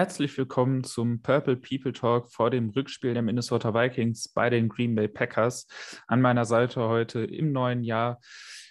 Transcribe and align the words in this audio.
Herzlich 0.00 0.38
willkommen 0.38 0.82
zum 0.82 1.20
Purple 1.20 1.58
People 1.58 1.92
Talk 1.92 2.32
vor 2.32 2.48
dem 2.48 2.70
Rückspiel 2.70 3.12
der 3.12 3.20
Minnesota 3.20 3.74
Vikings 3.74 4.28
bei 4.28 4.48
den 4.48 4.70
Green 4.70 4.94
Bay 4.94 5.08
Packers. 5.08 5.66
An 6.06 6.22
meiner 6.22 6.46
Seite 6.46 6.88
heute 6.88 7.22
im 7.22 7.52
neuen 7.52 7.84
Jahr 7.84 8.18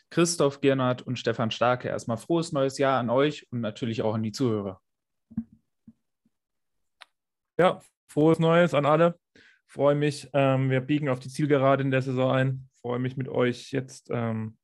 Christoph 0.10 0.60
Gernert 0.60 1.04
und 1.04 1.20
Stefan 1.20 1.52
Starke. 1.52 1.88
Erstmal 1.88 2.18
frohes 2.18 2.52
neues 2.52 2.80
Jahr 2.80 3.00
an 3.00 3.12
euch 3.12 3.46
und 3.52 3.62
natürlich 3.62 4.02
auch 4.02 4.16
an 4.16 4.24
die 4.24 4.32
Zuhörer. 4.32 4.82
Ja, 7.60 7.80
frohes 8.08 8.40
Neues 8.40 8.74
an 8.74 8.88
alle. 8.88 9.16
Freue 9.68 9.94
mich. 9.94 10.28
Ähm, 10.34 10.72
wir 10.72 10.82
biegen 10.82 11.10
auf 11.10 11.20
die 11.20 11.30
Zielgerade 11.30 11.84
in 11.84 11.92
der 11.92 12.02
Saison 12.02 12.32
ein. 12.32 12.70
Freue 12.82 12.98
mich 12.98 13.18
mit 13.18 13.28
euch 13.28 13.72
jetzt 13.72 14.10
ähm, 14.12 14.58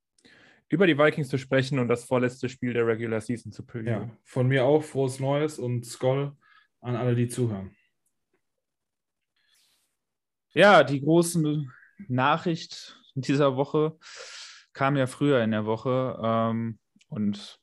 über 0.70 0.88
die 0.88 0.98
Vikings 0.98 1.30
zu 1.30 1.38
sprechen 1.38 1.78
und 1.78 1.90
das 1.90 2.06
vorletzte 2.06 2.50
Spiel 2.50 2.74
der 2.74 2.88
Regular 2.88 3.22
Season 3.22 3.52
zu 3.52 3.64
previewen. 3.64 4.02
Ja, 4.02 4.18
von 4.24 4.48
mir 4.48 4.66
auch 4.66 4.84
frohes 4.84 5.20
Neues 5.20 5.60
und 5.60 5.86
Skoll 5.86 6.36
an 6.86 6.96
alle, 6.96 7.16
die 7.16 7.28
zuhören. 7.28 7.76
Ja, 10.54 10.84
die 10.84 11.02
große 11.02 11.66
Nachricht 12.08 12.98
dieser 13.16 13.56
Woche 13.56 13.98
kam 14.74 14.96
ja 14.96 15.08
früher 15.08 15.44
in 15.44 15.52
der 15.52 15.66
Woche. 15.66 16.18
Ähm, 16.24 16.80
und 17.10 17.60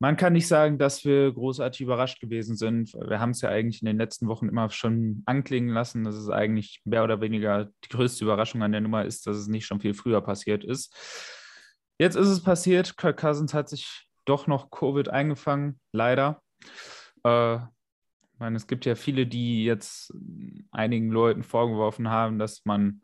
man 0.00 0.16
kann 0.16 0.32
nicht 0.32 0.48
sagen, 0.48 0.78
dass 0.78 1.04
wir 1.04 1.32
großartig 1.32 1.82
überrascht 1.82 2.20
gewesen 2.20 2.56
sind. 2.56 2.92
Wir 2.94 3.20
haben 3.20 3.30
es 3.30 3.40
ja 3.40 3.50
eigentlich 3.50 3.82
in 3.82 3.86
den 3.86 3.98
letzten 3.98 4.26
Wochen 4.26 4.48
immer 4.48 4.68
schon 4.70 5.22
anklingen 5.26 5.72
lassen, 5.72 6.02
dass 6.02 6.16
es 6.16 6.28
eigentlich 6.28 6.80
mehr 6.84 7.04
oder 7.04 7.20
weniger 7.20 7.66
die 7.84 7.88
größte 7.88 8.24
Überraschung 8.24 8.62
an 8.64 8.72
der 8.72 8.80
Nummer 8.80 9.04
ist, 9.04 9.28
dass 9.28 9.36
es 9.36 9.46
nicht 9.46 9.64
schon 9.64 9.80
viel 9.80 9.94
früher 9.94 10.20
passiert 10.20 10.64
ist. 10.64 10.92
Jetzt 11.98 12.16
ist 12.16 12.28
es 12.28 12.42
passiert. 12.42 12.96
Kirk 12.96 13.20
Cousins 13.20 13.54
hat 13.54 13.68
sich 13.68 14.08
doch 14.24 14.48
noch 14.48 14.70
Covid 14.72 15.08
eingefangen, 15.08 15.80
leider. 15.92 16.42
Äh, 17.22 17.58
meine, 18.42 18.56
es 18.56 18.66
gibt 18.66 18.84
ja 18.84 18.94
viele, 18.94 19.26
die 19.26 19.64
jetzt 19.64 20.12
einigen 20.70 21.10
Leuten 21.10 21.42
vorgeworfen 21.42 22.10
haben, 22.10 22.38
dass 22.38 22.64
man 22.64 23.00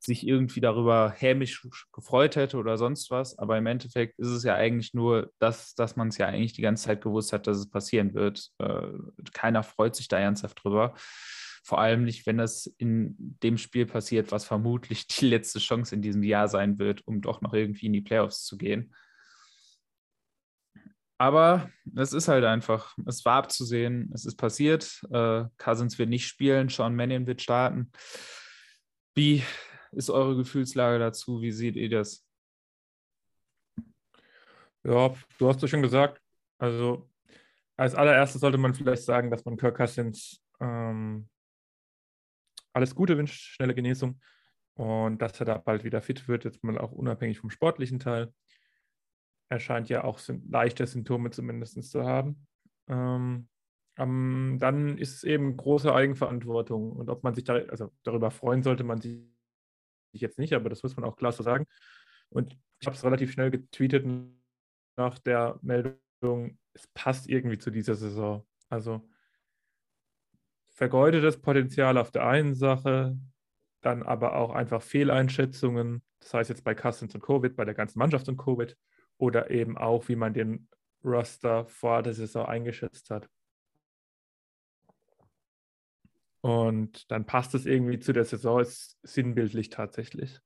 sich 0.00 0.26
irgendwie 0.26 0.60
darüber 0.60 1.12
hämisch 1.16 1.66
gefreut 1.92 2.36
hätte 2.36 2.56
oder 2.56 2.78
sonst 2.78 3.10
was. 3.10 3.38
Aber 3.38 3.58
im 3.58 3.66
Endeffekt 3.66 4.18
ist 4.18 4.28
es 4.28 4.44
ja 4.44 4.54
eigentlich 4.54 4.94
nur 4.94 5.32
das, 5.38 5.74
dass 5.74 5.96
man 5.96 6.08
es 6.08 6.18
ja 6.18 6.26
eigentlich 6.26 6.52
die 6.52 6.62
ganze 6.62 6.84
Zeit 6.84 7.00
gewusst 7.02 7.32
hat, 7.32 7.46
dass 7.46 7.58
es 7.58 7.70
passieren 7.70 8.14
wird. 8.14 8.48
Äh, 8.58 8.88
keiner 9.32 9.62
freut 9.62 9.96
sich 9.96 10.08
da 10.08 10.18
ernsthaft 10.18 10.62
drüber. 10.62 10.94
Vor 11.64 11.80
allem 11.80 12.04
nicht, 12.04 12.26
wenn 12.26 12.38
das 12.38 12.66
in 12.78 13.14
dem 13.42 13.58
Spiel 13.58 13.86
passiert, 13.86 14.32
was 14.32 14.44
vermutlich 14.44 15.06
die 15.06 15.26
letzte 15.26 15.58
Chance 15.58 15.94
in 15.94 16.02
diesem 16.02 16.22
Jahr 16.22 16.48
sein 16.48 16.78
wird, 16.78 17.06
um 17.06 17.20
doch 17.20 17.40
noch 17.40 17.52
irgendwie 17.52 17.86
in 17.86 17.92
die 17.92 18.00
Playoffs 18.00 18.44
zu 18.44 18.56
gehen. 18.56 18.94
Aber 21.18 21.68
es 21.96 22.12
ist 22.12 22.28
halt 22.28 22.44
einfach, 22.44 22.96
es 23.04 23.24
war 23.24 23.38
abzusehen, 23.38 24.10
es 24.14 24.24
ist 24.24 24.36
passiert. 24.36 25.02
Äh, 25.10 25.46
Cousins 25.58 25.98
wird 25.98 26.08
nicht 26.08 26.28
spielen, 26.28 26.68
Sean 26.68 26.94
Mannion 26.94 27.26
wird 27.26 27.42
starten. 27.42 27.90
Wie 29.14 29.42
ist 29.90 30.10
eure 30.10 30.36
Gefühlslage 30.36 31.00
dazu? 31.00 31.42
Wie 31.42 31.50
seht 31.50 31.74
ihr 31.74 31.90
das? 31.90 32.24
Ja, 34.84 35.12
du 35.38 35.48
hast 35.48 35.60
es 35.62 35.70
schon 35.70 35.82
gesagt. 35.82 36.22
Also 36.58 37.10
als 37.76 37.96
allererstes 37.96 38.40
sollte 38.40 38.58
man 38.58 38.74
vielleicht 38.74 39.02
sagen, 39.02 39.30
dass 39.30 39.44
man 39.44 39.56
Kirk 39.56 39.76
Cousins 39.76 40.40
ähm, 40.60 41.28
alles 42.72 42.94
Gute 42.94 43.16
wünscht, 43.18 43.54
schnelle 43.54 43.74
Genesung 43.74 44.20
und 44.74 45.20
dass 45.20 45.40
er 45.40 45.46
da 45.46 45.58
bald 45.58 45.82
wieder 45.82 46.00
fit 46.00 46.28
wird, 46.28 46.44
jetzt 46.44 46.62
mal 46.62 46.78
auch 46.78 46.92
unabhängig 46.92 47.40
vom 47.40 47.50
sportlichen 47.50 47.98
Teil. 47.98 48.32
Er 49.50 49.60
scheint 49.60 49.88
ja 49.88 50.04
auch 50.04 50.20
leichte 50.48 50.86
Symptome 50.86 51.30
zumindest 51.30 51.90
zu 51.90 52.04
haben. 52.04 52.46
Ähm, 52.88 53.48
ähm, 53.98 54.58
dann 54.60 54.96
ist 54.96 55.16
es 55.16 55.24
eben 55.24 55.56
große 55.56 55.92
Eigenverantwortung. 55.92 56.92
Und 56.92 57.08
ob 57.08 57.24
man 57.24 57.34
sich 57.34 57.44
da, 57.44 57.54
also 57.54 57.92
darüber 58.04 58.30
freuen 58.30 58.62
sollte 58.62 58.84
man 58.84 59.00
sich 59.00 59.20
jetzt 60.12 60.38
nicht, 60.38 60.54
aber 60.54 60.68
das 60.68 60.82
muss 60.82 60.96
man 60.96 61.04
auch 61.04 61.16
klar 61.16 61.32
so 61.32 61.42
sagen. 61.42 61.66
Und 62.30 62.56
ich 62.80 62.86
habe 62.86 62.96
es 62.96 63.04
relativ 63.04 63.32
schnell 63.32 63.50
getweetet 63.50 64.06
nach 64.96 65.18
der 65.18 65.58
Meldung, 65.62 66.58
es 66.74 66.86
passt 66.94 67.28
irgendwie 67.28 67.58
zu 67.58 67.70
dieser 67.70 67.94
Saison. 67.94 68.46
Also 68.68 69.08
vergeudetes 70.68 71.40
Potenzial 71.40 71.98
auf 71.98 72.12
der 72.12 72.26
einen 72.26 72.54
Sache, 72.54 73.18
dann 73.80 74.02
aber 74.04 74.36
auch 74.36 74.50
einfach 74.50 74.82
Fehleinschätzungen, 74.82 76.02
das 76.20 76.34
heißt 76.34 76.50
jetzt 76.50 76.64
bei 76.64 76.74
Cousins 76.74 77.14
und 77.14 77.20
Covid, 77.20 77.56
bei 77.56 77.64
der 77.64 77.74
ganzen 77.74 77.98
Mannschaft 77.98 78.28
und 78.28 78.36
Covid 78.36 78.76
oder 79.18 79.50
eben 79.50 79.76
auch, 79.76 80.08
wie 80.08 80.16
man 80.16 80.32
den 80.32 80.68
Roster 81.04 81.66
vor 81.66 82.02
der 82.02 82.14
Saison 82.14 82.46
eingeschätzt 82.46 83.10
hat. 83.10 83.28
Und 86.40 87.10
dann 87.10 87.26
passt 87.26 87.54
es 87.54 87.66
irgendwie 87.66 87.98
zu 87.98 88.12
der 88.12 88.24
Saison, 88.24 88.60
ist 88.60 88.96
sinnbildlich 89.02 89.70
tatsächlich. 89.70 90.38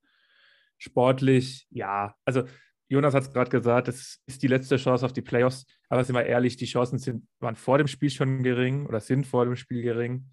Sportlich, 0.78 1.66
ja. 1.70 2.14
Also 2.24 2.44
Jonas 2.88 3.14
hat 3.14 3.22
es 3.22 3.32
gerade 3.32 3.50
gesagt, 3.50 3.88
es 3.88 4.20
ist 4.26 4.42
die 4.42 4.48
letzte 4.48 4.76
Chance 4.76 5.04
auf 5.06 5.14
die 5.14 5.22
Playoffs. 5.22 5.64
Aber 5.88 6.04
sind 6.04 6.14
wir 6.14 6.26
ehrlich, 6.26 6.56
die 6.56 6.66
Chancen 6.66 6.98
sind, 6.98 7.26
waren 7.40 7.56
vor 7.56 7.78
dem 7.78 7.86
Spiel 7.86 8.10
schon 8.10 8.42
gering 8.42 8.86
oder 8.86 9.00
sind 9.00 9.26
vor 9.26 9.44
dem 9.44 9.56
Spiel 9.56 9.82
gering. 9.82 10.30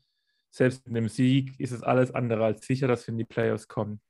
Selbst 0.52 0.86
mit 0.86 0.98
einem 0.98 1.10
Sieg 1.10 1.60
ist 1.60 1.72
es 1.72 1.84
alles 1.84 2.12
andere 2.12 2.44
als 2.44 2.66
sicher, 2.66 2.88
dass 2.88 3.08
wir 3.08 3.14
in 3.14 3.18
die 3.18 3.26
Playoffs 3.26 3.68
kommen. 3.68 4.02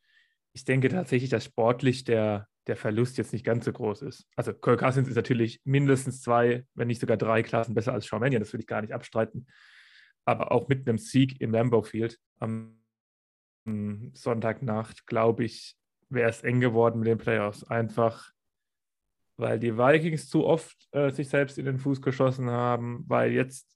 Ich 0.54 0.66
denke 0.66 0.90
tatsächlich, 0.90 1.30
dass 1.30 1.46
sportlich 1.46 2.06
der, 2.06 2.48
der 2.70 2.78
Verlust 2.78 3.18
jetzt 3.18 3.34
nicht 3.34 3.44
ganz 3.44 3.66
so 3.66 3.74
groß 3.74 4.04
ist. 4.04 4.28
Also 4.36 4.54
Kirk 4.54 4.80
Cousins 4.80 5.10
ist 5.10 5.16
natürlich 5.16 5.60
mindestens 5.66 6.22
zwei, 6.22 6.66
wenn 6.76 6.88
nicht 6.88 7.02
sogar 7.02 7.18
drei 7.18 7.42
Klassen 7.44 7.74
besser 7.74 7.94
als 7.94 8.06
Shawn 8.06 8.22
Mannion, 8.22 8.42
das 8.42 8.54
würde 8.54 8.62
ich 8.62 8.68
gar 8.68 8.82
nicht 8.82 8.94
abstreiten. 8.94 9.48
Aber 10.24 10.52
auch 10.52 10.68
mit 10.68 10.88
einem 10.88 11.00
Sieg 11.00 11.42
im 11.42 11.52
Lambeau 11.52 11.82
Field 11.82 12.20
am 12.38 12.80
Sonntagnacht, 14.14 15.08
glaube 15.08 15.44
ich, 15.44 15.76
wäre 16.10 16.30
es 16.30 16.44
eng 16.44 16.60
geworden 16.60 17.00
mit 17.00 17.08
den 17.08 17.18
Playoffs. 17.18 17.64
Einfach, 17.64 18.32
weil 19.38 19.60
die 19.60 19.78
Vikings 19.78 20.30
zu 20.30 20.46
oft 20.46 20.88
äh, 20.92 21.12
sich 21.12 21.28
selbst 21.28 21.58
in 21.58 21.66
den 21.66 21.80
Fuß 21.80 22.02
geschossen 22.02 22.50
haben, 22.50 23.04
weil 23.08 23.32
jetzt 23.32 23.68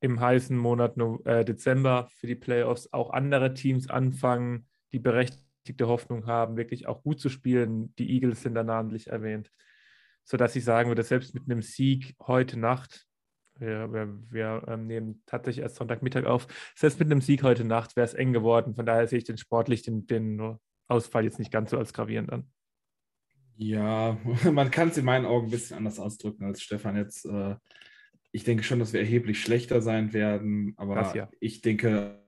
im 0.00 0.20
heißen 0.20 0.56
Monat 0.56 0.96
äh, 1.24 1.44
Dezember 1.44 2.08
für 2.12 2.28
die 2.28 2.36
Playoffs 2.36 2.92
auch 2.92 3.10
andere 3.10 3.54
Teams 3.54 3.90
anfangen, 3.90 4.68
die 4.92 5.00
berechtigt 5.00 5.47
berechtigte 5.58 5.88
Hoffnung 5.88 6.26
haben, 6.26 6.56
wirklich 6.56 6.86
auch 6.86 7.02
gut 7.02 7.20
zu 7.20 7.28
spielen. 7.28 7.94
Die 7.96 8.10
Eagles 8.10 8.42
sind 8.42 8.54
da 8.54 8.64
namentlich 8.64 9.08
erwähnt, 9.08 9.50
sodass 10.24 10.56
ich 10.56 10.64
sagen 10.64 10.88
würde, 10.88 11.02
selbst 11.02 11.34
mit 11.34 11.44
einem 11.44 11.62
Sieg 11.62 12.14
heute 12.26 12.58
Nacht, 12.58 13.06
wir, 13.58 13.92
wir, 13.92 14.18
wir 14.30 14.64
ähm, 14.68 14.86
nehmen 14.86 15.22
tatsächlich 15.26 15.62
erst 15.62 15.76
Sonntagmittag 15.76 16.24
auf, 16.24 16.46
selbst 16.76 17.00
mit 17.00 17.10
einem 17.10 17.20
Sieg 17.20 17.42
heute 17.42 17.64
Nacht 17.64 17.96
wäre 17.96 18.06
es 18.06 18.14
eng 18.14 18.32
geworden. 18.32 18.74
Von 18.74 18.86
daher 18.86 19.06
sehe 19.08 19.18
ich 19.18 19.24
den 19.24 19.36
sportlich, 19.36 19.82
den, 19.82 20.06
den 20.06 20.58
Ausfall 20.86 21.24
jetzt 21.24 21.40
nicht 21.40 21.50
ganz 21.50 21.70
so 21.70 21.78
als 21.78 21.92
gravierend 21.92 22.32
an. 22.32 22.50
Ja, 23.56 24.16
man 24.52 24.70
kann 24.70 24.88
es 24.88 24.96
in 24.96 25.04
meinen 25.04 25.26
Augen 25.26 25.48
ein 25.48 25.50
bisschen 25.50 25.76
anders 25.76 25.98
ausdrücken 25.98 26.44
als 26.44 26.62
Stefan 26.62 26.96
jetzt. 26.96 27.26
Äh, 27.26 27.56
ich 28.30 28.44
denke 28.44 28.62
schon, 28.62 28.78
dass 28.78 28.92
wir 28.92 29.00
erheblich 29.00 29.40
schlechter 29.40 29.82
sein 29.82 30.12
werden, 30.12 30.74
aber 30.76 31.16
ja. 31.16 31.28
ich 31.40 31.62
denke 31.62 32.22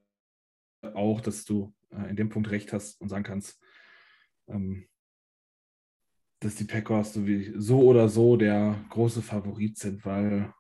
auch, 0.83 1.21
dass 1.21 1.45
du 1.45 1.73
äh, 1.93 2.11
in 2.11 2.17
dem 2.17 2.29
Punkt 2.29 2.51
recht 2.51 2.73
hast 2.73 3.01
und 3.01 3.09
sagen 3.09 3.25
kannst, 3.25 3.61
ähm, 4.49 4.87
dass 6.41 6.57
die 6.57 6.65
Packers 6.65 7.13
so, 7.15 7.27
wie, 7.27 7.53
so 7.57 7.81
oder 7.83 8.09
so 8.09 8.37
der 8.37 8.83
große 8.91 9.23
Favorit 9.23 9.79
sind, 9.79 10.05
weil 10.05 10.53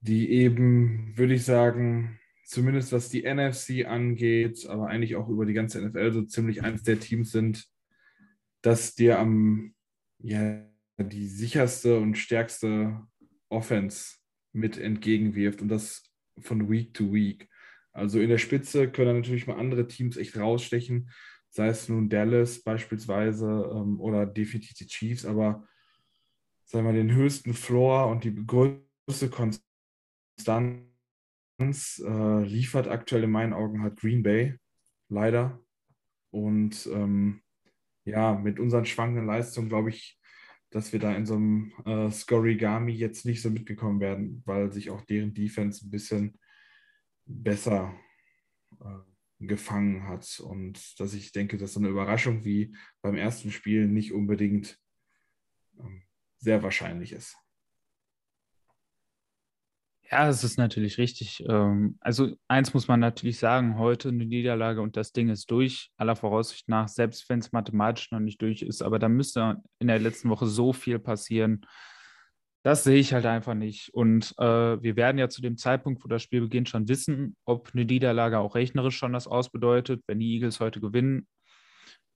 die 0.00 0.30
eben, 0.30 1.16
würde 1.16 1.34
ich 1.34 1.44
sagen, 1.44 2.18
zumindest 2.44 2.92
was 2.92 3.10
die 3.10 3.22
NFC 3.22 3.86
angeht, 3.86 4.66
aber 4.66 4.88
eigentlich 4.88 5.16
auch 5.16 5.28
über 5.28 5.44
die 5.44 5.52
ganze 5.52 5.86
NFL 5.86 6.12
so 6.12 6.22
ziemlich 6.22 6.62
eines 6.62 6.82
der 6.82 6.98
Teams 6.98 7.30
sind, 7.30 7.66
dass 8.62 8.94
dir 8.94 9.18
am 9.18 9.74
ja, 10.18 10.66
die 10.98 11.28
sicherste 11.28 11.98
und 11.98 12.16
stärkste 12.16 13.06
Offense 13.48 14.16
mit 14.52 14.78
entgegenwirft 14.78 15.62
und 15.62 15.68
das 15.68 16.02
von 16.40 16.70
Week 16.70 16.94
to 16.94 17.12
Week. 17.12 17.48
Also 17.92 18.20
in 18.20 18.28
der 18.28 18.38
Spitze 18.38 18.90
können 18.90 19.16
natürlich 19.16 19.46
mal 19.46 19.58
andere 19.58 19.86
Teams 19.86 20.16
echt 20.16 20.36
rausstechen, 20.36 21.10
sei 21.50 21.68
es 21.68 21.88
nun 21.88 22.08
Dallas 22.08 22.62
beispielsweise 22.62 23.46
ähm, 23.46 24.00
oder 24.00 24.26
definitiv 24.26 24.74
die 24.74 24.86
Chiefs, 24.86 25.24
aber 25.24 25.66
sagen 26.64 26.86
wir 26.86 26.92
den 26.92 27.12
höchsten 27.12 27.52
Floor 27.52 28.06
und 28.06 28.22
die 28.22 28.34
größte 28.46 29.28
Konstanz 29.28 30.84
äh, 31.58 32.44
liefert 32.44 32.86
aktuell 32.86 33.24
in 33.24 33.30
meinen 33.30 33.52
Augen 33.52 33.82
halt 33.82 33.96
Green 33.96 34.22
Bay, 34.22 34.56
leider. 35.08 35.60
Und 36.30 36.88
ähm, 36.92 37.42
ja, 38.04 38.34
mit 38.34 38.60
unseren 38.60 38.86
schwankenden 38.86 39.26
Leistungen 39.26 39.68
glaube 39.68 39.90
ich, 39.90 40.20
dass 40.70 40.92
wir 40.92 41.00
da 41.00 41.12
in 41.12 41.26
so 41.26 41.34
einem 41.34 41.72
äh, 41.84 42.10
Scorigami 42.10 42.92
jetzt 42.92 43.26
nicht 43.26 43.42
so 43.42 43.50
mitgekommen 43.50 43.98
werden, 43.98 44.42
weil 44.46 44.72
sich 44.72 44.90
auch 44.90 45.00
deren 45.02 45.34
Defense 45.34 45.84
ein 45.84 45.90
bisschen 45.90 46.38
besser 47.30 47.94
äh, 48.80 49.46
gefangen 49.46 50.06
hat. 50.08 50.40
Und 50.40 50.98
dass 51.00 51.14
ich 51.14 51.32
denke, 51.32 51.56
dass 51.56 51.74
so 51.74 51.80
eine 51.80 51.88
Überraschung 51.88 52.44
wie 52.44 52.74
beim 53.02 53.16
ersten 53.16 53.50
Spiel 53.50 53.88
nicht 53.88 54.12
unbedingt 54.12 54.78
ähm, 55.78 56.02
sehr 56.38 56.62
wahrscheinlich 56.62 57.12
ist. 57.12 57.36
Ja, 60.10 60.28
es 60.28 60.42
ist 60.42 60.58
natürlich 60.58 60.98
richtig. 60.98 61.44
Ähm, 61.48 61.96
also 62.00 62.34
eins 62.48 62.74
muss 62.74 62.88
man 62.88 62.98
natürlich 62.98 63.38
sagen, 63.38 63.78
heute 63.78 64.08
eine 64.08 64.26
Niederlage 64.26 64.80
und 64.80 64.96
das 64.96 65.12
Ding 65.12 65.28
ist 65.28 65.48
durch, 65.52 65.92
aller 65.96 66.16
Voraussicht 66.16 66.68
nach, 66.68 66.88
selbst 66.88 67.28
wenn 67.28 67.38
es 67.38 67.52
mathematisch 67.52 68.10
noch 68.10 68.18
nicht 68.18 68.42
durch 68.42 68.62
ist, 68.62 68.82
aber 68.82 68.98
da 68.98 69.08
müsste 69.08 69.62
in 69.78 69.86
der 69.86 70.00
letzten 70.00 70.28
Woche 70.28 70.48
so 70.48 70.72
viel 70.72 70.98
passieren. 70.98 71.64
Das 72.62 72.84
sehe 72.84 72.98
ich 72.98 73.14
halt 73.14 73.24
einfach 73.24 73.54
nicht. 73.54 73.88
Und 73.94 74.34
äh, 74.38 74.82
wir 74.82 74.96
werden 74.96 75.18
ja 75.18 75.28
zu 75.28 75.40
dem 75.40 75.56
Zeitpunkt, 75.56 76.04
wo 76.04 76.08
das 76.08 76.22
Spiel 76.22 76.42
beginnt, 76.42 76.68
schon 76.68 76.88
wissen, 76.88 77.36
ob 77.46 77.70
eine 77.72 77.86
Niederlage 77.86 78.38
auch 78.38 78.54
rechnerisch 78.54 78.96
schon 78.96 79.14
das 79.14 79.26
ausbedeutet. 79.26 80.02
Wenn 80.06 80.18
die 80.20 80.34
Eagles 80.34 80.60
heute 80.60 80.80
gewinnen, 80.80 81.26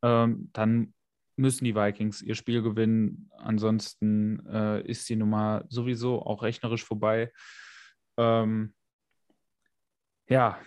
ähm, 0.03 0.51
dann 0.53 0.93
müssen 1.37 1.65
die 1.65 1.75
Vikings 1.75 2.21
ihr 2.21 2.35
Spiel 2.35 2.63
gewinnen. 2.63 3.31
Ansonsten 3.39 4.47
äh, 4.47 4.83
ist 4.83 5.09
die 5.09 5.17
Nummer 5.17 5.65
sowieso 5.69 6.23
auch 6.23 6.43
rechnerisch 6.43 6.85
vorbei. 6.85 7.33
Ähm, 8.19 8.75
ja, 10.29 10.59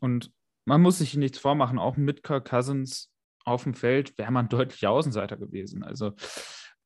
und 0.00 0.30
man 0.64 0.82
muss 0.82 0.98
sich 0.98 1.16
nichts 1.16 1.38
vormachen, 1.38 1.78
auch 1.78 1.96
mit 1.96 2.22
Kirk 2.22 2.48
Cousins 2.48 3.12
auf 3.44 3.62
dem 3.62 3.74
Feld 3.74 4.18
wäre 4.18 4.32
man 4.32 4.48
deutlich 4.48 4.86
Außenseiter 4.86 5.36
gewesen. 5.36 5.82
Also 5.82 6.14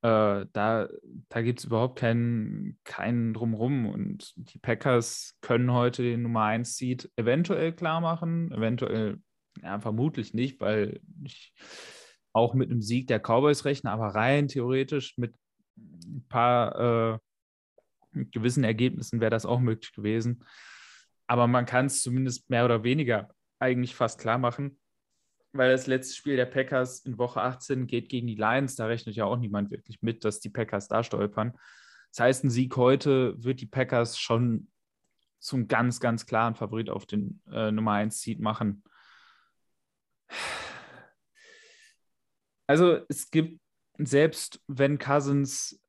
äh, 0.03 0.47
da 0.53 0.89
da 1.29 1.43
gibt 1.43 1.59
es 1.59 1.67
überhaupt 1.67 1.99
keinen, 1.99 2.79
keinen 2.85 3.35
Drumrum. 3.35 3.87
Und 3.87 4.33
die 4.37 4.59
Packers 4.59 5.37
können 5.43 5.73
heute 5.73 6.03
den 6.03 6.23
Nummer 6.23 6.45
1 6.45 6.77
Seed 6.77 7.11
eventuell 7.17 7.73
klar 7.73 8.01
machen, 8.01 8.51
eventuell, 8.53 9.19
ja, 9.63 9.79
vermutlich 9.81 10.33
nicht, 10.33 10.61
weil 10.61 11.01
ich 11.25 11.53
auch 12.33 12.55
mit 12.55 12.71
einem 12.71 12.81
Sieg 12.81 13.09
der 13.09 13.21
Cowboys 13.21 13.65
rechne, 13.65 13.91
aber 13.91 14.09
rein 14.09 14.49
theoretisch 14.49 15.19
mit 15.19 15.35
ein 15.77 16.25
paar 16.29 17.15
äh, 17.15 17.19
gewissen 18.31 18.65
Ergebnissen 18.65 19.21
wäre 19.21 19.31
das 19.31 19.47
auch 19.47 19.61
möglich 19.61 19.93
gewesen. 19.93 20.45
Aber 21.27 21.47
man 21.47 21.67
kann 21.67 21.87
es 21.87 22.03
zumindest 22.03 22.51
mehr 22.51 22.65
oder 22.65 22.83
weniger 22.83 23.31
eigentlich 23.61 23.95
fast 23.95 24.19
klar 24.21 24.39
machen, 24.39 24.80
weil 25.53 25.71
das 25.71 25.87
letzte 25.87 26.15
Spiel 26.15 26.37
der 26.37 26.47
Packers 26.47 27.01
in 27.01 27.19
Woche 27.19 27.41
18 27.41 27.87
geht 27.87 28.09
gegen 28.09 28.27
die 28.27 28.37
Lions. 28.37 28.77
Da 28.77 28.87
rechnet 28.87 29.17
ja 29.17 29.25
auch 29.25 29.37
niemand 29.37 29.71
wirklich 29.71 30.03
mit, 30.03 30.25
dass 30.25 30.41
die 30.41 30.51
Packers 30.51 30.89
da 30.89 31.03
stolpern. 31.03 31.53
Das 32.13 32.21
heißt, 32.21 32.45
ein 32.45 32.51
Sieg 32.51 32.77
heute 32.77 33.35
wird 33.43 33.61
die 33.61 33.67
Packers 33.67 34.19
schon 34.19 34.69
zum 35.39 35.69
ganz, 35.69 36.01
ganz 36.01 36.27
klaren 36.27 36.55
Favorit 36.55 36.91
auf 36.91 37.07
den 37.07 37.41
äh, 37.51 37.73
Nummer 37.73 37.93
1 37.93 38.21
Seed 38.21 38.41
machen. 38.41 38.85
Also 42.67 43.01
es 43.09 43.31
gibt, 43.31 43.61
selbst 43.99 44.63
wenn 44.69 44.99
Cousins 44.99 45.81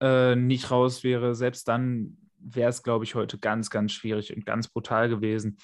äh, 0.00 0.36
nicht 0.36 0.70
raus 0.70 1.02
wäre, 1.02 1.34
selbst 1.34 1.68
dann 1.68 2.27
wäre 2.38 2.70
es, 2.70 2.82
glaube 2.82 3.04
ich, 3.04 3.14
heute 3.14 3.38
ganz, 3.38 3.70
ganz 3.70 3.92
schwierig 3.92 4.34
und 4.34 4.46
ganz 4.46 4.68
brutal 4.68 5.08
gewesen. 5.08 5.58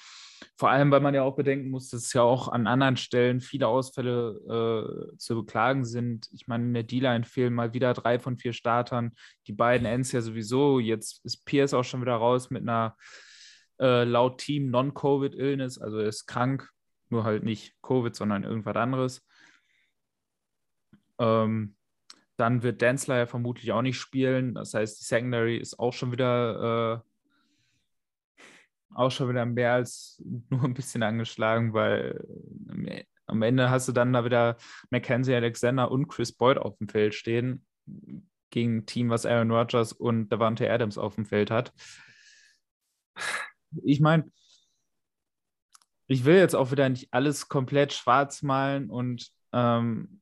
Vor 0.57 0.69
allem, 0.69 0.91
weil 0.91 0.99
man 0.99 1.13
ja 1.13 1.23
auch 1.23 1.35
bedenken 1.35 1.69
muss, 1.69 1.89
dass 1.89 2.13
ja 2.13 2.21
auch 2.21 2.49
an 2.49 2.67
anderen 2.67 2.97
Stellen 2.97 3.41
viele 3.41 3.67
Ausfälle 3.67 5.11
äh, 5.13 5.17
zu 5.17 5.35
beklagen 5.35 5.85
sind. 5.85 6.27
Ich 6.33 6.47
meine, 6.47 6.65
in 6.65 6.73
der 6.73 6.83
D-Line 6.83 7.23
fehlen 7.23 7.53
mal 7.53 7.73
wieder 7.73 7.93
drei 7.93 8.19
von 8.19 8.37
vier 8.37 8.53
Startern. 8.53 9.13
Die 9.47 9.53
beiden 9.53 9.85
Ends 9.85 10.11
ja 10.11 10.21
sowieso. 10.21 10.79
Jetzt 10.79 11.23
ist 11.25 11.45
Pierce 11.45 11.73
auch 11.73 11.83
schon 11.83 12.01
wieder 12.01 12.15
raus 12.15 12.49
mit 12.49 12.63
einer 12.63 12.95
äh, 13.79 14.03
laut 14.03 14.39
Team 14.39 14.69
Non-Covid-Illness. 14.69 15.77
Also 15.77 15.99
er 15.99 16.07
ist 16.07 16.25
krank, 16.25 16.69
nur 17.09 17.23
halt 17.23 17.43
nicht 17.43 17.73
Covid, 17.81 18.15
sondern 18.15 18.43
irgendwas 18.43 18.75
anderes. 18.75 19.25
Ähm, 21.17 21.75
dann 22.37 22.63
wird 22.63 22.81
Densler 22.81 23.17
ja 23.17 23.25
vermutlich 23.25 23.71
auch 23.71 23.81
nicht 23.81 23.97
spielen. 23.97 24.53
Das 24.55 24.73
heißt, 24.73 24.99
die 24.99 25.05
Secondary 25.05 25.57
ist 25.57 25.79
auch 25.79 25.93
schon 25.93 26.11
wieder 26.11 27.03
äh, 27.03 27.09
auch 28.95 29.11
schon 29.11 29.29
wieder 29.29 29.45
mehr 29.45 29.73
als 29.73 30.21
nur 30.49 30.63
ein 30.63 30.73
bisschen 30.73 31.03
angeschlagen, 31.03 31.73
weil 31.73 32.25
am 33.27 33.41
Ende 33.41 33.69
hast 33.69 33.87
du 33.87 33.91
dann 33.91 34.13
da 34.13 34.25
wieder 34.25 34.57
Mackenzie 34.89 35.35
Alexander 35.35 35.91
und 35.91 36.07
Chris 36.07 36.31
Boyd 36.31 36.57
auf 36.57 36.77
dem 36.77 36.87
Feld 36.87 37.13
stehen 37.13 37.65
gegen 38.49 38.77
ein 38.77 38.85
Team, 38.85 39.09
was 39.09 39.25
Aaron 39.25 39.51
Rodgers 39.51 39.91
und 39.91 40.29
Davante 40.29 40.71
Adams 40.71 40.97
auf 40.97 41.15
dem 41.15 41.25
Feld 41.25 41.51
hat. 41.51 41.73
Ich 43.83 43.99
meine, 43.99 44.31
ich 46.07 46.23
will 46.23 46.37
jetzt 46.37 46.55
auch 46.55 46.71
wieder 46.71 46.87
nicht 46.87 47.11
alles 47.11 47.49
komplett 47.49 47.91
schwarz 47.91 48.43
malen 48.43 48.89
und 48.89 49.31
ähm, 49.51 50.21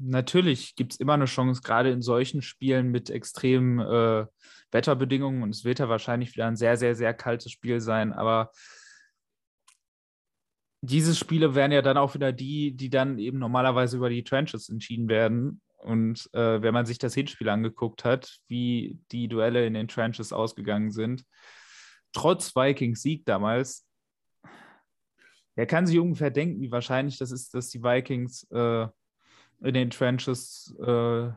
natürlich 0.00 0.74
gibt 0.74 0.92
es 0.92 1.00
immer 1.00 1.14
eine 1.14 1.26
Chance, 1.26 1.62
gerade 1.62 1.90
in 1.90 2.02
solchen 2.02 2.42
Spielen 2.42 2.90
mit 2.90 3.10
extremen 3.10 3.78
äh, 3.80 4.26
Wetterbedingungen. 4.72 5.42
Und 5.42 5.50
es 5.50 5.64
wird 5.64 5.78
ja 5.78 5.88
wahrscheinlich 5.88 6.34
wieder 6.34 6.46
ein 6.46 6.56
sehr, 6.56 6.76
sehr, 6.76 6.94
sehr 6.94 7.14
kaltes 7.14 7.52
Spiel 7.52 7.80
sein. 7.80 8.12
Aber 8.12 8.50
diese 10.82 11.14
Spiele 11.14 11.54
wären 11.54 11.72
ja 11.72 11.82
dann 11.82 11.96
auch 11.96 12.14
wieder 12.14 12.32
die, 12.32 12.76
die 12.76 12.90
dann 12.90 13.18
eben 13.18 13.38
normalerweise 13.38 13.98
über 13.98 14.08
die 14.08 14.24
Trenches 14.24 14.68
entschieden 14.68 15.08
werden. 15.08 15.60
Und 15.76 16.28
äh, 16.32 16.62
wenn 16.62 16.74
man 16.74 16.86
sich 16.86 16.98
das 16.98 17.14
Hinspiel 17.14 17.48
angeguckt 17.48 18.04
hat, 18.04 18.38
wie 18.48 18.98
die 19.12 19.28
Duelle 19.28 19.66
in 19.66 19.74
den 19.74 19.88
Trenches 19.88 20.32
ausgegangen 20.32 20.90
sind, 20.90 21.24
trotz 22.12 22.54
Vikings 22.54 23.02
Sieg 23.02 23.24
damals, 23.24 23.86
er 25.56 25.66
kann 25.66 25.86
sich 25.86 25.98
ungefähr 25.98 26.30
denken, 26.30 26.60
wie 26.60 26.70
wahrscheinlich 26.70 27.18
das 27.18 27.32
ist, 27.32 27.54
dass 27.54 27.68
die 27.68 27.82
Vikings 27.82 28.44
äh, 28.50 28.86
in 29.62 29.74
den 29.74 29.90
Trenches 29.90 30.74
äh, 30.84 31.30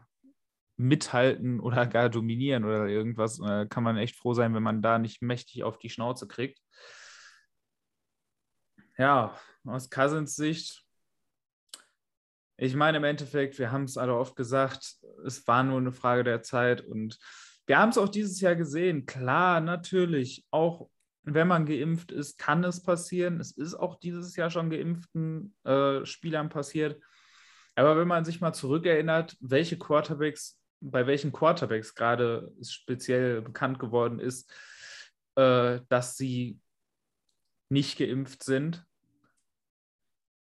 mithalten 0.77 1.59
oder 1.59 1.85
gar 1.87 2.09
dominieren 2.09 2.65
oder 2.65 2.87
irgendwas. 2.87 3.37
Da 3.37 3.65
kann 3.65 3.83
man 3.83 3.97
echt 3.97 4.15
froh 4.15 4.33
sein, 4.33 4.53
wenn 4.53 4.63
man 4.63 4.81
da 4.81 4.99
nicht 4.99 5.21
mächtig 5.21 5.63
auf 5.63 5.77
die 5.77 5.89
Schnauze 5.89 6.27
kriegt. 6.27 6.59
Ja, 8.97 9.37
aus 9.65 9.89
Cousins 9.89 10.35
Sicht, 10.35 10.83
ich 12.57 12.75
meine 12.75 12.97
im 12.97 13.03
Endeffekt, 13.03 13.57
wir 13.57 13.71
haben 13.71 13.85
es 13.85 13.97
alle 13.97 14.15
oft 14.15 14.35
gesagt, 14.35 14.97
es 15.25 15.45
war 15.47 15.63
nur 15.63 15.79
eine 15.79 15.91
Frage 15.91 16.23
der 16.23 16.43
Zeit 16.43 16.81
und 16.81 17.17
wir 17.65 17.79
haben 17.79 17.89
es 17.89 17.97
auch 17.97 18.09
dieses 18.09 18.39
Jahr 18.41 18.55
gesehen. 18.55 19.05
Klar, 19.05 19.61
natürlich, 19.61 20.45
auch 20.51 20.89
wenn 21.23 21.47
man 21.47 21.65
geimpft 21.65 22.11
ist, 22.11 22.37
kann 22.37 22.63
es 22.63 22.83
passieren. 22.83 23.39
Es 23.39 23.51
ist 23.51 23.73
auch 23.73 23.99
dieses 23.99 24.35
Jahr 24.35 24.49
schon 24.49 24.69
geimpften 24.69 25.55
äh, 25.63 26.05
Spielern 26.05 26.49
passiert. 26.49 27.01
Aber 27.75 27.97
wenn 27.97 28.07
man 28.07 28.25
sich 28.25 28.41
mal 28.41 28.53
zurückerinnert, 28.53 29.35
welche 29.39 29.77
Quarterbacks, 29.77 30.59
bei 30.79 31.07
welchen 31.07 31.31
Quarterbacks 31.31 31.95
gerade 31.95 32.51
speziell 32.61 33.41
bekannt 33.41 33.79
geworden 33.79 34.19
ist, 34.19 34.51
äh, 35.35 35.79
dass 35.89 36.17
sie 36.17 36.59
nicht 37.69 37.97
geimpft 37.97 38.43
sind, 38.43 38.85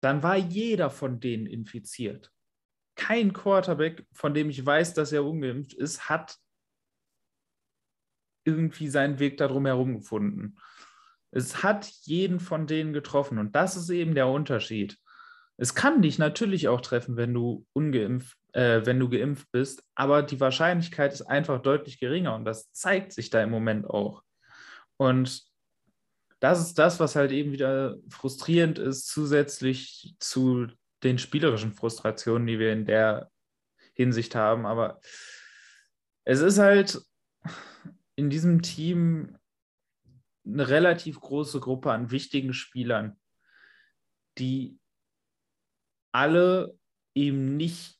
dann 0.02 0.22
war 0.22 0.36
jeder 0.36 0.90
von 0.90 1.20
denen 1.20 1.46
infiziert. 1.46 2.32
Kein 2.96 3.32
Quarterback, 3.32 4.06
von 4.12 4.34
dem 4.34 4.50
ich 4.50 4.64
weiß, 4.64 4.94
dass 4.94 5.12
er 5.12 5.24
ungeimpft 5.24 5.72
ist, 5.74 6.08
hat 6.08 6.36
irgendwie 8.44 8.88
seinen 8.88 9.18
Weg 9.18 9.36
darum 9.38 9.64
herum 9.66 9.94
gefunden. 9.94 10.56
Es 11.30 11.62
hat 11.62 11.86
jeden 12.02 12.40
von 12.40 12.66
denen 12.66 12.92
getroffen 12.92 13.38
und 13.38 13.54
das 13.56 13.76
ist 13.76 13.88
eben 13.88 14.14
der 14.14 14.26
Unterschied. 14.26 14.98
Es 15.56 15.74
kann 15.74 16.02
dich 16.02 16.18
natürlich 16.18 16.68
auch 16.68 16.80
treffen, 16.80 17.16
wenn 17.16 17.34
du 17.34 17.66
ungeimpft, 17.72 18.36
äh, 18.52 18.84
wenn 18.84 18.98
du 18.98 19.08
geimpft 19.08 19.50
bist, 19.52 19.84
aber 19.94 20.22
die 20.22 20.40
Wahrscheinlichkeit 20.40 21.12
ist 21.12 21.22
einfach 21.22 21.62
deutlich 21.62 21.98
geringer 21.98 22.34
und 22.34 22.44
das 22.44 22.72
zeigt 22.72 23.12
sich 23.12 23.30
da 23.30 23.42
im 23.42 23.50
Moment 23.50 23.88
auch. 23.88 24.22
Und 24.96 25.42
das 26.40 26.60
ist 26.60 26.78
das, 26.78 26.98
was 26.98 27.14
halt 27.14 27.30
eben 27.30 27.52
wieder 27.52 27.98
frustrierend 28.08 28.78
ist, 28.78 29.06
zusätzlich 29.06 30.16
zu 30.18 30.66
den 31.04 31.18
spielerischen 31.18 31.72
Frustrationen, 31.72 32.46
die 32.46 32.58
wir 32.58 32.72
in 32.72 32.84
der 32.84 33.30
Hinsicht 33.94 34.34
haben. 34.34 34.66
Aber 34.66 35.00
es 36.24 36.40
ist 36.40 36.58
halt 36.58 37.00
in 38.16 38.30
diesem 38.30 38.62
Team 38.62 39.38
eine 40.44 40.68
relativ 40.68 41.20
große 41.20 41.60
Gruppe 41.60 41.92
an 41.92 42.10
wichtigen 42.10 42.52
Spielern, 42.52 43.16
die 44.38 44.78
alle 46.12 46.74
eben 47.14 47.56
nicht 47.56 47.98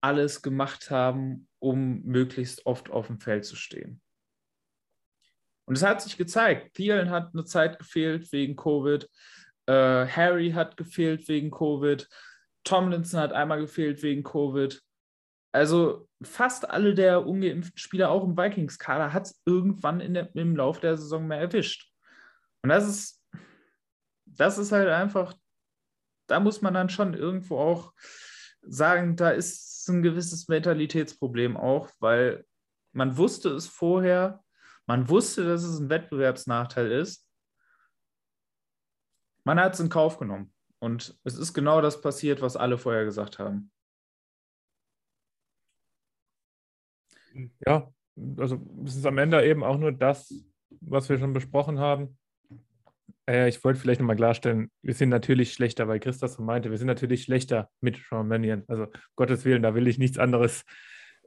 alles 0.00 0.42
gemacht 0.42 0.90
haben, 0.90 1.48
um 1.58 2.02
möglichst 2.02 2.66
oft 2.66 2.90
auf 2.90 3.08
dem 3.08 3.20
Feld 3.20 3.44
zu 3.44 3.56
stehen. 3.56 4.00
Und 5.66 5.76
es 5.76 5.82
hat 5.82 6.00
sich 6.00 6.16
gezeigt. 6.16 6.74
Thielen 6.74 7.10
hat 7.10 7.34
eine 7.34 7.44
Zeit 7.44 7.78
gefehlt 7.78 8.32
wegen 8.32 8.56
Covid. 8.56 9.08
Äh, 9.66 10.06
Harry 10.06 10.52
hat 10.52 10.76
gefehlt 10.76 11.28
wegen 11.28 11.50
Covid. 11.50 12.08
Tomlinson 12.64 13.20
hat 13.20 13.32
einmal 13.32 13.60
gefehlt 13.60 14.02
wegen 14.02 14.22
Covid. 14.22 14.80
Also 15.52 16.08
fast 16.22 16.68
alle 16.68 16.94
der 16.94 17.26
ungeimpften 17.26 17.78
Spieler, 17.78 18.10
auch 18.10 18.24
im 18.24 18.36
Vikings-Kader, 18.36 19.12
hat 19.12 19.26
es 19.26 19.42
irgendwann 19.44 19.98
der, 20.14 20.34
im 20.34 20.56
Laufe 20.56 20.80
der 20.80 20.96
Saison 20.96 21.26
mehr 21.26 21.40
erwischt. 21.40 21.90
Und 22.62 22.70
das 22.70 22.88
ist, 22.88 23.22
das 24.24 24.58
ist 24.58 24.72
halt 24.72 24.88
einfach 24.88 25.34
da 26.28 26.40
muss 26.40 26.62
man 26.62 26.74
dann 26.74 26.88
schon 26.88 27.14
irgendwo 27.14 27.58
auch 27.58 27.92
sagen, 28.62 29.16
da 29.16 29.30
ist 29.30 29.88
ein 29.88 30.02
gewisses 30.02 30.48
Mentalitätsproblem 30.48 31.56
auch, 31.56 31.90
weil 31.98 32.44
man 32.92 33.16
wusste 33.16 33.50
es 33.50 33.66
vorher, 33.66 34.44
Man 34.88 35.08
wusste, 35.10 35.44
dass 35.44 35.64
es 35.64 35.78
ein 35.78 35.90
Wettbewerbsnachteil 35.90 36.90
ist. 36.90 37.30
Man 39.44 39.60
hat 39.60 39.74
es 39.74 39.80
in 39.80 39.90
Kauf 39.90 40.18
genommen. 40.18 40.52
Und 40.78 41.18
es 41.24 41.36
ist 41.36 41.52
genau 41.52 41.82
das 41.82 42.00
passiert, 42.00 42.40
was 42.40 42.56
alle 42.56 42.78
vorher 42.78 43.04
gesagt 43.04 43.38
haben. 43.38 43.70
Ja, 47.66 47.92
also 48.38 48.66
es 48.86 48.96
ist 48.96 49.04
am 49.04 49.18
Ende 49.18 49.44
eben 49.44 49.62
auch 49.62 49.76
nur 49.76 49.92
das, 49.92 50.32
was 50.80 51.08
wir 51.10 51.18
schon 51.18 51.34
besprochen 51.34 51.78
haben. 51.78 52.18
Äh, 53.28 53.48
ich 53.48 53.62
wollte 53.62 53.78
vielleicht 53.78 54.00
nochmal 54.00 54.16
klarstellen, 54.16 54.70
wir 54.82 54.94
sind 54.94 55.10
natürlich 55.10 55.52
schlechter, 55.52 55.86
weil 55.86 56.00
Chris 56.00 56.18
das 56.18 56.34
so 56.34 56.42
meinte, 56.42 56.70
wir 56.70 56.78
sind 56.78 56.86
natürlich 56.86 57.24
schlechter 57.24 57.70
mit 57.80 57.98
Sean 58.08 58.26
Mannion. 58.26 58.64
Also 58.68 58.86
Gottes 59.16 59.44
Willen, 59.44 59.62
da 59.62 59.74
will 59.74 59.86
ich 59.86 59.98
nichts 59.98 60.18
anderes, 60.18 60.64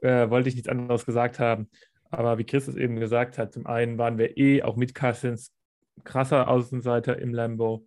äh, 0.02 0.28
wollte 0.28 0.48
ich 0.48 0.56
nichts 0.56 0.68
anderes 0.68 1.06
gesagt 1.06 1.38
haben. 1.38 1.70
Aber 2.10 2.38
wie 2.38 2.44
Chris 2.44 2.68
es 2.68 2.76
eben 2.76 2.96
gesagt 2.96 3.38
hat, 3.38 3.52
zum 3.52 3.66
einen 3.66 3.96
waren 3.98 4.18
wir 4.18 4.36
eh 4.36 4.62
auch 4.62 4.76
mit 4.76 4.94
Cousins 4.94 5.54
krasser 6.04 6.48
Außenseiter 6.48 7.18
im 7.18 7.32
Lambo. 7.32 7.86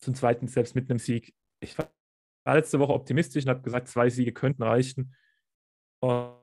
Zum 0.00 0.14
zweiten 0.14 0.46
selbst 0.46 0.74
mit 0.74 0.88
einem 0.88 0.98
Sieg. 0.98 1.34
Ich 1.60 1.76
war 1.76 1.90
letzte 2.46 2.78
Woche 2.78 2.92
optimistisch 2.92 3.44
und 3.44 3.50
habe 3.50 3.62
gesagt, 3.62 3.88
zwei 3.88 4.08
Siege 4.08 4.32
könnten 4.32 4.62
reichen. 4.62 5.14
Und 6.00 6.36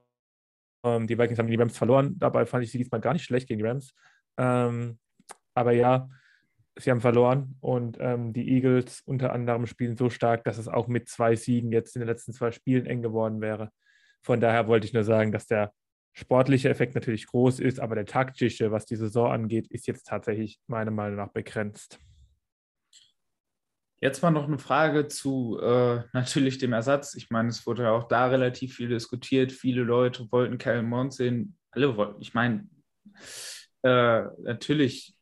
ähm, 0.84 1.08
die 1.08 1.18
Vikings 1.18 1.40
haben 1.40 1.48
die 1.48 1.56
Rams 1.56 1.78
verloren. 1.78 2.20
Dabei 2.20 2.46
fand 2.46 2.64
ich 2.64 2.72
sie 2.72 2.78
diesmal 2.78 3.00
gar 3.00 3.14
nicht 3.14 3.24
schlecht 3.24 3.48
gegen 3.48 3.60
die 3.60 3.66
Rams. 3.66 3.96
Ähm, 4.38 5.00
aber 5.54 5.72
ja, 5.72 6.10
sie 6.78 6.92
haben 6.92 7.02
verloren 7.02 7.56
und 7.62 7.98
ähm, 8.00 8.34
die 8.34 8.50
Eagles 8.50 9.02
unter 9.06 9.34
anderem 9.34 9.66
spielen 9.68 9.96
so 9.96 10.10
stark, 10.10 10.44
dass 10.44 10.58
es 10.58 10.68
auch 10.68 10.88
mit 10.88 11.08
zwei 11.08 11.36
Siegen 11.36 11.72
jetzt 11.72 11.96
in 11.96 12.02
den 12.02 12.08
letzten 12.08 12.34
zwei 12.34 12.52
Spielen 12.52 12.86
eng 12.86 13.02
geworden 13.02 13.42
wäre. 13.42 13.70
Von 14.22 14.40
daher 14.40 14.68
wollte 14.68 14.88
ich 14.88 14.94
nur 14.94 15.04
sagen, 15.04 15.32
dass 15.32 15.46
der 15.46 15.72
sportliche 16.14 16.70
Effekt 16.70 16.96
natürlich 16.96 17.28
groß 17.28 17.60
ist, 17.60 17.80
aber 17.80 17.96
der 17.96 18.06
taktische, 18.06 18.72
was 18.72 18.86
die 18.86 18.96
Saison 18.96 19.32
angeht, 19.32 19.68
ist 19.68 19.88
jetzt 19.88 20.08
tatsächlich 20.08 20.60
meiner 20.68 20.92
Meinung 20.92 21.18
nach 21.18 21.32
begrenzt. 21.32 22.00
Jetzt 24.00 24.22
mal 24.22 24.32
noch 24.32 24.48
eine 24.48 24.60
Frage 24.60 25.08
zu 25.08 25.60
äh, 25.62 26.02
natürlich 26.14 26.58
dem 26.58 26.74
Ersatz. 26.74 27.16
Ich 27.16 27.30
meine, 27.30 27.50
es 27.50 27.66
wurde 27.66 27.84
ja 27.84 27.92
auch 27.92 28.08
da 28.08 28.28
relativ 28.28 28.76
viel 28.76 28.90
diskutiert. 28.90 29.52
Viele 29.52 29.84
Leute 29.84 30.30
wollten 30.32 30.58
Kellen 30.58 30.88
Mond 30.88 31.14
sehen. 31.14 31.58
Alle 31.72 31.96
wollten. 31.96 32.22
Ich 32.22 32.34
meine, 32.34 32.68
äh, 33.84 34.24
natürlich 34.42 35.13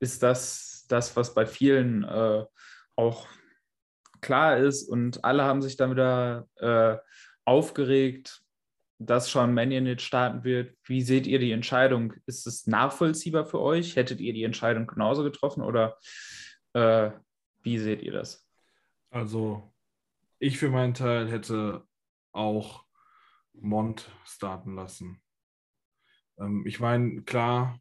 ist 0.00 0.22
das 0.22 0.78
das, 0.88 1.16
was 1.16 1.34
bei 1.34 1.46
vielen 1.46 2.04
äh, 2.04 2.44
auch 2.96 3.28
klar 4.20 4.56
ist. 4.56 4.88
Und 4.88 5.24
alle 5.24 5.44
haben 5.44 5.62
sich 5.62 5.76
dann 5.76 5.90
wieder 5.90 6.48
äh, 6.56 6.96
aufgeregt, 7.44 8.42
dass 8.98 9.30
Sean 9.30 9.54
Mannion 9.54 9.98
starten 9.98 10.42
wird. 10.42 10.76
Wie 10.84 11.02
seht 11.02 11.26
ihr 11.26 11.38
die 11.38 11.52
Entscheidung? 11.52 12.14
Ist 12.26 12.46
es 12.46 12.66
nachvollziehbar 12.66 13.46
für 13.46 13.60
euch? 13.60 13.94
Hättet 13.94 14.20
ihr 14.20 14.32
die 14.32 14.42
Entscheidung 14.42 14.86
genauso 14.86 15.22
getroffen 15.22 15.62
oder 15.62 15.96
äh, 16.72 17.10
wie 17.62 17.78
seht 17.78 18.02
ihr 18.02 18.12
das? 18.12 18.48
Also, 19.10 19.72
ich 20.38 20.58
für 20.58 20.68
meinen 20.68 20.94
Teil 20.94 21.28
hätte 21.28 21.84
auch 22.32 22.84
Mont 23.52 24.10
starten 24.24 24.74
lassen. 24.74 25.22
Ähm, 26.38 26.64
ich 26.66 26.80
meine, 26.80 27.22
klar, 27.22 27.80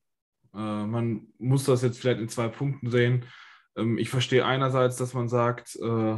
man 0.54 1.27
muss 1.38 1.66
das 1.66 1.82
jetzt 1.82 2.00
vielleicht 2.00 2.20
in 2.20 2.30
zwei 2.30 2.48
Punkten 2.48 2.89
sehen. 2.89 3.25
Ähm, 3.77 3.98
ich 3.98 4.10
verstehe 4.10 4.46
einerseits, 4.46 4.98
dass 4.98 5.13
man 5.13 5.30
sagt, 5.30 5.75
äh, 5.77 6.18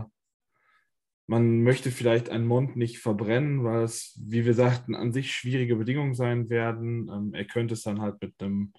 man 1.27 1.62
möchte 1.62 1.91
vielleicht 1.91 2.29
einen 2.29 2.48
Mond 2.48 2.75
nicht 2.75 3.00
verbrennen, 3.00 3.63
weil 3.63 3.83
es, 3.83 4.19
wie 4.19 4.45
wir 4.45 4.55
sagten, 4.55 4.95
an 4.95 5.13
sich 5.13 5.31
schwierige 5.31 5.75
Bedingungen 5.75 6.15
sein 6.15 6.50
werden. 6.50 7.07
Ähm, 7.07 7.33
er 7.33 7.45
könnte 7.45 7.75
es 7.75 7.83
dann 7.83 8.01
halt 8.01 8.19
mit 8.21 8.33
einem, 8.39 8.74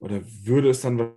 oder 0.00 0.22
würde 0.24 0.70
es 0.70 0.80
dann 0.80 1.14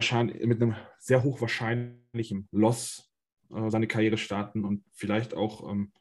wahrscheinlich 0.00 0.44
mit 0.44 0.60
einem 0.60 0.74
sehr 0.98 1.22
hochwahrscheinlichen 1.22 2.48
Loss 2.50 3.12
äh, 3.54 3.70
seine 3.70 3.86
Karriere 3.86 4.18
starten 4.18 4.64
und 4.64 4.84
vielleicht 4.94 5.34
auch 5.34 5.70
ähm, 5.70 5.92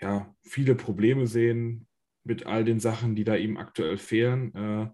ja, 0.00 0.34
viele 0.42 0.74
Probleme 0.74 1.26
sehen 1.26 1.88
mit 2.24 2.44
all 2.44 2.64
den 2.64 2.80
Sachen, 2.80 3.14
die 3.14 3.24
da 3.24 3.36
ihm 3.36 3.56
aktuell 3.56 3.96
fehlen, 3.96 4.54
äh, 4.54 4.90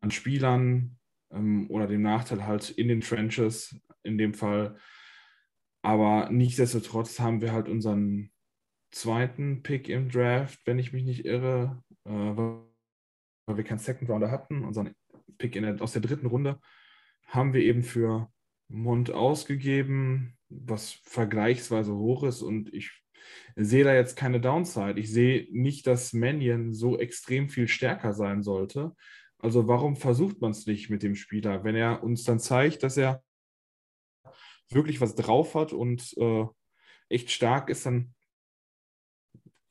an 0.00 0.10
Spielern 0.10 0.98
ähm, 1.30 1.70
oder 1.70 1.86
dem 1.86 2.02
Nachteil 2.02 2.46
halt 2.46 2.70
in 2.70 2.88
den 2.88 3.00
Trenches 3.00 3.78
in 4.02 4.18
dem 4.18 4.34
Fall. 4.34 4.76
Aber 5.82 6.28
nichtsdestotrotz 6.30 7.20
haben 7.20 7.40
wir 7.40 7.52
halt 7.52 7.68
unseren 7.68 8.30
zweiten 8.90 9.62
Pick 9.62 9.88
im 9.88 10.10
Draft, 10.10 10.60
wenn 10.64 10.78
ich 10.78 10.92
mich 10.92 11.04
nicht 11.04 11.24
irre, 11.24 11.82
äh, 12.04 12.10
weil 12.10 13.56
wir 13.56 13.64
keinen 13.64 13.78
Second 13.78 14.10
Rounder 14.10 14.30
hatten, 14.30 14.64
unseren 14.64 14.94
Pick 15.38 15.52
der, 15.52 15.80
aus 15.80 15.92
der 15.92 16.02
dritten 16.02 16.26
Runde 16.26 16.60
haben 17.28 17.52
wir 17.52 17.62
eben 17.62 17.82
für 17.82 18.30
Mond 18.68 19.10
ausgegeben, 19.10 20.36
was 20.48 20.92
vergleichsweise 21.04 21.94
hoch 21.94 22.24
ist. 22.24 22.42
Und 22.42 22.72
ich 22.72 22.90
sehe 23.56 23.84
da 23.84 23.94
jetzt 23.94 24.16
keine 24.16 24.40
Downside. 24.40 24.98
Ich 24.98 25.12
sehe 25.12 25.46
nicht, 25.50 25.86
dass 25.86 26.12
Mannion 26.12 26.72
so 26.72 26.98
extrem 26.98 27.48
viel 27.48 27.68
stärker 27.68 28.14
sein 28.14 28.42
sollte. 28.42 28.94
Also 29.38 29.68
warum 29.68 29.96
versucht 29.96 30.40
man 30.40 30.50
es 30.50 30.66
nicht 30.66 30.90
mit 30.90 31.02
dem 31.02 31.14
Spieler? 31.14 31.62
Wenn 31.64 31.76
er 31.76 32.02
uns 32.02 32.24
dann 32.24 32.40
zeigt, 32.40 32.82
dass 32.82 32.96
er 32.96 33.22
wirklich 34.70 35.00
was 35.00 35.14
drauf 35.14 35.54
hat 35.54 35.72
und 35.72 36.16
äh, 36.18 36.46
echt 37.08 37.30
stark 37.30 37.70
ist, 37.70 37.86
dann 37.86 38.14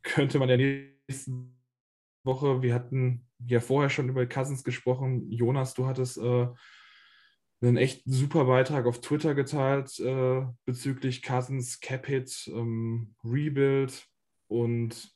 könnte 0.03 0.39
man 0.39 0.49
ja 0.49 0.57
nächste 0.57 1.31
Woche, 2.23 2.61
wir 2.61 2.73
hatten 2.73 3.27
ja 3.45 3.59
vorher 3.59 3.89
schon 3.89 4.09
über 4.09 4.25
Cousins 4.25 4.63
gesprochen, 4.63 5.29
Jonas, 5.31 5.73
du 5.73 5.85
hattest 5.85 6.17
äh, 6.17 6.47
einen 7.61 7.77
echt 7.77 8.03
super 8.05 8.45
Beitrag 8.45 8.85
auf 8.85 9.01
Twitter 9.01 9.35
geteilt 9.35 9.99
äh, 9.99 10.45
bezüglich 10.65 11.21
Cousins 11.21 11.79
Cap-Hit, 11.79 12.49
ähm, 12.53 13.15
Rebuild 13.23 14.07
und 14.47 15.13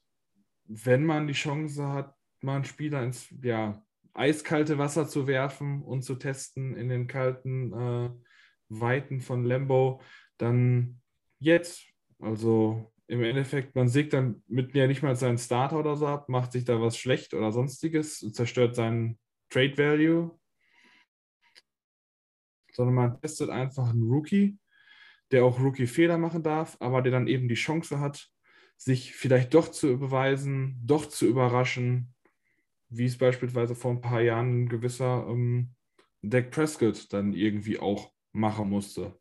wenn 0.65 1.05
man 1.05 1.27
die 1.27 1.33
Chance 1.33 1.87
hat, 1.87 2.15
mal 2.41 2.55
einen 2.55 2.65
Spieler 2.65 3.03
ins 3.03 3.33
ja, 3.41 3.83
eiskalte 4.13 4.77
Wasser 4.77 5.07
zu 5.07 5.27
werfen 5.27 5.81
und 5.81 6.03
zu 6.03 6.15
testen 6.15 6.75
in 6.75 6.89
den 6.89 7.07
kalten 7.07 7.73
äh, 7.73 8.09
Weiten 8.69 9.21
von 9.21 9.43
Lambo, 9.43 10.01
dann 10.37 11.01
jetzt. 11.39 11.85
Also 12.19 12.93
im 13.07 13.23
Endeffekt, 13.23 13.75
man 13.75 13.87
sägt 13.87 14.13
dann 14.13 14.43
mit 14.47 14.73
mir 14.73 14.87
nicht 14.87 15.01
mal 15.01 15.15
seinen 15.15 15.37
Starter 15.37 15.79
oder 15.79 15.95
so 15.95 16.07
ab, 16.07 16.29
macht 16.29 16.51
sich 16.51 16.65
da 16.65 16.79
was 16.79 16.97
schlecht 16.97 17.33
oder 17.33 17.51
sonstiges, 17.51 18.19
zerstört 18.19 18.75
seinen 18.75 19.19
Trade 19.49 19.77
Value 19.77 20.39
sondern 22.73 22.95
man 22.95 23.21
testet 23.21 23.49
einfach 23.49 23.89
einen 23.89 24.09
Rookie, 24.09 24.57
der 25.31 25.45
auch 25.45 25.59
Rookie-Fehler 25.59 26.17
machen 26.17 26.43
darf, 26.43 26.77
aber 26.79 27.01
der 27.01 27.11
dann 27.11 27.27
eben 27.27 27.47
die 27.47 27.55
Chance 27.55 27.99
hat, 27.99 28.29
sich 28.77 29.13
vielleicht 29.13 29.53
doch 29.53 29.69
zu 29.69 29.97
beweisen, 29.99 30.79
doch 30.83 31.05
zu 31.05 31.27
überraschen, 31.27 32.13
wie 32.91 33.05
es 33.05 33.17
beispielsweise 33.17 33.73
vor 33.73 33.91
ein 33.91 34.01
paar 34.01 34.21
Jahren 34.21 34.63
ein 34.63 34.69
gewisser 34.69 35.25
ähm, 35.27 35.73
Dak 36.21 36.51
Prescott 36.51 37.11
dann 37.11 37.33
irgendwie 37.33 37.79
auch 37.79 38.11
machen 38.33 38.69
musste. 38.69 39.17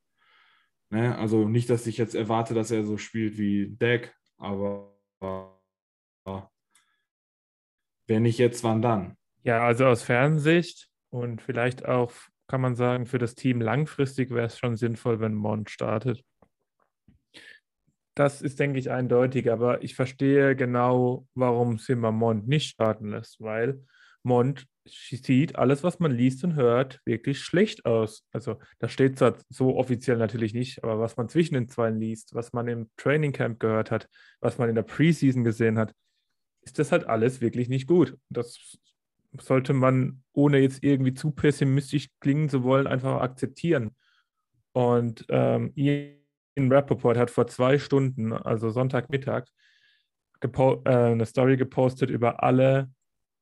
Ne? 0.91 1.17
Also 1.17 1.49
nicht, 1.49 1.71
dass 1.71 1.87
ich 1.87 1.97
jetzt 1.97 2.15
erwarte, 2.15 2.53
dass 2.53 2.71
er 2.71 2.85
so 2.85 2.99
spielt 2.99 3.39
wie 3.39 3.77
Dak, 3.79 4.15
aber 4.37 4.97
wenn 8.07 8.23
nicht 8.23 8.39
jetzt, 8.39 8.65
wann 8.65 8.83
dann? 8.83 9.17
Ja, 9.45 9.65
also 9.65 9.87
aus 9.87 10.03
Fernsicht 10.03 10.89
und 11.11 11.41
vielleicht 11.41 11.87
auch 11.87 12.12
kann 12.49 12.61
man 12.61 12.75
sagen, 12.75 13.07
für 13.07 13.19
das 13.19 13.37
Team 13.37 13.61
langfristig 13.61 14.31
wäre 14.31 14.47
es 14.47 14.59
schon 14.59 14.75
sinnvoll, 14.75 15.21
wenn 15.21 15.35
Mont 15.35 15.71
startet. 15.71 16.25
Das 18.14 18.43
ist, 18.43 18.59
denke 18.59 18.79
ich, 18.79 18.90
eindeutig, 18.90 19.50
aber 19.50 19.83
ich 19.83 19.95
verstehe 19.95 20.57
genau, 20.57 21.26
warum 21.35 21.79
Simmer 21.79 22.12
Mont 22.12 22.49
nicht 22.49 22.71
starten 22.71 23.11
lässt, 23.11 23.40
weil 23.40 23.81
Mont 24.23 24.67
sieht 24.85 25.57
alles, 25.57 25.83
was 25.85 26.00
man 26.00 26.11
liest 26.11 26.43
und 26.43 26.55
hört, 26.55 27.00
wirklich 27.05 27.40
schlecht 27.40 27.87
aus. 27.87 28.26
Also 28.33 28.59
das 28.79 28.93
steht 28.93 29.19
zwar 29.19 29.37
so 29.49 29.76
offiziell 29.76 30.17
natürlich 30.17 30.55
nicht, 30.55 30.83
aber 30.83 30.99
was 30.99 31.17
man 31.17 31.29
zwischen 31.29 31.55
den 31.55 31.69
zwei 31.69 31.90
liest, 31.90 32.35
was 32.35 32.52
man 32.52 32.67
im 32.69 32.90
Training 32.97 33.33
Camp 33.33 33.61
gehört 33.61 33.90
hat, 33.90 34.09
was 34.40 34.59
man 34.59 34.69
in 34.69 34.75
der 34.75 34.83
Preseason 34.83 35.45
gesehen 35.45 35.79
hat, 35.79 35.95
ist 36.62 36.79
das 36.79 36.93
halt 36.93 37.07
alles 37.07 37.40
wirklich 37.40 37.69
nicht 37.69 37.87
gut. 37.87 38.17
Das 38.29 38.79
sollte 39.38 39.73
man, 39.73 40.23
ohne 40.33 40.59
jetzt 40.59 40.83
irgendwie 40.83 41.14
zu 41.14 41.31
pessimistisch 41.31 42.09
klingen 42.21 42.49
zu 42.49 42.64
wollen, 42.64 42.87
einfach 42.87 43.21
akzeptieren. 43.21 43.95
Und 44.73 45.25
ähm, 45.29 45.73
Ian 46.61 46.73
Rappaport 46.73 47.17
hat 47.17 47.31
vor 47.31 47.47
zwei 47.47 47.79
Stunden, 47.79 48.33
also 48.33 48.71
Sonntagmittag, 48.71 49.47
äh, 50.43 50.49
eine 50.88 51.26
Story 51.26 51.57
gepostet 51.57 52.11
über 52.11 52.43
alle 52.43 52.90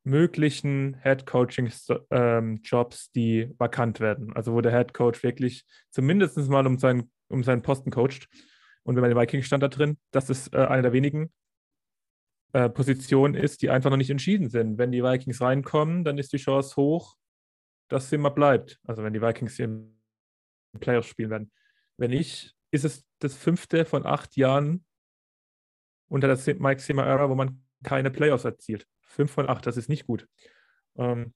möglichen 0.04 0.96
Head 1.02 1.26
Coaching 1.26 1.70
ähm, 2.10 2.60
Jobs, 2.62 3.10
die 3.12 3.54
vakant 3.58 4.00
werden. 4.00 4.32
Also 4.34 4.54
wo 4.54 4.60
der 4.60 4.72
Head 4.72 4.94
Coach 4.94 5.22
wirklich 5.22 5.64
zumindest 5.90 6.38
mal 6.48 6.66
um 6.66 6.78
seinen, 6.78 7.10
um 7.28 7.42
seinen 7.44 7.62
Posten 7.62 7.90
coacht. 7.90 8.28
Und 8.84 8.94
wenn 8.94 9.02
man 9.02 9.10
den 9.10 9.18
Vikings 9.18 9.46
stand 9.46 9.62
da 9.62 9.68
drin, 9.68 9.98
das 10.12 10.30
ist 10.30 10.54
äh, 10.54 10.58
einer 10.58 10.82
der 10.82 10.92
wenigen. 10.92 11.30
äh, 12.52 12.68
Position 12.70 13.34
ist, 13.34 13.62
die 13.62 13.70
einfach 13.70 13.90
noch 13.90 13.96
nicht 13.96 14.10
entschieden 14.10 14.48
sind. 14.48 14.78
Wenn 14.78 14.92
die 14.92 15.02
Vikings 15.02 15.40
reinkommen, 15.40 16.04
dann 16.04 16.18
ist 16.18 16.32
die 16.32 16.38
Chance 16.38 16.76
hoch, 16.76 17.16
dass 17.88 18.08
Zimmer 18.08 18.30
bleibt. 18.30 18.80
Also 18.84 19.02
wenn 19.02 19.12
die 19.12 19.22
Vikings 19.22 19.58
im 19.58 19.98
Playoffs 20.80 21.08
spielen 21.08 21.30
werden. 21.30 21.52
Wenn 21.96 22.10
nicht, 22.10 22.54
ist 22.70 22.84
es 22.84 23.06
das 23.18 23.34
fünfte 23.34 23.84
von 23.84 24.06
acht 24.06 24.36
Jahren 24.36 24.84
unter 26.08 26.34
der 26.34 26.56
Mike 26.58 26.82
Zimmer 26.82 27.06
Era, 27.06 27.28
wo 27.28 27.34
man 27.34 27.62
keine 27.82 28.10
Playoffs 28.10 28.44
erzielt. 28.44 28.86
Fünf 29.00 29.30
von 29.30 29.48
acht, 29.48 29.66
das 29.66 29.76
ist 29.76 29.88
nicht 29.88 30.06
gut. 30.06 30.26
Ähm, 30.96 31.32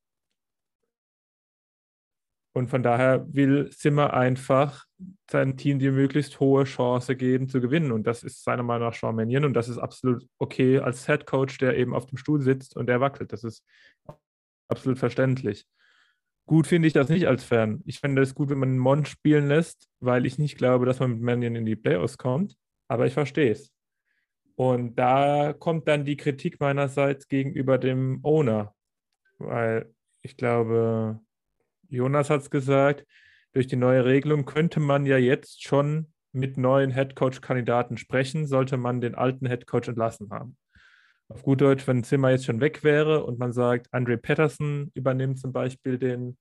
und 2.55 2.69
von 2.69 2.83
daher 2.83 3.27
will 3.33 3.71
Zimmer 3.71 4.13
einfach 4.13 4.85
seinem 5.31 5.57
Team 5.57 5.79
die 5.79 5.91
möglichst 5.91 6.39
hohe 6.39 6.65
Chance 6.65 7.17
geben 7.17 7.49
zu 7.49 7.63
gewinnen. 7.63 7.93
Und 7.93 8.07
das 8.07 8.23
ist 8.23 8.45
seiner 8.45 8.63
Meinung 8.63 8.89
nach 8.89 8.95
Sean 8.95 9.17
Mannion. 9.17 9.47
Und 9.47 9.55
das 9.55 9.71
ist 9.71 9.79
absolut 9.79 10.27
okay 10.39 10.79
als 10.79 11.07
Head 11.07 11.25
Coach, 11.25 11.57
der 11.59 11.79
eben 11.79 11.95
auf 11.95 12.07
dem 12.07 12.19
Stuhl 12.19 12.43
sitzt 12.43 12.77
und 12.77 12.87
der 12.87 13.01
wackelt. 13.01 13.33
Das 13.33 13.43
ist 13.43 13.65
absolut 14.69 14.99
verständlich. 14.99 15.67
Gut 16.47 16.67
finde 16.67 16.89
ich 16.89 16.95
das 16.95 17.09
nicht 17.09 17.27
als 17.27 17.45
Fan. 17.45 17.83
Ich 17.87 18.01
finde 18.01 18.23
es 18.23 18.35
gut, 18.35 18.51
wenn 18.51 18.59
man 18.59 18.77
Mont 18.77 19.09
spielen 19.09 19.49
lässt, 19.49 19.89
weil 20.01 20.27
ich 20.27 20.39
nicht 20.39 20.59
glaube, 20.59 20.87
dass 20.87 20.99
man 20.99 21.13
mit 21.13 21.21
Mannion 21.21 21.57
in 21.57 21.67
die 21.67 21.77
Playoffs 21.77 22.19
kommt. 22.19 22.57
Aber 22.89 23.07
ich 23.07 23.15
verstehe 23.15 23.53
es. 23.53 23.73
Und 24.57 24.97
da 24.97 25.53
kommt 25.53 25.89
dann 25.89 26.05
die 26.05 26.17
Kritik 26.17 26.61
meinerseits 26.61 27.29
gegenüber 27.29 27.79
dem 27.79 28.21
Owner. 28.23 28.75
Weil 29.39 29.93
ich 30.23 30.37
glaube, 30.37 31.21
Jonas 31.89 32.29
hat 32.29 32.43
es 32.43 32.51
gesagt, 32.51 33.07
durch 33.53 33.67
die 33.67 33.77
neue 33.77 34.05
Regelung 34.05 34.45
könnte 34.45 34.81
man 34.81 35.07
ja 35.07 35.19
jetzt 35.19 35.63
schon 35.63 36.13
mit 36.33 36.57
neuen 36.57 36.91
Headcoach-Kandidaten 36.91 37.99
sprechen, 37.99 38.47
sollte 38.47 38.77
man 38.77 39.01
den 39.01 39.15
alten 39.15 39.47
Headcoach 39.47 39.89
entlassen 39.89 40.31
haben. 40.31 40.57
Auf 41.33 41.45
gut 41.45 41.63
Deutsch, 41.63 41.87
wenn 41.87 42.05
Zimmer 42.05 42.31
jetzt 42.31 42.45
schon 42.45 42.61
weg 42.61 42.85
wäre 42.85 43.25
und 43.25 43.39
man 43.39 43.55
sagt, 43.55 43.89
Andre 43.91 44.19
Patterson 44.19 44.91
übernimmt 44.93 45.39
zum 45.39 45.51
Beispiel 45.51 45.99
den, 45.99 46.37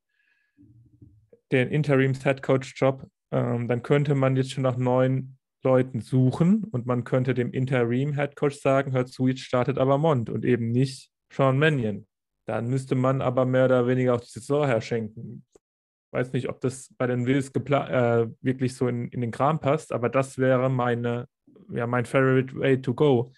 den 1.49 1.69
Interims-Headcoach-Job, 1.69 3.07
ähm, 3.31 3.69
dann 3.69 3.83
könnte 3.83 4.15
man 4.15 4.35
jetzt 4.35 4.51
schon 4.51 4.63
nach 4.63 4.75
neuen 4.75 5.37
Leuten 5.63 6.01
suchen 6.01 6.65
und 6.65 6.87
man 6.87 7.05
könnte 7.05 7.33
dem 7.33 7.53
Interim-Headcoach 7.53 8.59
sagen, 8.59 8.91
hört 8.91 9.07
zu, 9.07 9.27
jetzt 9.27 9.39
startet 9.39 9.77
aber 9.77 9.97
Mond 9.97 10.29
und 10.29 10.43
eben 10.43 10.71
nicht 10.71 11.09
Sean 11.31 11.57
Mannion. 11.57 12.05
Dann 12.45 12.67
müsste 12.67 12.95
man 12.95 13.21
aber 13.21 13.45
mehr 13.45 13.65
oder 13.65 13.87
weniger 13.87 14.15
auch 14.15 14.21
die 14.21 14.29
Saison 14.29 14.65
herschenken. 14.65 15.45
Weiß 16.11 16.33
nicht, 16.33 16.49
ob 16.49 16.59
das 16.59 16.93
bei 16.97 17.07
den 17.07 17.25
Wills 17.25 17.49
äh, 17.55 18.27
wirklich 18.41 18.75
so 18.75 18.89
in, 18.89 19.07
in 19.07 19.21
den 19.21 19.31
Kram 19.31 19.61
passt, 19.61 19.93
aber 19.93 20.09
das 20.09 20.37
wäre 20.37 20.69
meine, 20.69 21.29
ja, 21.69 21.87
mein 21.87 22.03
favorite 22.03 22.53
way 22.59 22.81
to 22.81 22.93
go. 22.93 23.31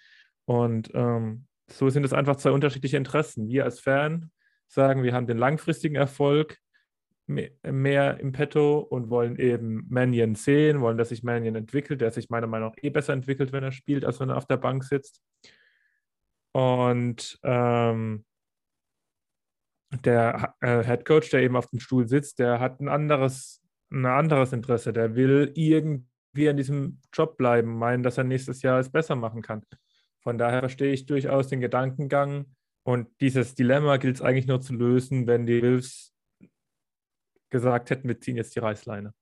Und 0.46 0.90
ähm, 0.94 1.46
so 1.70 1.88
sind 1.88 2.04
es 2.04 2.12
einfach 2.12 2.36
zwei 2.36 2.50
unterschiedliche 2.50 2.96
Interessen. 2.96 3.48
Wir 3.48 3.64
als 3.64 3.80
Fan 3.80 4.30
sagen, 4.68 5.02
wir 5.02 5.14
haben 5.14 5.26
den 5.26 5.38
langfristigen 5.38 5.96
Erfolg 5.96 6.58
mehr 7.26 8.20
im 8.20 8.32
Petto 8.32 8.80
und 8.80 9.08
wollen 9.08 9.36
eben 9.36 9.86
Mannion 9.88 10.34
sehen, 10.34 10.80
wollen, 10.82 10.98
dass 10.98 11.08
sich 11.08 11.22
Mannion 11.22 11.54
entwickelt, 11.54 12.02
der 12.02 12.10
sich 12.10 12.28
meiner 12.28 12.46
Meinung 12.46 12.70
nach 12.70 12.82
eh 12.82 12.90
besser 12.90 13.14
entwickelt, 13.14 13.52
wenn 13.52 13.64
er 13.64 13.72
spielt, 13.72 14.04
als 14.04 14.20
wenn 14.20 14.28
er 14.28 14.36
auf 14.36 14.46
der 14.46 14.58
Bank 14.58 14.84
sitzt. 14.84 15.22
Und 16.52 17.38
ähm, 17.42 18.24
der 20.04 20.54
äh, 20.60 20.84
Head 20.84 21.04
Coach, 21.04 21.30
der 21.30 21.42
eben 21.42 21.56
auf 21.56 21.68
dem 21.68 21.80
Stuhl 21.80 22.06
sitzt, 22.06 22.38
der 22.38 22.60
hat 22.60 22.80
ein 22.80 22.88
anderes, 22.88 23.62
ein 23.90 24.04
anderes 24.06 24.52
Interesse. 24.52 24.92
Der 24.92 25.14
will 25.14 25.50
irgendwie 25.54 26.48
an 26.48 26.56
diesem 26.56 27.00
Job 27.12 27.36
bleiben, 27.36 27.78
meinen, 27.78 28.02
dass 28.02 28.18
er 28.18 28.24
nächstes 28.24 28.62
Jahr 28.62 28.80
es 28.80 28.90
besser 28.90 29.16
machen 29.16 29.42
kann. 29.42 29.62
Von 30.24 30.38
daher 30.38 30.60
verstehe 30.60 30.92
ich 30.92 31.06
durchaus 31.06 31.48
den 31.48 31.60
Gedankengang. 31.60 32.46
Und 32.82 33.08
dieses 33.20 33.54
Dilemma 33.54 33.98
gilt 33.98 34.16
es 34.16 34.22
eigentlich 34.22 34.46
nur 34.46 34.60
zu 34.60 34.74
lösen, 34.74 35.26
wenn 35.26 35.46
die 35.46 35.62
Wolves 35.62 36.14
gesagt 37.50 37.90
hätten, 37.90 38.08
wir 38.08 38.20
ziehen 38.20 38.36
jetzt 38.36 38.56
die 38.56 38.60
Reißleine. 38.60 39.14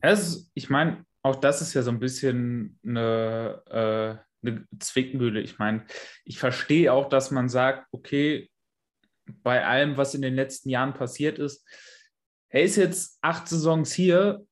Es, 0.00 0.50
ich 0.54 0.70
meine, 0.70 1.04
auch 1.22 1.36
das 1.36 1.62
ist 1.62 1.74
ja 1.74 1.82
so 1.82 1.90
ein 1.90 2.00
bisschen 2.00 2.78
eine, 2.84 3.62
äh, 3.66 4.46
eine 4.46 4.68
Zwickmühle. 4.78 5.40
Ich 5.40 5.58
meine, 5.58 5.86
ich 6.24 6.38
verstehe 6.38 6.92
auch, 6.92 7.08
dass 7.08 7.30
man 7.30 7.48
sagt, 7.48 7.88
okay, 7.92 8.50
bei 9.42 9.64
allem, 9.66 9.96
was 9.96 10.14
in 10.14 10.22
den 10.22 10.34
letzten 10.34 10.68
Jahren 10.68 10.94
passiert 10.94 11.38
ist, 11.38 11.66
er 12.50 12.62
ist 12.62 12.76
jetzt 12.76 13.18
acht 13.22 13.48
Saisons 13.48 13.92
hier. 13.92 14.46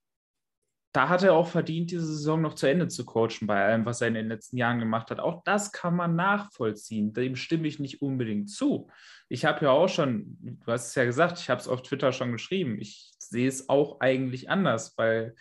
Da 0.93 1.09
hat 1.09 1.23
er 1.23 1.33
auch 1.35 1.49
verdient, 1.49 1.91
diese 1.91 2.05
Saison 2.05 2.43
noch 2.43 2.55
zu 2.55 2.67
Ende 2.67 2.87
zu 2.87 3.07
coachen, 3.07 3.47
bei 3.47 3.65
allem, 3.65 3.87
was 3.87 4.03
er 4.03 4.09
in 4.09 4.15
den 4.15 4.29
letzten 4.29 4.59
Jahren 4.59 4.79
gemacht 4.79 5.11
hat. 5.11 5.21
Auch 5.21 5.43
das 5.45 5.73
kann 5.73 5.97
man 5.97 6.17
nachvollziehen. 6.17 7.15
Dem 7.15 7.35
stimme 7.35 7.67
ich 7.67 7.79
nicht 7.79 8.03
unbedingt 8.03 8.51
zu. 8.51 8.91
Ich 9.31 9.47
habe 9.47 9.65
ja 9.65 9.71
auch 9.71 9.89
schon, 9.89 10.37
du 10.41 10.71
hast 10.71 10.89
es 10.89 10.95
ja 10.95 11.05
gesagt, 11.07 11.39
ich 11.39 11.49
habe 11.49 11.61
es 11.61 11.69
auf 11.69 11.83
Twitter 11.83 12.13
schon 12.13 12.31
geschrieben. 12.33 12.79
Ich 12.79 13.13
sehe 13.19 13.49
es 13.49 13.71
auch 13.71 14.01
eigentlich 14.01 14.51
anders, 14.51 14.93
weil 14.99 15.35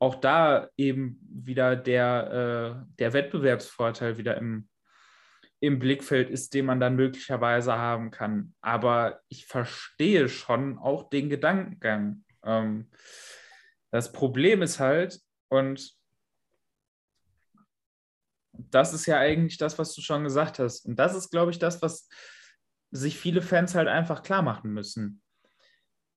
auch 0.00 0.16
da 0.16 0.68
eben 0.76 1.20
wieder 1.30 1.76
der, 1.76 2.82
äh, 2.82 2.94
der 2.98 3.12
Wettbewerbsvorteil 3.12 4.18
wieder 4.18 4.36
im, 4.36 4.68
im 5.60 5.78
Blickfeld 5.78 6.30
ist, 6.30 6.52
den 6.52 6.66
man 6.66 6.80
dann 6.80 6.96
möglicherweise 6.96 7.74
haben 7.78 8.10
kann. 8.10 8.54
Aber 8.60 9.20
ich 9.28 9.46
verstehe 9.46 10.28
schon 10.28 10.78
auch 10.78 11.08
den 11.08 11.30
Gedankengang. 11.30 12.24
Ähm, 12.44 12.90
das 13.94 14.10
Problem 14.10 14.60
ist 14.60 14.80
halt, 14.80 15.20
und 15.50 15.96
das 18.52 18.92
ist 18.92 19.06
ja 19.06 19.20
eigentlich 19.20 19.56
das, 19.56 19.78
was 19.78 19.94
du 19.94 20.00
schon 20.00 20.24
gesagt 20.24 20.58
hast. 20.58 20.84
Und 20.84 20.96
das 20.96 21.14
ist, 21.14 21.30
glaube 21.30 21.52
ich, 21.52 21.60
das, 21.60 21.80
was 21.80 22.08
sich 22.90 23.16
viele 23.16 23.40
Fans 23.40 23.76
halt 23.76 23.86
einfach 23.86 24.24
klar 24.24 24.42
machen 24.42 24.72
müssen. 24.72 25.22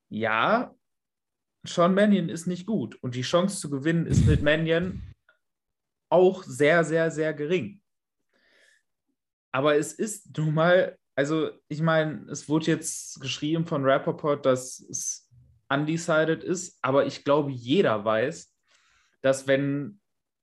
Ja, 0.10 0.74
Sean 1.68 1.94
Mannion 1.94 2.30
ist 2.30 2.48
nicht 2.48 2.66
gut 2.66 2.96
und 3.04 3.14
die 3.14 3.22
Chance 3.22 3.60
zu 3.60 3.70
gewinnen 3.70 4.08
ist 4.08 4.26
mit 4.26 4.42
Mannion 4.42 5.14
auch 6.10 6.42
sehr, 6.42 6.84
sehr, 6.84 7.12
sehr 7.12 7.36
gering. 7.36 7.80
Aber 9.52 9.76
es 9.76 9.94
ist 9.94 10.36
nun 10.36 10.56
mal, 10.56 10.98
also 11.14 11.52
ich 11.68 11.82
meine, 11.82 12.26
es 12.32 12.50
wurde 12.50 12.72
jetzt 12.72 13.22
geschrieben 13.22 13.68
von 13.68 13.86
Rappaport, 13.86 14.44
dass 14.48 14.80
es 14.80 15.27
undecided 15.70 16.44
ist, 16.44 16.78
aber 16.82 17.06
ich 17.06 17.24
glaube, 17.24 17.52
jeder 17.52 18.04
weiß, 18.06 18.54
dass 19.22 19.48
wenn 19.48 20.00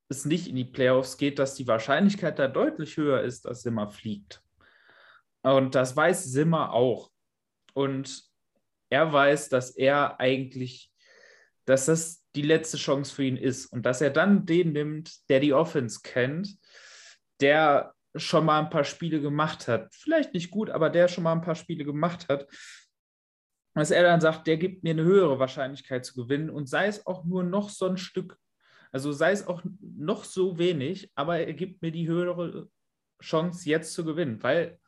es 0.08 0.24
nicht 0.24 0.48
in 0.48 0.56
die 0.56 0.64
Playoffs 0.64 1.16
geht, 1.16 1.38
dass 1.38 1.54
die 1.54 1.66
Wahrscheinlichkeit 1.66 2.38
da 2.38 2.48
deutlich 2.48 2.96
höher 2.96 3.22
ist, 3.22 3.46
dass 3.46 3.62
Simmer 3.62 3.88
fliegt. 3.88 4.42
Und 5.42 5.74
das 5.74 5.96
weiß 5.96 6.24
Simmer 6.24 6.72
auch. 6.72 7.10
Und 7.72 8.22
er 8.90 9.12
weiß, 9.12 9.48
dass 9.48 9.70
er 9.70 10.20
eigentlich 10.20 10.94
dass 11.64 11.86
das 11.86 12.24
die 12.34 12.42
letzte 12.42 12.76
Chance 12.76 13.14
für 13.14 13.24
ihn 13.24 13.36
ist 13.36 13.66
und 13.66 13.86
dass 13.86 14.00
er 14.00 14.10
dann 14.10 14.46
den 14.46 14.72
nimmt, 14.72 15.28
der 15.28 15.40
die 15.40 15.52
Offense 15.52 16.00
kennt, 16.02 16.56
der 17.40 17.94
schon 18.16 18.44
mal 18.44 18.60
ein 18.60 18.70
paar 18.70 18.84
Spiele 18.84 19.20
gemacht 19.20 19.66
hat. 19.66 19.92
Vielleicht 19.94 20.34
nicht 20.34 20.50
gut, 20.50 20.70
aber 20.70 20.90
der 20.90 21.08
schon 21.08 21.24
mal 21.24 21.32
ein 21.32 21.40
paar 21.40 21.54
Spiele 21.54 21.84
gemacht 21.84 22.28
hat. 22.28 22.46
Dass 23.74 23.90
er 23.90 24.04
dann 24.04 24.20
sagt, 24.20 24.46
der 24.46 24.56
gibt 24.56 24.84
mir 24.84 24.90
eine 24.90 25.04
höhere 25.04 25.38
Wahrscheinlichkeit 25.38 26.04
zu 26.04 26.14
gewinnen 26.14 26.48
und 26.48 26.68
sei 26.68 26.86
es 26.86 27.06
auch 27.06 27.24
nur 27.24 27.42
noch 27.42 27.70
so 27.70 27.86
ein 27.86 27.96
Stück, 27.96 28.38
also 28.92 29.12
sei 29.12 29.32
es 29.32 29.46
auch 29.46 29.62
noch 29.80 30.24
so 30.24 30.58
wenig, 30.58 31.10
aber 31.16 31.40
er 31.40 31.54
gibt 31.54 31.82
mir 31.82 31.90
die 31.90 32.08
höhere 32.08 32.68
Chance 33.20 33.68
jetzt 33.68 33.92
zu 33.92 34.04
gewinnen, 34.04 34.42
weil 34.42 34.78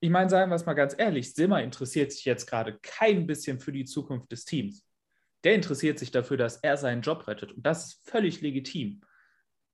ich 0.00 0.10
meine, 0.10 0.30
sagen 0.30 0.50
wir 0.50 0.56
es 0.56 0.66
mal 0.66 0.74
ganz 0.74 0.94
ehrlich, 0.96 1.34
Simmer 1.34 1.62
interessiert 1.62 2.12
sich 2.12 2.24
jetzt 2.24 2.46
gerade 2.46 2.78
kein 2.82 3.26
bisschen 3.26 3.60
für 3.60 3.72
die 3.72 3.84
Zukunft 3.84 4.30
des 4.32 4.44
Teams 4.44 4.88
der 5.44 5.54
interessiert 5.54 5.98
sich 5.98 6.10
dafür, 6.10 6.36
dass 6.36 6.56
er 6.58 6.76
seinen 6.76 7.02
Job 7.02 7.26
rettet. 7.28 7.52
Und 7.52 7.64
das 7.64 7.86
ist 7.86 8.08
völlig 8.08 8.40
legitim. 8.40 9.02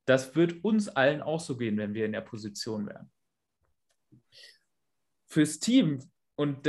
Das 0.04 0.36
wird 0.36 0.64
uns 0.64 0.88
allen 0.88 1.22
auch 1.22 1.40
so 1.40 1.56
gehen, 1.56 1.78
wenn 1.78 1.94
wir 1.94 2.04
in 2.04 2.12
der 2.12 2.20
Position 2.20 2.86
wären. 2.86 3.10
Fürs 5.26 5.58
Team, 5.58 6.00
und 6.36 6.68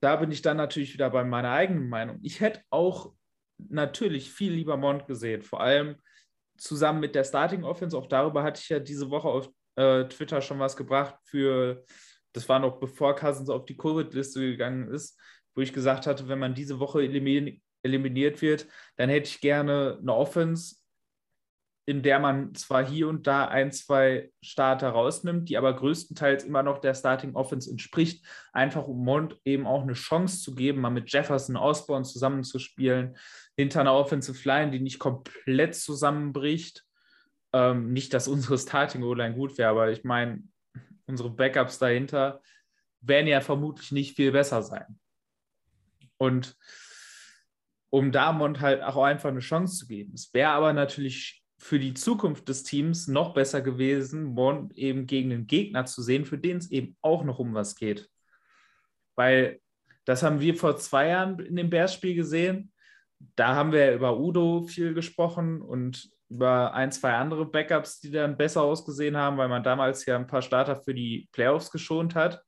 da 0.00 0.16
bin 0.16 0.30
ich 0.30 0.42
dann 0.42 0.56
natürlich 0.56 0.94
wieder 0.94 1.10
bei 1.10 1.24
meiner 1.24 1.50
eigenen 1.50 1.88
Meinung, 1.88 2.18
ich 2.22 2.40
hätte 2.40 2.62
auch 2.70 3.12
natürlich 3.68 4.30
viel 4.30 4.52
lieber 4.52 4.76
Mond 4.76 5.06
gesehen, 5.06 5.42
vor 5.42 5.60
allem 5.60 5.96
zusammen 6.56 7.00
mit 7.00 7.14
der 7.14 7.24
Starting 7.24 7.64
Offense. 7.64 7.96
Auch 7.96 8.06
darüber 8.06 8.42
hatte 8.42 8.60
ich 8.62 8.68
ja 8.68 8.78
diese 8.78 9.10
Woche 9.10 9.28
auf 9.28 9.50
äh, 9.76 10.04
Twitter 10.04 10.40
schon 10.40 10.58
was 10.58 10.76
gebracht 10.76 11.16
für, 11.24 11.84
das 12.32 12.48
war 12.48 12.58
noch 12.58 12.78
bevor 12.78 13.14
Cousins 13.16 13.50
auf 13.50 13.64
die 13.64 13.76
Covid-Liste 13.76 14.40
gegangen 14.40 14.88
ist, 14.88 15.18
wo 15.54 15.62
ich 15.62 15.72
gesagt 15.72 16.06
hatte, 16.06 16.28
wenn 16.28 16.38
man 16.38 16.54
diese 16.54 16.78
Woche 16.78 17.02
eliminiert 17.02 18.42
wird, 18.42 18.66
dann 18.96 19.08
hätte 19.08 19.28
ich 19.28 19.40
gerne 19.40 19.98
eine 20.00 20.14
Offense, 20.14 20.76
in 21.90 22.04
der 22.04 22.20
man 22.20 22.54
zwar 22.54 22.86
hier 22.86 23.08
und 23.08 23.26
da 23.26 23.48
ein, 23.48 23.72
zwei 23.72 24.30
Starter 24.40 24.90
rausnimmt, 24.90 25.48
die 25.48 25.58
aber 25.58 25.74
größtenteils 25.74 26.44
immer 26.44 26.62
noch 26.62 26.78
der 26.78 26.94
Starting 26.94 27.34
Offense 27.34 27.68
entspricht, 27.68 28.24
einfach 28.52 28.86
um 28.86 29.04
Mond 29.04 29.36
eben 29.44 29.66
auch 29.66 29.82
eine 29.82 29.94
Chance 29.94 30.40
zu 30.40 30.54
geben, 30.54 30.82
mal 30.82 30.90
mit 30.90 31.10
Jefferson 31.12 31.56
Osborne 31.56 32.04
zusammenzuspielen, 32.04 33.16
hinter 33.56 33.80
einer 33.80 33.94
Offensive 33.94 34.48
Line, 34.48 34.70
die 34.70 34.78
nicht 34.78 35.00
komplett 35.00 35.74
zusammenbricht. 35.74 36.84
Ähm, 37.52 37.92
nicht, 37.92 38.14
dass 38.14 38.28
unsere 38.28 38.56
Starting-O-Line 38.56 39.34
gut 39.34 39.58
wäre, 39.58 39.70
aber 39.70 39.90
ich 39.90 40.04
meine, 40.04 40.44
unsere 41.06 41.30
Backups 41.30 41.80
dahinter 41.80 42.40
werden 43.00 43.26
ja 43.26 43.40
vermutlich 43.40 43.90
nicht 43.90 44.14
viel 44.14 44.30
besser 44.30 44.62
sein. 44.62 45.00
Und 46.18 46.56
um 47.90 48.12
Damont 48.12 48.60
halt 48.60 48.80
auch 48.80 49.02
einfach 49.02 49.30
eine 49.30 49.40
Chance 49.40 49.76
zu 49.76 49.88
geben. 49.88 50.12
Es 50.14 50.32
wäre 50.32 50.50
aber 50.50 50.72
natürlich 50.72 51.39
für 51.60 51.78
die 51.78 51.92
Zukunft 51.92 52.48
des 52.48 52.62
Teams 52.62 53.06
noch 53.06 53.34
besser 53.34 53.60
gewesen, 53.60 54.24
Mont 54.24 54.76
eben 54.76 55.06
gegen 55.06 55.30
einen 55.30 55.46
Gegner 55.46 55.84
zu 55.84 56.00
sehen, 56.00 56.24
für 56.24 56.38
den 56.38 56.56
es 56.56 56.70
eben 56.70 56.96
auch 57.02 57.22
noch 57.22 57.38
um 57.38 57.52
was 57.52 57.76
geht. 57.76 58.08
Weil 59.14 59.60
das 60.06 60.22
haben 60.22 60.40
wir 60.40 60.56
vor 60.56 60.78
zwei 60.78 61.08
Jahren 61.08 61.38
in 61.38 61.56
dem 61.56 61.68
Bears-Spiel 61.68 62.14
gesehen. 62.14 62.72
Da 63.36 63.54
haben 63.54 63.72
wir 63.72 63.92
über 63.92 64.18
Udo 64.18 64.62
viel 64.62 64.94
gesprochen 64.94 65.60
und 65.60 66.10
über 66.30 66.72
ein, 66.72 66.92
zwei 66.92 67.12
andere 67.12 67.44
Backups, 67.44 68.00
die 68.00 68.10
dann 68.10 68.38
besser 68.38 68.62
ausgesehen 68.62 69.16
haben, 69.18 69.36
weil 69.36 69.48
man 69.48 69.62
damals 69.62 70.06
ja 70.06 70.16
ein 70.16 70.26
paar 70.26 70.42
Starter 70.42 70.76
für 70.76 70.94
die 70.94 71.28
Playoffs 71.32 71.70
geschont 71.70 72.14
hat. 72.14 72.42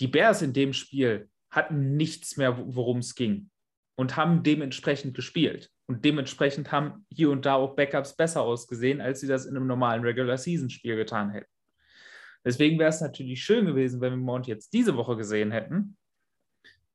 Die 0.00 0.06
Bears 0.06 0.42
in 0.42 0.52
dem 0.52 0.72
Spiel 0.72 1.28
hatten 1.50 1.96
nichts 1.96 2.36
mehr, 2.36 2.56
worum 2.56 2.98
es 2.98 3.16
ging 3.16 3.50
und 3.96 4.16
haben 4.16 4.44
dementsprechend 4.44 5.14
gespielt. 5.14 5.70
Und 5.90 6.04
dementsprechend 6.04 6.70
haben 6.70 7.04
hier 7.12 7.32
und 7.32 7.44
da 7.44 7.54
auch 7.54 7.74
Backups 7.74 8.14
besser 8.14 8.42
ausgesehen, 8.42 9.00
als 9.00 9.18
sie 9.18 9.26
das 9.26 9.44
in 9.44 9.56
einem 9.56 9.66
normalen 9.66 10.04
Regular-Season-Spiel 10.04 10.94
getan 10.94 11.30
hätten. 11.30 11.50
Deswegen 12.44 12.78
wäre 12.78 12.90
es 12.90 13.00
natürlich 13.00 13.42
schön 13.42 13.66
gewesen, 13.66 14.00
wenn 14.00 14.12
wir 14.12 14.16
Mount 14.16 14.46
jetzt 14.46 14.72
diese 14.72 14.94
Woche 14.96 15.16
gesehen 15.16 15.50
hätten. 15.50 15.96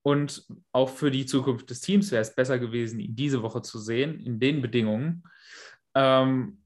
Und 0.01 0.47
auch 0.71 0.88
für 0.88 1.12
die 1.12 1.25
Zukunft 1.25 1.69
des 1.69 1.81
Teams 1.81 2.10
wäre 2.13 2.21
es 2.21 2.36
besser 2.36 2.58
gewesen, 2.58 3.01
ihn 3.01 3.17
diese 3.17 3.43
Woche 3.43 3.62
zu 3.62 3.79
sehen, 3.79 4.17
in 4.21 4.39
den 4.39 4.62
Bedingungen, 4.62 5.23
ähm, 5.93 6.62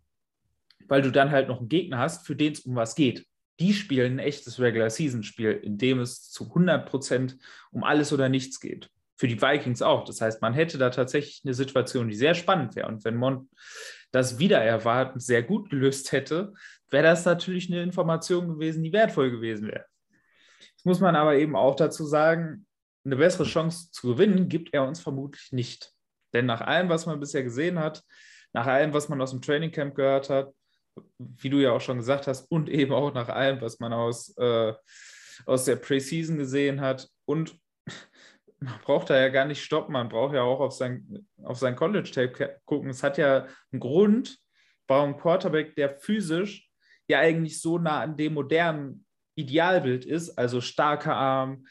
weil 0.87 1.01
du 1.01 1.11
dann 1.11 1.31
halt 1.31 1.47
noch 1.47 1.61
einen 1.61 1.69
Gegner 1.69 1.97
hast, 1.97 2.27
für 2.27 2.35
den 2.35 2.53
es 2.53 2.59
um 2.59 2.75
was 2.75 2.93
geht. 2.93 3.25
Die 3.59 3.73
spielen 3.73 4.17
ein 4.17 4.19
echtes 4.19 4.59
Regular-Season-Spiel, 4.59 5.53
in 5.63 5.79
dem 5.79 5.99
es 5.99 6.29
zu 6.29 6.43
100 6.43 6.87
Prozent 6.87 7.39
um 7.71 7.83
alles 7.83 8.13
oder 8.13 8.29
nichts 8.29 8.59
geht. 8.59 8.91
Für 9.19 9.27
die 9.27 9.41
Vikings 9.41 9.81
auch. 9.81 10.05
Das 10.05 10.21
heißt, 10.21 10.41
man 10.41 10.53
hätte 10.53 10.77
da 10.77 10.91
tatsächlich 10.91 11.41
eine 11.43 11.53
Situation, 11.53 12.07
die 12.07 12.15
sehr 12.15 12.35
spannend 12.35 12.77
wäre. 12.77 12.87
Und 12.87 13.03
wenn 13.03 13.17
Mont 13.17 13.49
das 14.11 14.39
wieder 14.39 14.59
erwartend 14.61 15.21
sehr 15.21 15.43
gut 15.43 15.69
gelöst 15.69 16.13
hätte, 16.13 16.53
wäre 16.89 17.03
das 17.03 17.25
natürlich 17.25 17.69
eine 17.69 17.83
Information 17.83 18.47
gewesen, 18.47 18.81
die 18.81 18.93
wertvoll 18.93 19.29
gewesen 19.29 19.67
wäre. 19.67 19.83
Das 20.77 20.85
muss 20.85 21.01
man 21.01 21.17
aber 21.17 21.35
eben 21.35 21.57
auch 21.57 21.75
dazu 21.75 22.05
sagen, 22.05 22.65
eine 23.03 23.17
bessere 23.17 23.43
Chance 23.43 23.91
zu 23.91 24.07
gewinnen 24.07 24.47
gibt 24.47 24.73
er 24.73 24.87
uns 24.87 25.01
vermutlich 25.01 25.51
nicht. 25.51 25.91
Denn 26.31 26.45
nach 26.45 26.61
allem, 26.61 26.87
was 26.87 27.05
man 27.05 27.19
bisher 27.19 27.43
gesehen 27.43 27.77
hat, 27.77 28.01
nach 28.53 28.67
allem, 28.67 28.93
was 28.93 29.09
man 29.09 29.21
aus 29.21 29.31
dem 29.31 29.41
Training 29.41 29.71
Camp 29.71 29.95
gehört 29.95 30.29
hat, 30.29 30.53
wie 31.17 31.49
du 31.49 31.57
ja 31.57 31.73
auch 31.73 31.81
schon 31.81 31.97
gesagt 31.97 32.27
hast, 32.27 32.49
und 32.49 32.69
eben 32.69 32.93
auch 32.93 33.13
nach 33.13 33.27
allem, 33.27 33.59
was 33.59 33.81
man 33.81 33.91
aus, 33.91 34.33
äh, 34.37 34.73
aus 35.45 35.65
der 35.65 35.75
Preseason 35.75 36.37
gesehen 36.37 36.79
hat. 36.79 37.09
Und 37.25 37.59
man 38.59 38.79
braucht 38.81 39.09
da 39.09 39.19
ja 39.19 39.29
gar 39.29 39.45
nicht 39.45 39.63
stoppen, 39.63 39.93
man 39.93 40.09
braucht 40.09 40.33
ja 40.33 40.43
auch 40.43 40.59
auf 40.59 40.73
sein, 40.73 41.27
auf 41.43 41.57
sein 41.57 41.75
College-Tape 41.75 42.59
gucken. 42.65 42.89
Es 42.89 43.03
hat 43.03 43.17
ja 43.17 43.47
einen 43.71 43.79
Grund, 43.79 44.37
warum 44.87 45.17
Quarterback, 45.17 45.75
der 45.75 45.97
physisch 45.97 46.69
ja 47.07 47.19
eigentlich 47.19 47.61
so 47.61 47.77
nah 47.77 48.01
an 48.01 48.17
dem 48.17 48.33
modernen 48.33 49.05
Idealbild 49.35 50.05
ist, 50.05 50.37
also 50.37 50.61
starker 50.61 51.15
Arm, 51.15 51.65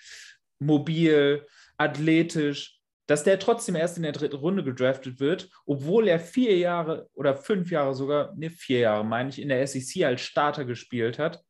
mobil, 0.59 1.46
athletisch, 1.77 2.81
dass 3.07 3.24
der 3.24 3.38
trotzdem 3.38 3.74
erst 3.74 3.96
in 3.96 4.03
der 4.03 4.12
dritten 4.12 4.37
Runde 4.37 4.64
gedraftet 4.64 5.20
wird, 5.20 5.51
obwohl 5.64 6.09
er 6.09 6.20
vier 6.20 6.57
Jahre 6.59 7.09
oder 7.14 7.37
fünf 7.37 7.70
Jahre 7.70 7.94
sogar, 7.94 8.35
ne, 8.37 8.51
vier 8.51 8.81
Jahre 8.81 9.05
meine 9.05 9.31
ich, 9.31 9.40
in 9.40 9.48
der 9.48 9.66
SEC 9.66 10.05
als 10.05 10.20
Starter 10.20 10.64
gespielt 10.64 11.18
hat, 11.18 11.42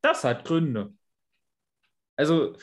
das 0.00 0.24
hat 0.24 0.44
Gründe. 0.44 0.94
Also, 2.16 2.56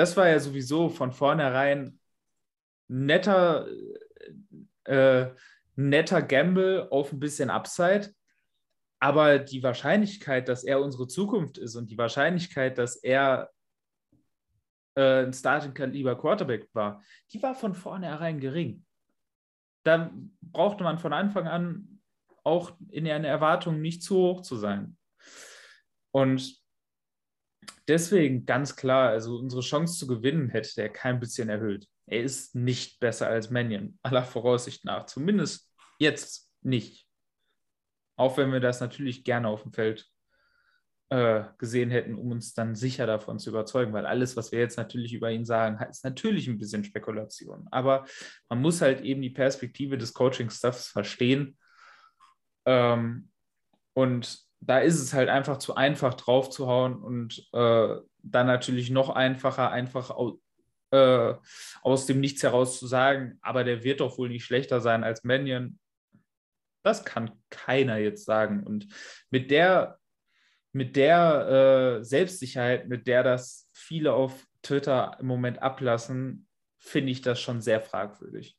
das 0.00 0.16
war 0.16 0.30
ja 0.30 0.40
sowieso 0.40 0.88
von 0.88 1.12
vornherein 1.12 2.00
netter, 2.88 3.68
äh, 4.84 5.26
netter 5.76 6.22
Gamble 6.22 6.90
auf 6.90 7.12
ein 7.12 7.20
bisschen 7.20 7.50
Upside. 7.50 8.08
Aber 8.98 9.38
die 9.38 9.62
Wahrscheinlichkeit, 9.62 10.48
dass 10.48 10.64
er 10.64 10.80
unsere 10.80 11.06
Zukunft 11.06 11.58
ist 11.58 11.76
und 11.76 11.90
die 11.90 11.98
Wahrscheinlichkeit, 11.98 12.78
dass 12.78 12.96
er 12.96 13.50
äh, 14.94 15.24
ein 15.24 15.34
Starting-Kaliber 15.34 16.16
Quarterback 16.16 16.70
war, 16.72 17.02
die 17.34 17.42
war 17.42 17.54
von 17.54 17.74
vornherein 17.74 18.40
gering. 18.40 18.86
Da 19.82 20.10
brauchte 20.40 20.82
man 20.82 20.98
von 20.98 21.12
Anfang 21.12 21.46
an 21.46 22.00
auch 22.42 22.72
in 22.88 23.04
der 23.04 23.22
Erwartung 23.22 23.82
nicht 23.82 24.02
zu 24.02 24.16
hoch 24.16 24.40
zu 24.40 24.56
sein. 24.56 24.96
Und 26.10 26.59
deswegen 27.90 28.46
ganz 28.46 28.76
klar, 28.76 29.10
also 29.10 29.36
unsere 29.36 29.62
Chance 29.62 29.98
zu 29.98 30.06
gewinnen 30.06 30.48
hätte 30.48 30.80
er 30.80 30.88
kein 30.88 31.20
bisschen 31.20 31.48
erhöht. 31.48 31.86
Er 32.06 32.22
ist 32.22 32.54
nicht 32.54 33.00
besser 33.00 33.28
als 33.28 33.50
Mannion, 33.50 33.98
aller 34.02 34.24
Voraussicht 34.24 34.84
nach. 34.84 35.06
Zumindest 35.06 35.70
jetzt 35.98 36.50
nicht. 36.62 37.06
Auch 38.16 38.36
wenn 38.36 38.52
wir 38.52 38.60
das 38.60 38.80
natürlich 38.80 39.24
gerne 39.24 39.48
auf 39.48 39.62
dem 39.62 39.72
Feld 39.72 40.06
äh, 41.10 41.44
gesehen 41.58 41.90
hätten, 41.90 42.14
um 42.14 42.30
uns 42.30 42.54
dann 42.54 42.74
sicher 42.74 43.06
davon 43.06 43.38
zu 43.38 43.50
überzeugen, 43.50 43.92
weil 43.92 44.06
alles, 44.06 44.36
was 44.36 44.52
wir 44.52 44.60
jetzt 44.60 44.76
natürlich 44.76 45.12
über 45.12 45.30
ihn 45.30 45.44
sagen, 45.44 45.84
ist 45.88 46.04
natürlich 46.04 46.46
ein 46.48 46.58
bisschen 46.58 46.84
Spekulation. 46.84 47.66
Aber 47.70 48.06
man 48.48 48.60
muss 48.60 48.80
halt 48.80 49.00
eben 49.00 49.20
die 49.20 49.30
Perspektive 49.30 49.98
des 49.98 50.14
Coaching-Stuffs 50.14 50.88
verstehen. 50.88 51.58
Ähm, 52.64 53.30
und 53.94 54.49
da 54.60 54.78
ist 54.78 55.00
es 55.00 55.12
halt 55.12 55.28
einfach 55.28 55.58
zu 55.58 55.74
einfach 55.74 56.14
draufzuhauen 56.14 57.02
und 57.02 57.48
äh, 57.52 57.96
dann 58.22 58.46
natürlich 58.46 58.90
noch 58.90 59.08
einfacher, 59.08 59.70
einfach 59.70 60.14
äh, 60.90 61.34
aus 61.82 62.06
dem 62.06 62.20
Nichts 62.20 62.42
heraus 62.42 62.78
zu 62.78 62.86
sagen, 62.86 63.38
aber 63.40 63.64
der 63.64 63.82
wird 63.84 64.00
doch 64.00 64.18
wohl 64.18 64.28
nicht 64.28 64.44
schlechter 64.44 64.80
sein 64.80 65.04
als 65.04 65.24
Mannion. 65.24 65.78
Das 66.82 67.04
kann 67.04 67.32
keiner 67.50 67.96
jetzt 67.98 68.24
sagen. 68.24 68.64
Und 68.64 68.88
mit 69.30 69.50
der 69.50 70.00
mit 70.72 70.96
der 70.96 71.98
äh, 71.98 72.04
Selbstsicherheit, 72.04 72.88
mit 72.88 73.06
der 73.06 73.22
das 73.22 73.68
viele 73.72 74.12
auf 74.12 74.46
Twitter 74.62 75.16
im 75.18 75.26
Moment 75.26 75.62
ablassen, 75.62 76.46
finde 76.78 77.10
ich 77.10 77.22
das 77.22 77.40
schon 77.40 77.60
sehr 77.60 77.80
fragwürdig. 77.80 78.56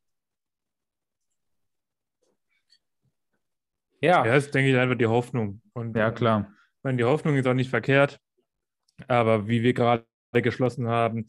Ja. 4.01 4.25
Ja, 4.25 4.33
das 4.33 4.45
ist, 4.45 4.55
denke 4.55 4.71
ich, 4.71 4.77
einfach 4.77 4.97
die 4.97 5.07
Hoffnung. 5.07 5.61
Und, 5.73 5.95
ja, 5.95 6.11
klar. 6.11 6.47
Ich 6.49 6.83
meine, 6.83 6.97
die 6.97 7.03
Hoffnung 7.03 7.35
ist 7.35 7.47
auch 7.47 7.53
nicht 7.53 7.69
verkehrt, 7.69 8.19
aber 9.07 9.47
wie 9.47 9.61
wir 9.61 9.73
gerade 9.73 10.05
geschlossen 10.33 10.87
haben, 10.87 11.27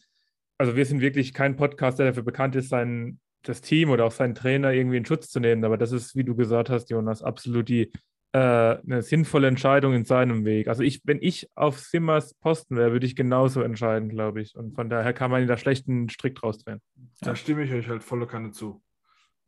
also 0.59 0.77
wir 0.77 0.87
sind 0.87 1.01
wirklich 1.01 1.35
kein 1.35 1.57
Podcast, 1.57 1.99
der 1.99 2.07
dafür 2.07 2.23
bekannt 2.23 2.57
ist, 2.57 2.69
sein, 2.69 3.21
das 3.43 3.61
Team 3.61 3.91
oder 3.91 4.05
auch 4.05 4.13
seinen 4.13 4.35
Trainer 4.35 4.73
irgendwie 4.73 4.97
in 4.97 5.05
Schutz 5.05 5.29
zu 5.29 5.41
nehmen. 5.41 5.65
Aber 5.65 5.77
das 5.77 5.93
ist, 5.93 6.15
wie 6.17 6.25
du 6.25 6.35
gesagt 6.35 6.71
hast, 6.71 6.91
Jonas, 6.91 7.23
absolut 7.23 7.69
die 7.69 7.91
äh, 8.33 8.39
eine 8.39 9.03
sinnvolle 9.03 9.49
Entscheidung 9.49 9.95
in 9.95 10.05
seinem 10.05 10.45
Weg. 10.45 10.69
Also 10.69 10.83
ich, 10.83 11.03
wenn 11.05 11.19
ich 11.21 11.51
auf 11.55 11.79
Simmers 11.79 12.35
Posten 12.35 12.77
wäre, 12.77 12.93
würde 12.93 13.07
ich 13.07 13.17
genauso 13.17 13.63
entscheiden, 13.63 14.09
glaube 14.09 14.41
ich. 14.41 14.57
Und 14.57 14.75
von 14.75 14.89
daher 14.89 15.13
kann 15.13 15.31
man 15.31 15.47
da 15.47 15.57
schlechten 15.57 16.09
Strick 16.09 16.37
draus 16.37 16.59
drehen. 16.59 16.81
Da 17.21 17.37
stimme 17.37 17.65
ich 17.65 17.73
euch 17.73 17.89
halt 17.89 18.03
volle 18.03 18.27
Kanne 18.27 18.53
zu. 18.53 18.83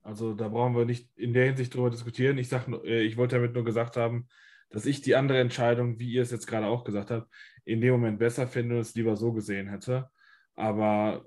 Also 0.04 0.34
da 0.34 0.48
brauchen 0.48 0.76
wir 0.76 0.84
nicht 0.84 1.08
in 1.16 1.32
der 1.32 1.46
Hinsicht 1.46 1.74
drüber 1.74 1.90
diskutieren. 1.90 2.36
Ich, 2.36 2.48
sag, 2.48 2.68
äh, 2.84 3.02
ich 3.02 3.16
wollte 3.16 3.36
damit 3.36 3.54
nur 3.54 3.64
gesagt 3.64 3.96
haben, 3.96 4.28
dass 4.68 4.86
ich 4.86 5.00
die 5.00 5.16
andere 5.16 5.40
Entscheidung, 5.40 5.98
wie 5.98 6.12
ihr 6.12 6.22
es 6.22 6.30
jetzt 6.30 6.46
gerade 6.46 6.66
auch 6.66 6.84
gesagt 6.84 7.10
habt, 7.10 7.32
in 7.64 7.80
dem 7.80 7.92
Moment 7.92 8.18
besser 8.18 8.46
finde 8.46 8.74
und 8.74 8.82
es 8.82 8.94
lieber 8.94 9.16
so 9.16 9.32
gesehen 9.32 9.68
hätte. 9.68 10.10
Aber 10.54 11.24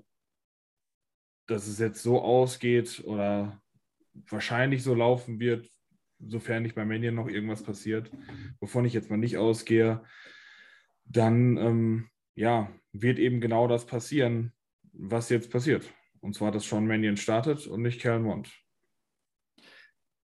dass 1.46 1.66
es 1.66 1.78
jetzt 1.78 2.02
so 2.02 2.22
ausgeht 2.22 3.02
oder 3.04 3.60
wahrscheinlich 4.28 4.82
so 4.82 4.94
laufen 4.94 5.40
wird, 5.40 5.68
sofern 6.20 6.62
nicht 6.62 6.74
bei 6.74 6.84
Mania 6.84 7.10
noch 7.10 7.28
irgendwas 7.28 7.62
passiert, 7.62 8.10
wovon 8.60 8.84
ich 8.84 8.92
jetzt 8.92 9.10
mal 9.10 9.16
nicht 9.16 9.38
ausgehe, 9.38 10.04
dann 11.04 11.56
ähm, 11.56 12.08
ja, 12.34 12.70
wird 12.92 13.18
eben 13.18 13.40
genau 13.40 13.66
das 13.66 13.86
passieren, 13.86 14.52
was 14.92 15.30
jetzt 15.30 15.50
passiert. 15.50 15.92
Und 16.20 16.34
zwar, 16.34 16.52
dass 16.52 16.68
Sean 16.68 16.86
Mannion 16.86 17.16
startet 17.16 17.66
und 17.66 17.82
nicht 17.82 18.00
Kellen 18.00 18.22
Mond. 18.22 18.52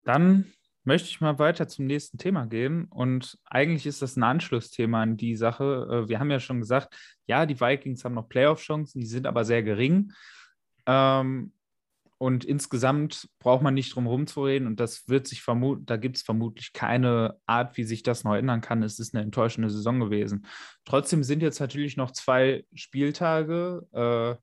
Dann 0.08 0.46
möchte 0.84 1.10
ich 1.10 1.20
mal 1.20 1.38
weiter 1.38 1.68
zum 1.68 1.84
nächsten 1.84 2.16
Thema 2.16 2.46
gehen. 2.46 2.86
Und 2.86 3.38
eigentlich 3.44 3.84
ist 3.84 4.00
das 4.00 4.16
ein 4.16 4.22
Anschlussthema 4.22 5.02
an 5.02 5.18
die 5.18 5.36
Sache. 5.36 5.86
Äh, 6.06 6.08
wir 6.08 6.18
haben 6.18 6.30
ja 6.30 6.40
schon 6.40 6.60
gesagt, 6.60 6.96
ja, 7.26 7.44
die 7.44 7.60
Vikings 7.60 8.04
haben 8.04 8.14
noch 8.14 8.26
Playoff-Chancen, 8.26 9.02
die 9.02 9.06
sind 9.06 9.26
aber 9.26 9.44
sehr 9.44 9.62
gering. 9.62 10.12
Ähm, 10.86 11.52
und 12.16 12.46
insgesamt 12.46 13.28
braucht 13.38 13.62
man 13.62 13.74
nicht 13.74 13.94
drum 13.94 14.04
herum 14.04 14.26
zu 14.26 14.44
reden 14.44 14.66
und 14.66 14.80
das 14.80 15.08
wird 15.08 15.28
sich 15.28 15.42
vermuten, 15.42 15.86
da 15.86 15.96
gibt 15.96 16.16
es 16.16 16.22
vermutlich 16.22 16.72
keine 16.72 17.36
Art, 17.46 17.76
wie 17.76 17.84
sich 17.84 18.02
das 18.02 18.24
noch 18.24 18.34
ändern 18.34 18.60
kann. 18.60 18.82
Es 18.82 18.98
ist 18.98 19.14
eine 19.14 19.22
enttäuschende 19.22 19.70
Saison 19.70 20.00
gewesen. 20.00 20.46
Trotzdem 20.84 21.22
sind 21.22 21.42
jetzt 21.42 21.60
natürlich 21.60 21.96
noch 21.96 22.10
zwei 22.12 22.64
Spieltage 22.74 23.86
äh, 23.92 24.42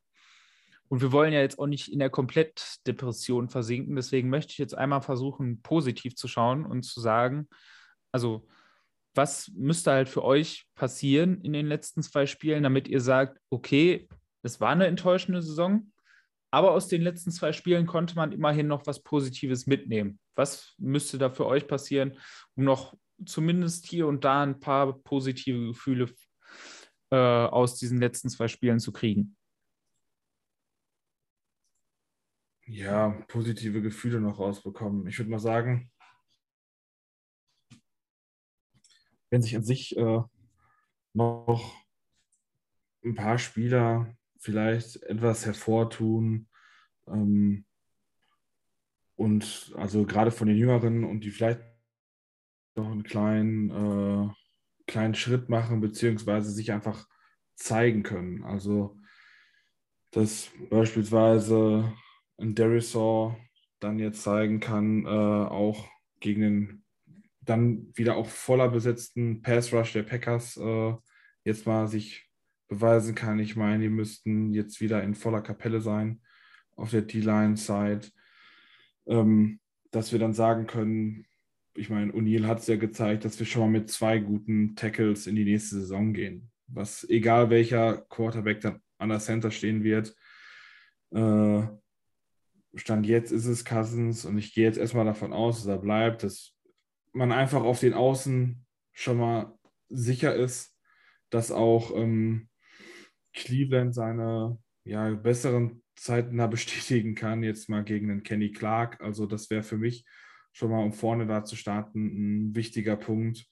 Und 0.96 1.02
wir 1.02 1.12
wollen 1.12 1.34
ja 1.34 1.42
jetzt 1.42 1.60
auch 1.60 1.68
nicht 1.68 1.92
in 1.92 2.00
der 2.00 2.10
Komplettdepression 2.10 3.50
versinken. 3.50 3.98
Deswegen 3.98 4.30
möchte 4.30 4.54
ich 4.54 4.58
jetzt 4.58 4.78
einmal 4.78 5.02
versuchen, 5.02 5.62
positiv 5.62 6.16
zu 6.16 6.30
schauen 6.30 6.66
und 6.66 6.84
zu 6.84 7.02
sagen, 7.02 7.50
also 8.14 8.48
was 9.14 9.52
müsste 9.54 9.92
halt 9.92 10.08
für 10.08 10.24
euch 10.24 10.70
passieren 10.74 11.42
in 11.42 11.52
den 11.52 11.68
letzten 11.68 12.02
zwei 12.02 12.26
Spielen, 12.26 12.64
damit 12.64 12.88
ihr 12.88 13.02
sagt, 13.02 13.42
okay, 13.50 14.08
es 14.42 14.62
war 14.62 14.70
eine 14.70 14.88
enttäuschende 14.88 15.42
Saison, 15.42 15.92
aber 16.50 16.72
aus 16.72 16.88
den 16.88 17.02
letzten 17.02 17.32
zwei 17.32 17.52
Spielen 17.52 17.88
konnte 17.88 18.16
man 18.16 18.32
immerhin 18.32 18.68
noch 18.68 18.88
was 18.88 19.04
Positives 19.04 19.68
mitnehmen. 19.68 20.18
Was 20.34 20.76
müsste 20.78 21.18
da 21.18 21.30
für 21.30 21.46
euch 21.46 21.68
passieren, 21.68 22.18
um 22.56 22.64
noch 22.64 22.94
zumindest 23.26 23.86
hier 23.86 24.08
und 24.08 24.24
da 24.24 24.44
ein 24.44 24.62
paar 24.62 24.98
positive 25.00 25.68
Gefühle 25.68 26.10
äh, 27.12 27.18
aus 27.18 27.80
diesen 27.80 28.00
letzten 28.00 28.30
zwei 28.30 28.48
Spielen 28.48 28.80
zu 28.80 28.94
kriegen? 28.94 29.36
Ja, 32.68 33.10
positive 33.28 33.82
Gefühle 33.82 34.20
noch 34.20 34.40
rausbekommen. 34.40 35.06
Ich 35.08 35.20
würde 35.20 35.30
mal 35.30 35.40
sagen, 35.40 35.92
wenn 39.30 39.44
sich 39.44 39.56
an 39.56 39.64
sich 39.64 39.96
äh, 39.98 40.20
noch 41.14 41.76
ein 43.04 43.14
paar 43.14 43.38
Spieler 43.38 44.16
vielleicht 44.40 45.04
etwas 45.04 45.46
hervortun. 45.46 46.48
Ähm, 47.08 47.66
und 49.16 49.74
also 49.78 50.06
gerade 50.06 50.32
von 50.32 50.48
den 50.48 50.58
Jüngeren 50.58 51.04
und 51.04 51.22
die 51.24 51.32
vielleicht 51.32 51.62
noch 52.76 52.90
einen 52.90 53.04
kleinen, 53.04 53.70
äh, 53.70 54.34
kleinen 54.88 55.14
Schritt 55.14 55.50
machen, 55.50 55.82
beziehungsweise 55.82 56.52
sich 56.52 56.72
einfach 56.72 57.08
zeigen 57.54 58.02
können. 58.02 58.44
Also, 58.44 59.00
dass 60.12 60.50
beispielsweise 60.70 61.94
ein 62.38 62.56
Derisor 62.56 63.38
dann 63.80 64.00
jetzt 64.00 64.24
zeigen 64.24 64.60
kann, 64.60 65.06
äh, 65.06 65.10
auch 65.10 65.88
gegen 66.20 66.42
den 66.42 66.86
dann 67.42 67.92
wieder 67.96 68.16
auch 68.18 68.28
voller 68.28 68.70
besetzten 68.70 69.42
Pass 69.42 69.72
Rush 69.72 69.94
der 69.94 70.04
Packers 70.04 70.58
äh, 70.58 70.94
jetzt 71.44 71.66
mal 71.68 71.88
sich 71.88 72.28
beweisen 72.68 73.16
kann. 73.16 73.40
Ich 73.40 73.56
meine, 73.56 73.84
die 73.84 73.90
müssten 73.90 74.52
jetzt 74.54 74.82
wieder 74.82 75.04
in 75.04 75.14
voller 75.14 75.42
Kapelle 75.42 75.82
sein 75.82 76.22
auf 76.76 76.92
der 76.92 77.04
D-Line-Side, 77.04 78.08
ähm, 79.08 79.60
dass 79.92 80.12
wir 80.12 80.20
dann 80.20 80.34
sagen 80.34 80.68
können, 80.68 81.26
ich 81.76 81.90
meine, 81.90 82.12
O'Neill 82.14 82.48
hat 82.48 82.60
es 82.60 82.68
ja 82.68 82.78
gezeigt, 82.78 83.26
dass 83.26 83.38
wir 83.38 83.46
schon 83.46 83.62
mal 83.62 83.80
mit 83.80 83.92
zwei 83.92 84.18
guten 84.20 84.76
Tackles 84.76 85.28
in 85.28 85.36
die 85.36 85.44
nächste 85.44 85.76
Saison 85.76 86.14
gehen. 86.14 86.52
Was, 86.68 87.08
egal 87.10 87.50
welcher 87.50 87.98
Quarterback 88.10 88.62
dann 88.62 88.82
an 88.98 89.10
der 89.10 89.20
Center 89.20 89.52
stehen 89.52 89.84
wird, 89.84 90.16
äh, 91.12 91.64
Stand 92.76 93.06
jetzt 93.06 93.32
ist 93.32 93.46
es 93.46 93.66
Cousins 93.66 94.26
und 94.26 94.38
ich 94.38 94.54
gehe 94.54 94.66
jetzt 94.66 94.78
erstmal 94.78 95.06
davon 95.06 95.34
aus, 95.34 95.58
dass 95.58 95.68
er 95.68 95.78
bleibt, 95.78 96.24
dass 96.24 96.54
man 97.14 97.32
einfach 97.32 97.64
auf 97.64 97.80
den 97.80 97.94
Außen 97.94 98.66
schon 98.92 99.18
mal 99.18 99.58
sicher 99.90 100.36
ist, 100.36 100.78
dass 101.30 101.52
auch 101.52 101.96
ähm, 101.96 102.50
Cleveland 103.34 103.94
seine 103.94 104.58
ja, 104.84 105.10
besseren 105.12 105.84
Zeiten 105.96 106.38
da 106.38 106.48
bestätigen 106.48 107.16
kann, 107.16 107.44
jetzt 107.44 107.70
mal 107.70 107.84
gegen 107.84 108.08
den 108.08 108.24
Kenny 108.24 108.52
Clark. 108.52 109.02
Also 109.02 109.26
das 109.26 109.50
wäre 109.50 109.64
für 109.64 109.78
mich 109.78 110.06
schon 110.52 110.72
mal, 110.72 110.84
um 110.84 110.94
vorne 110.94 111.26
da 111.28 111.44
zu 111.44 111.56
starten, 111.56 112.50
ein 112.50 112.56
wichtiger 112.56 112.96
Punkt. 112.96 113.46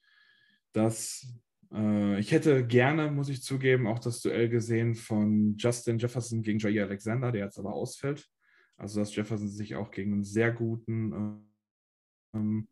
Dass 0.73 1.27
äh, 1.73 2.19
ich 2.19 2.31
hätte 2.31 2.65
gerne, 2.65 3.11
muss 3.11 3.29
ich 3.29 3.43
zugeben, 3.43 3.87
auch 3.87 3.99
das 3.99 4.21
Duell 4.21 4.49
gesehen 4.49 4.95
von 4.95 5.55
Justin 5.57 5.97
Jefferson 5.97 6.41
gegen 6.41 6.59
Jair 6.59 6.85
Alexander, 6.85 7.31
der 7.31 7.45
jetzt 7.45 7.59
aber 7.59 7.73
ausfällt. 7.73 8.27
Also 8.77 8.99
dass 8.99 9.15
Jefferson 9.15 9.47
sich 9.47 9.75
auch 9.75 9.91
gegen 9.91 10.13
einen 10.13 10.23
sehr 10.23 10.51
guten 10.51 11.47
ähm, 12.33 12.67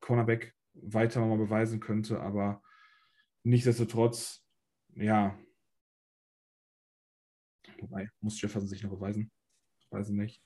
Cornerback 0.00 0.54
weiter 0.74 1.24
mal 1.24 1.38
beweisen 1.38 1.80
könnte, 1.80 2.20
aber 2.20 2.62
nichtsdestotrotz, 3.42 4.44
ja, 4.94 5.38
Wobei, 7.80 8.08
muss 8.20 8.40
Jefferson 8.40 8.68
sich 8.68 8.82
noch 8.82 8.90
beweisen? 8.90 9.30
Weiß 9.90 10.10
ich 10.10 10.14
nicht. 10.14 10.42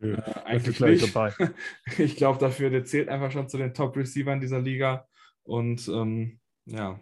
Nö, 0.00 0.14
äh, 0.14 0.40
eigentlich 0.44 0.80
nicht. 0.80 1.16
ich 1.98 2.16
glaube 2.16 2.38
dafür, 2.38 2.70
der 2.70 2.84
zählt 2.84 3.08
einfach 3.08 3.30
schon 3.30 3.48
zu 3.48 3.56
den 3.56 3.72
Top-Receivern 3.72 4.40
dieser 4.40 4.60
Liga. 4.60 5.08
Und 5.44 5.88
ähm, 5.88 6.40
ja. 6.66 7.00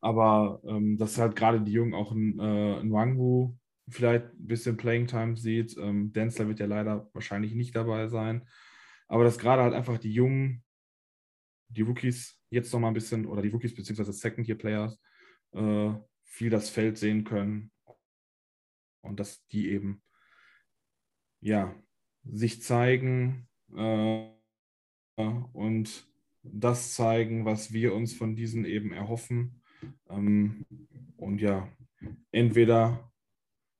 Aber 0.00 0.60
ähm, 0.64 0.96
dass 0.98 1.18
halt 1.18 1.36
gerade 1.36 1.60
die 1.60 1.72
Jungen 1.72 1.94
auch 1.94 2.12
in, 2.12 2.38
äh, 2.38 2.80
in 2.80 2.92
Wangwu 2.92 3.56
vielleicht 3.88 4.26
ein 4.26 4.46
bisschen 4.46 4.76
Playing 4.76 5.06
Time 5.06 5.36
sieht. 5.36 5.76
Ähm, 5.76 6.12
Denzler 6.12 6.48
wird 6.48 6.60
ja 6.60 6.66
leider 6.66 7.10
wahrscheinlich 7.12 7.54
nicht 7.54 7.74
dabei 7.74 8.08
sein. 8.08 8.48
Aber 9.08 9.24
dass 9.24 9.38
gerade 9.38 9.62
halt 9.62 9.74
einfach 9.74 9.98
die 9.98 10.12
Jungen, 10.12 10.64
die 11.68 11.82
Rookies 11.82 12.40
jetzt 12.50 12.72
noch 12.72 12.80
mal 12.80 12.88
ein 12.88 12.94
bisschen, 12.94 13.26
oder 13.26 13.42
die 13.42 13.48
Rookies 13.48 13.74
beziehungsweise 13.74 14.12
Second-Year-Players, 14.12 15.00
äh, 15.52 15.92
viel 16.24 16.50
das 16.50 16.70
Feld 16.70 16.96
sehen 16.96 17.24
können 17.24 17.70
und 19.02 19.20
dass 19.20 19.46
die 19.48 19.68
eben 19.70 20.02
ja 21.40 21.74
sich 22.24 22.62
zeigen 22.62 23.48
äh, 23.76 24.28
und 25.52 26.06
das 26.42 26.94
zeigen, 26.94 27.44
was 27.44 27.72
wir 27.72 27.94
uns 27.94 28.14
von 28.14 28.34
diesen 28.34 28.64
eben 28.64 28.92
erhoffen. 28.92 29.62
Ähm, 30.08 30.64
und 31.16 31.40
ja, 31.40 31.68
entweder, 32.32 33.11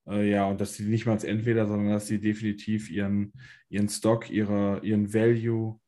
äh, 0.07 0.29
ja, 0.29 0.45
und 0.45 0.59
dass 0.61 0.75
sie 0.75 0.85
nicht 0.85 1.05
mal 1.05 1.13
als 1.13 1.23
entweder, 1.23 1.67
sondern 1.67 1.93
dass 1.93 2.07
sie 2.07 2.19
definitiv 2.19 2.89
ihren, 2.89 3.33
ihren 3.69 3.89
Stock, 3.89 4.29
ihre, 4.29 4.79
ihren 4.83 5.13
Value 5.13 5.79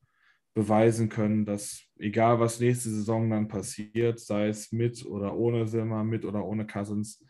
beweisen 0.54 1.10
können, 1.10 1.46
dass 1.46 1.84
egal 1.98 2.40
was 2.40 2.60
nächste 2.60 2.90
Saison 2.90 3.30
dann 3.30 3.48
passiert, 3.48 4.20
sei 4.20 4.48
es 4.48 4.72
mit 4.72 5.06
oder 5.06 5.36
ohne 5.36 5.68
Silmer, 5.68 6.04
mit 6.04 6.24
oder 6.24 6.46
ohne 6.46 6.66
Cousins, 6.66 7.24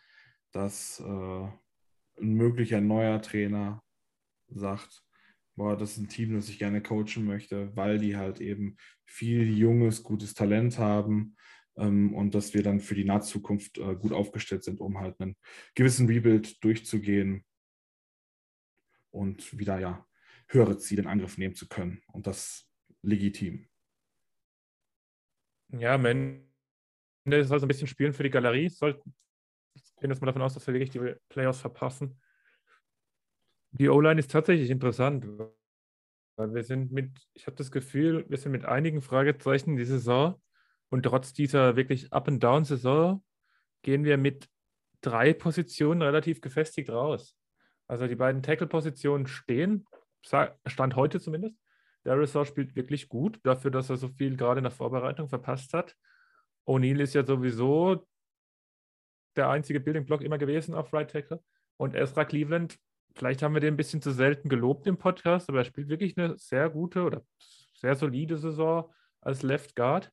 dass 0.51 0.99
äh, 0.99 1.47
ein 2.21 2.33
möglicher 2.33 2.81
neuer 2.81 3.21
Trainer 3.21 3.81
sagt, 4.47 5.03
boah, 5.55 5.75
das 5.75 5.93
ist 5.93 5.97
ein 5.97 6.09
Team, 6.09 6.35
das 6.35 6.49
ich 6.49 6.59
gerne 6.59 6.81
coachen 6.83 7.25
möchte, 7.25 7.75
weil 7.75 7.97
die 7.97 8.15
halt 8.15 8.41
eben 8.41 8.77
viel 9.05 9.57
junges, 9.57 10.03
gutes 10.03 10.33
Talent 10.33 10.77
haben 10.77 11.35
und 11.75 12.31
dass 12.31 12.53
wir 12.53 12.63
dann 12.63 12.79
für 12.79 12.95
die 12.95 13.03
Nahzukunft 13.03 13.77
äh, 13.77 13.95
gut 13.95 14.13
aufgestellt 14.13 14.63
sind, 14.63 14.79
um 14.79 14.99
halt 14.99 15.19
einen 15.19 15.35
gewissen 15.75 16.07
Rebuild 16.07 16.63
durchzugehen 16.63 17.43
und 19.11 19.57
wieder 19.57 19.79
ja 19.79 20.07
höhere 20.47 20.77
Ziele 20.77 21.03
in 21.03 21.07
Angriff 21.07 21.37
nehmen 21.37 21.55
zu 21.55 21.67
können 21.67 22.01
und 22.13 22.27
das 22.27 22.69
legitim. 23.01 23.67
Ja, 25.69 25.97
man, 25.97 26.47
das 27.25 27.47
soll 27.47 27.59
so 27.59 27.65
ein 27.65 27.67
bisschen 27.67 27.87
spielen 27.87 28.13
für 28.13 28.23
die 28.23 28.29
Galerie. 28.29 28.69
Soll, 28.69 29.01
gehen 29.99 30.11
jetzt 30.11 30.21
mal 30.21 30.27
davon 30.27 30.43
aus, 30.43 30.53
dass 30.53 30.65
wir 30.67 30.73
wirklich 30.73 30.91
die 30.91 31.15
Playoffs 31.29 31.59
verpassen. 31.59 32.21
Die 33.71 33.89
O-Line 33.89 34.19
ist 34.19 34.31
tatsächlich 34.31 34.69
interessant, 34.69 35.25
weil 36.37 36.53
wir 36.53 36.63
sind 36.63 36.91
mit, 36.91 37.11
ich 37.33 37.47
habe 37.47 37.57
das 37.57 37.71
Gefühl, 37.71 38.25
wir 38.29 38.37
sind 38.37 38.53
mit 38.53 38.63
einigen 38.63 39.01
Fragezeichen 39.01 39.75
die 39.75 39.85
Saison 39.85 40.41
und 40.89 41.03
trotz 41.03 41.33
dieser 41.33 41.75
wirklich 41.75 42.13
Up-and-Down-Saison 42.13 43.23
gehen 43.81 44.03
wir 44.03 44.17
mit 44.17 44.47
drei 45.01 45.33
Positionen 45.33 46.01
relativ 46.01 46.41
gefestigt 46.41 46.89
raus. 46.89 47.37
Also 47.87 48.07
die 48.07 48.15
beiden 48.15 48.41
Tackle-Positionen 48.41 49.27
stehen, 49.27 49.85
Stand 50.21 50.95
heute 50.95 51.19
zumindest. 51.19 51.55
Der 52.03 52.19
Resort 52.19 52.47
spielt 52.47 52.75
wirklich 52.75 53.09
gut, 53.09 53.39
dafür, 53.43 53.71
dass 53.71 53.89
er 53.89 53.97
so 53.97 54.07
viel 54.07 54.37
gerade 54.37 54.59
in 54.59 54.63
der 54.63 54.71
Vorbereitung 54.71 55.29
verpasst 55.29 55.73
hat. 55.73 55.95
O'Neill 56.65 57.01
ist 57.01 57.13
ja 57.13 57.25
sowieso 57.25 58.07
der 59.35 59.49
einzige 59.49 59.79
Building 59.79 60.05
Block 60.05 60.21
immer 60.21 60.37
gewesen 60.37 60.73
auf 60.73 60.93
Right 60.93 61.09
Tackle. 61.09 61.43
Und 61.77 61.93
Ezra 61.93 62.25
Cleveland, 62.25 62.79
vielleicht 63.15 63.41
haben 63.41 63.53
wir 63.53 63.61
den 63.61 63.73
ein 63.73 63.77
bisschen 63.77 64.01
zu 64.01 64.11
selten 64.11 64.49
gelobt 64.49 64.87
im 64.87 64.97
Podcast, 64.97 65.49
aber 65.49 65.59
er 65.59 65.65
spielt 65.65 65.89
wirklich 65.89 66.17
eine 66.17 66.37
sehr 66.37 66.69
gute 66.69 67.03
oder 67.03 67.23
sehr 67.73 67.95
solide 67.95 68.37
Saison 68.37 68.91
als 69.21 69.43
Left 69.43 69.75
Guard. 69.75 70.11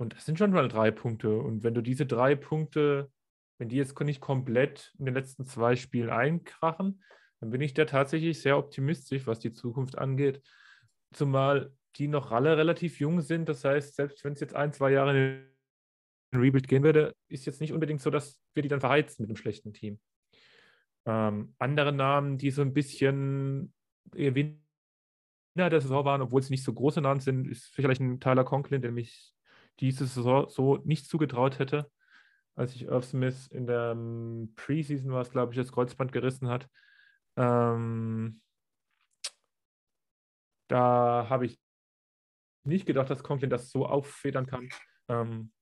Und 0.00 0.14
das 0.14 0.24
sind 0.24 0.38
schon 0.38 0.50
mal 0.50 0.66
drei 0.66 0.90
Punkte. 0.90 1.36
Und 1.36 1.62
wenn 1.62 1.74
du 1.74 1.82
diese 1.82 2.06
drei 2.06 2.34
Punkte, 2.34 3.12
wenn 3.58 3.68
die 3.68 3.76
jetzt 3.76 4.00
nicht 4.00 4.22
komplett 4.22 4.94
in 4.98 5.04
den 5.04 5.12
letzten 5.12 5.44
zwei 5.44 5.76
Spielen 5.76 6.08
einkrachen, 6.08 7.04
dann 7.40 7.50
bin 7.50 7.60
ich 7.60 7.74
da 7.74 7.84
tatsächlich 7.84 8.40
sehr 8.40 8.56
optimistisch, 8.56 9.26
was 9.26 9.40
die 9.40 9.52
Zukunft 9.52 9.98
angeht. 9.98 10.42
Zumal 11.12 11.74
die 11.96 12.08
noch 12.08 12.32
alle 12.32 12.56
relativ 12.56 12.98
jung 12.98 13.20
sind. 13.20 13.46
Das 13.46 13.62
heißt, 13.62 13.94
selbst 13.94 14.24
wenn 14.24 14.32
es 14.32 14.40
jetzt 14.40 14.54
ein, 14.54 14.72
zwei 14.72 14.90
Jahre 14.90 15.44
Rebuild 16.34 16.66
gehen 16.66 16.82
würde, 16.82 17.14
ist 17.28 17.44
jetzt 17.44 17.60
nicht 17.60 17.74
unbedingt 17.74 18.00
so, 18.00 18.08
dass 18.08 18.40
wir 18.54 18.62
die 18.62 18.70
dann 18.70 18.80
verheizen 18.80 19.24
mit 19.24 19.28
einem 19.28 19.36
schlechten 19.36 19.74
Team. 19.74 20.00
Ähm, 21.04 21.54
andere 21.58 21.92
Namen, 21.92 22.38
die 22.38 22.50
so 22.50 22.62
ein 22.62 22.72
bisschen 22.72 23.74
Gewinner 24.12 24.56
der 25.56 25.82
Saison 25.82 26.06
waren, 26.06 26.22
obwohl 26.22 26.42
sie 26.42 26.54
nicht 26.54 26.64
so 26.64 26.72
große 26.72 27.02
Namen 27.02 27.20
sind, 27.20 27.46
ist 27.46 27.74
sicherlich 27.74 28.00
ein 28.00 28.18
Tyler 28.18 28.44
Conklin, 28.44 28.80
der 28.80 28.92
mich 28.92 29.34
diese 29.80 30.06
Saison 30.06 30.48
so 30.48 30.78
nicht 30.84 31.06
zugetraut 31.06 31.58
hätte. 31.58 31.90
als 32.56 32.72
sich 32.72 32.84
Irv 32.84 33.04
Smith 33.04 33.46
in 33.48 33.66
der 33.66 33.92
ähm, 33.92 34.52
Preseason 34.56 35.12
war 35.12 35.22
es, 35.22 35.30
glaube 35.30 35.52
ich, 35.52 35.58
das 35.58 35.72
Kreuzband 35.72 36.12
gerissen 36.12 36.48
hat. 36.48 36.68
Ähm, 37.36 38.40
da 40.68 41.26
habe 41.28 41.46
ich 41.46 41.58
nicht 42.64 42.86
gedacht, 42.86 43.10
dass 43.10 43.22
Conklin 43.22 43.50
das 43.50 43.70
so 43.70 43.86
auffedern 43.86 44.46
kann. 44.46 44.68
Ähm, 45.08 45.52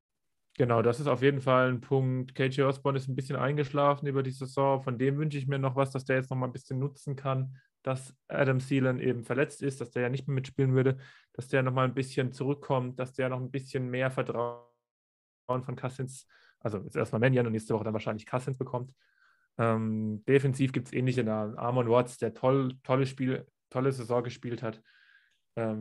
genau, 0.57 0.83
das 0.83 1.01
ist 1.01 1.07
auf 1.07 1.23
jeden 1.23 1.41
Fall 1.41 1.71
ein 1.71 1.81
Punkt. 1.81 2.35
KJ 2.35 2.63
Osborne 2.63 2.99
ist 2.99 3.09
ein 3.09 3.17
bisschen 3.17 3.37
eingeschlafen 3.37 4.07
über 4.07 4.23
die 4.23 4.31
Saison. 4.33 4.83
Von 4.83 4.99
dem 4.99 5.17
wünsche 5.19 5.39
ich 5.39 5.47
mir 5.47 5.59
noch 5.59 5.77
was, 5.77 5.91
dass 5.91 6.05
der 6.05 6.17
jetzt 6.17 6.31
noch 6.31 6.37
mal 6.37 6.47
ein 6.47 6.53
bisschen 6.53 6.79
nutzen 6.79 7.17
kann, 7.17 7.57
dass 7.89 8.15
Adam 8.29 8.59
Thielen 8.59 9.01
eben 9.01 9.25
verletzt 9.25 9.63
ist, 9.63 9.81
dass 9.81 9.91
der 9.91 10.03
ja 10.03 10.09
nicht 10.11 10.29
mehr 10.29 10.35
mitspielen 10.35 10.75
würde, 10.75 10.99
dass 11.33 11.49
der 11.49 11.63
noch 11.63 11.73
mal 11.73 11.87
ein 11.87 11.95
bisschen 11.95 12.33
zurückkommt, 12.33 12.99
dass 12.99 13.15
der 13.15 13.31
noch 13.31 13.41
ein 13.41 13.51
bisschen 13.51 13.89
mehr 13.89 14.11
Vertrauen 14.11 14.61
von 15.49 15.75
Cousins, 15.75 16.27
also 16.61 16.79
jetzt 16.81 16.97
erstmal 16.97 17.21
Mannion 17.21 17.47
und 17.47 17.53
nächste 17.53 17.73
Woche 17.73 17.85
dann 17.85 17.95
wahrscheinlich 17.95 18.27
Cousins 18.27 18.59
bekommt. 18.59 18.93
Ähm, 19.57 20.23
defensiv 20.29 20.73
gibt 20.73 20.89
es 20.89 20.93
ähnliche 20.93 21.25
Namen. 21.25 21.57
Armon 21.57 21.89
Watts, 21.89 22.19
der 22.19 22.35
toll, 22.35 22.77
tolle 22.83 23.07
Spiel, 23.07 23.47
tolle 23.71 23.91
Saison 23.91 24.23
gespielt 24.23 24.63
hat. 24.63 24.83
Ähm, 25.57 25.81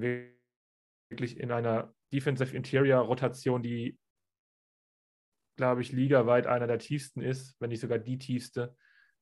wirklich 1.10 1.38
in 1.38 1.52
einer 1.52 1.94
Defensive 2.14 2.56
Interior 2.56 3.02
Rotation, 3.02 3.62
die, 3.62 4.00
glaube 5.58 5.82
ich, 5.82 5.92
ligaweit 5.92 6.48
einer 6.48 6.68
der 6.68 6.80
tiefsten 6.80 7.22
ist, 7.22 7.60
wenn 7.60 7.68
nicht 7.70 7.82
sogar 7.82 8.00
die 8.00 8.18
tiefste. 8.18 8.78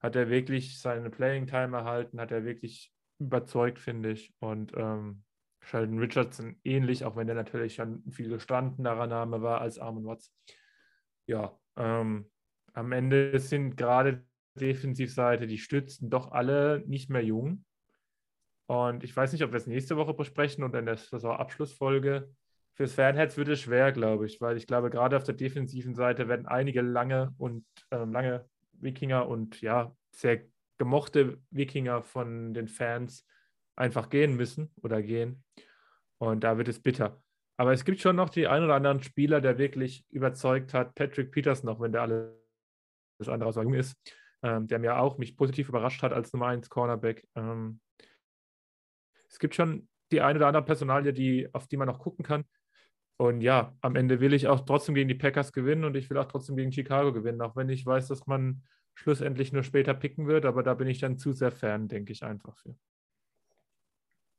Hat 0.06 0.16
er 0.16 0.30
wirklich 0.30 0.80
seine 0.80 1.10
Playing 1.10 1.48
Time 1.48 1.76
erhalten, 1.76 2.22
hat 2.22 2.32
er 2.32 2.46
wirklich 2.46 2.94
überzeugt, 3.18 3.80
finde 3.80 4.12
ich. 4.12 4.36
Und 4.38 4.72
ähm, 4.78 5.24
Sheldon 5.62 5.98
Richardson 5.98 6.60
ähnlich, 6.64 7.04
auch 7.06 7.16
wenn 7.16 7.26
der 7.26 7.36
natürlich 7.36 7.74
schon 7.74 8.04
viel 8.12 8.30
gestandenerer 8.30 9.08
Name 9.08 9.42
war 9.42 9.62
als 9.62 9.80
Armon 9.80 10.06
Watts. 10.06 10.32
Ja, 11.26 11.58
ähm, 11.76 12.30
am 12.74 12.92
Ende 12.92 13.40
sind 13.40 13.78
gerade 13.78 14.24
Defensivseite 14.54 15.48
die 15.48 15.58
Stützen 15.58 16.12
doch 16.12 16.32
alle 16.32 16.84
nicht 16.86 17.10
mehr 17.10 17.24
jung. 17.24 17.66
Und 18.68 19.04
ich 19.04 19.18
weiß 19.18 19.32
nicht, 19.32 19.44
ob 19.44 19.54
wir 19.54 19.58
es 19.58 19.66
nächste 19.66 19.98
Woche 19.98 20.14
besprechen 20.14 20.64
oder 20.64 20.78
in 20.78 20.86
der 20.86 20.98
Saisonabschlussfolge. 20.98 22.30
Fürs 22.76 22.94
Fanherz 22.94 23.38
wird 23.38 23.48
es 23.48 23.62
schwer, 23.62 23.92
glaube 23.92 24.28
ich, 24.28 24.40
weil 24.40 24.56
ich 24.56 24.68
glaube, 24.68 24.92
gerade 24.92 25.18
auf 25.18 25.24
der 25.24 25.34
defensiven 25.34 25.96
Seite 25.96 26.28
werden 26.28 26.46
einige 26.46 26.82
lange 26.82 27.34
und 27.40 27.66
ähm, 27.90 28.12
lange 28.12 28.48
Wikinger 28.80 29.28
und 29.28 29.62
ja, 29.62 29.96
sehr 30.12 30.42
gemochte 30.78 31.42
Wikinger 31.52 32.04
von 32.04 32.54
den 32.54 32.68
Fans 32.68 33.26
einfach 33.76 34.10
gehen 34.10 34.36
müssen 34.36 34.72
oder 34.82 35.02
gehen. 35.02 35.44
Und 36.18 36.44
da 36.44 36.58
wird 36.58 36.68
es 36.68 36.82
bitter. 36.82 37.22
Aber 37.58 37.72
es 37.72 37.86
gibt 37.86 38.00
schon 38.00 38.16
noch 38.16 38.30
die 38.30 38.48
ein 38.48 38.64
oder 38.64 38.76
anderen 38.76 39.02
Spieler, 39.02 39.42
der 39.42 39.58
wirklich 39.58 40.06
überzeugt 40.10 40.74
hat. 40.74 40.96
Patrick 40.96 41.32
Peters 41.32 41.64
noch, 41.64 41.80
wenn 41.80 41.92
der 41.92 42.02
alles 42.02 42.34
andere 43.28 43.50
aus 43.50 43.58
ist, 43.58 43.96
ähm, 44.44 44.68
der 44.68 44.80
mir 44.80 45.00
auch 45.00 45.18
mich 45.18 45.38
positiv 45.38 45.70
überrascht 45.70 46.04
hat 46.04 46.12
als 46.12 46.34
Nummer 46.34 46.48
1 46.48 46.70
Cornerback. 46.70 47.28
Ähm, 47.36 47.80
es 49.30 49.40
gibt 49.40 49.56
schon 49.56 49.88
die 50.12 50.22
eine 50.22 50.40
oder 50.40 50.48
andere 50.48 50.66
Personalie, 50.66 51.14
die, 51.14 51.50
auf 51.54 51.68
die 51.68 51.78
man 51.78 51.88
noch 51.88 52.00
gucken 52.00 52.26
kann. 52.26 52.46
Und 53.18 53.42
ja, 53.42 53.74
am 53.82 53.96
Ende 53.96 54.20
will 54.20 54.34
ich 54.34 54.48
auch 54.48 54.66
trotzdem 54.66 54.96
gegen 54.96 55.08
die 55.08 55.16
Packers 55.16 55.54
gewinnen 55.54 55.86
und 55.86 55.96
ich 55.96 56.10
will 56.10 56.18
auch 56.18 56.28
trotzdem 56.28 56.58
gegen 56.58 56.72
Chicago 56.72 57.14
gewinnen, 57.14 57.42
auch 57.42 57.56
wenn 57.56 57.70
ich 57.70 57.86
weiß, 57.86 58.08
dass 58.08 58.28
man 58.28 58.64
schlussendlich 58.94 59.54
nur 59.54 59.64
später 59.64 59.94
picken 59.94 60.28
wird, 60.28 60.46
aber 60.46 60.64
da 60.64 60.74
bin 60.74 60.88
ich 60.88 61.00
dann 61.00 61.18
zu 61.18 61.34
sehr 61.34 61.52
Fan, 61.52 61.88
denke 61.88 62.12
ich 62.12 62.24
einfach 62.24 62.58
für. 62.58 62.76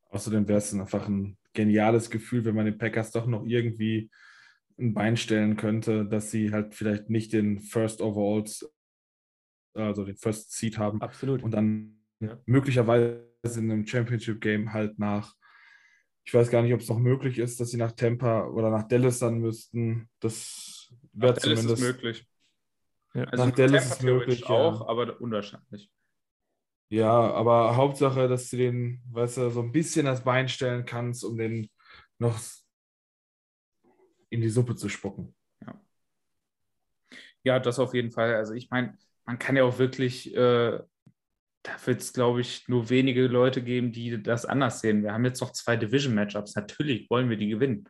Außerdem 0.09 0.47
wäre 0.47 0.59
es 0.59 0.73
einfach 0.73 1.07
ein 1.07 1.37
geniales 1.53 2.09
Gefühl, 2.09 2.45
wenn 2.45 2.55
man 2.55 2.65
den 2.65 2.77
Packers 2.77 3.11
doch 3.11 3.27
noch 3.27 3.45
irgendwie 3.45 4.09
ein 4.79 4.93
Bein 4.93 5.17
stellen 5.17 5.57
könnte, 5.57 6.05
dass 6.05 6.31
sie 6.31 6.51
halt 6.51 6.75
vielleicht 6.75 7.09
nicht 7.09 7.33
den 7.33 7.59
First 7.59 8.01
Overalls, 8.01 8.71
also 9.73 10.05
den 10.05 10.17
First 10.17 10.51
Seed 10.53 10.77
haben. 10.77 11.01
Absolut. 11.01 11.43
Und 11.43 11.51
dann 11.51 11.99
ja. 12.19 12.37
möglicherweise 12.45 13.25
in 13.43 13.71
einem 13.71 13.85
Championship-Game 13.85 14.73
halt 14.73 14.99
nach, 14.99 15.35
ich 16.27 16.33
weiß 16.33 16.49
gar 16.49 16.61
nicht, 16.61 16.73
ob 16.73 16.81
es 16.81 16.89
noch 16.89 16.99
möglich 16.99 17.39
ist, 17.39 17.57
dass 17.61 17.71
sie 17.71 17.77
nach 17.77 17.93
Tampa 17.93 18.47
oder 18.47 18.69
nach 18.69 18.85
Dallas 18.85 19.19
dann 19.19 19.39
müssten. 19.39 20.09
Das 20.19 20.93
wäre 21.13 21.35
zumindest. 21.35 21.69
Ist 21.69 21.79
möglich. 21.79 22.27
Ja. 23.13 23.23
Also 23.23 23.45
nach 23.45 23.55
Dallas 23.55 23.83
Tampa 23.83 23.95
ist 23.95 24.03
möglich. 24.03 24.45
Auch, 24.45 24.81
ja. 24.81 24.87
aber 24.89 25.21
unwahrscheinlich. 25.21 25.89
Ja, 26.89 27.31
aber 27.31 27.77
Hauptsache, 27.77 28.27
dass 28.27 28.49
du 28.49 28.57
den, 28.57 29.01
weißt 29.09 29.37
du, 29.37 29.49
so 29.51 29.61
ein 29.61 29.71
bisschen 29.71 30.05
das 30.05 30.25
Bein 30.25 30.49
stellen 30.49 30.85
kannst, 30.85 31.23
um 31.23 31.37
den 31.37 31.69
noch 32.17 32.37
in 34.29 34.41
die 34.41 34.49
Suppe 34.49 34.75
zu 34.75 34.89
spucken. 34.89 35.33
Ja, 35.61 35.81
ja 37.43 37.59
das 37.59 37.79
auf 37.79 37.93
jeden 37.93 38.11
Fall. 38.11 38.35
Also 38.35 38.53
ich 38.53 38.69
meine, 38.69 38.97
man 39.23 39.39
kann 39.39 39.55
ja 39.55 39.63
auch 39.63 39.79
wirklich 39.79 40.35
äh, 40.35 40.77
da 41.67 41.85
wird 41.85 42.01
es, 42.01 42.13
glaube 42.13 42.41
ich, 42.41 42.67
nur 42.69 42.89
wenige 42.89 43.27
Leute 43.27 43.61
geben, 43.61 43.91
die 43.91 44.23
das 44.23 44.45
anders 44.45 44.79
sehen. 44.79 45.03
Wir 45.03 45.13
haben 45.13 45.25
jetzt 45.25 45.41
noch 45.41 45.51
zwei 45.51 45.75
Division-Matchups. 45.75 46.55
Natürlich 46.55 47.09
wollen 47.09 47.29
wir 47.29 47.37
die 47.37 47.49
gewinnen. 47.49 47.89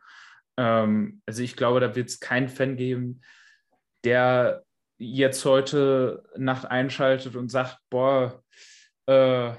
Ähm, 0.56 1.22
also 1.26 1.42
ich 1.42 1.54
glaube, 1.54 1.78
da 1.78 1.94
wird 1.94 2.08
es 2.08 2.18
keinen 2.18 2.48
Fan 2.48 2.76
geben, 2.76 3.20
der 4.04 4.64
jetzt 4.98 5.44
heute 5.44 6.24
Nacht 6.36 6.66
einschaltet 6.66 7.36
und 7.36 7.50
sagt, 7.50 7.78
boah, 7.88 8.42
äh, 9.06 9.52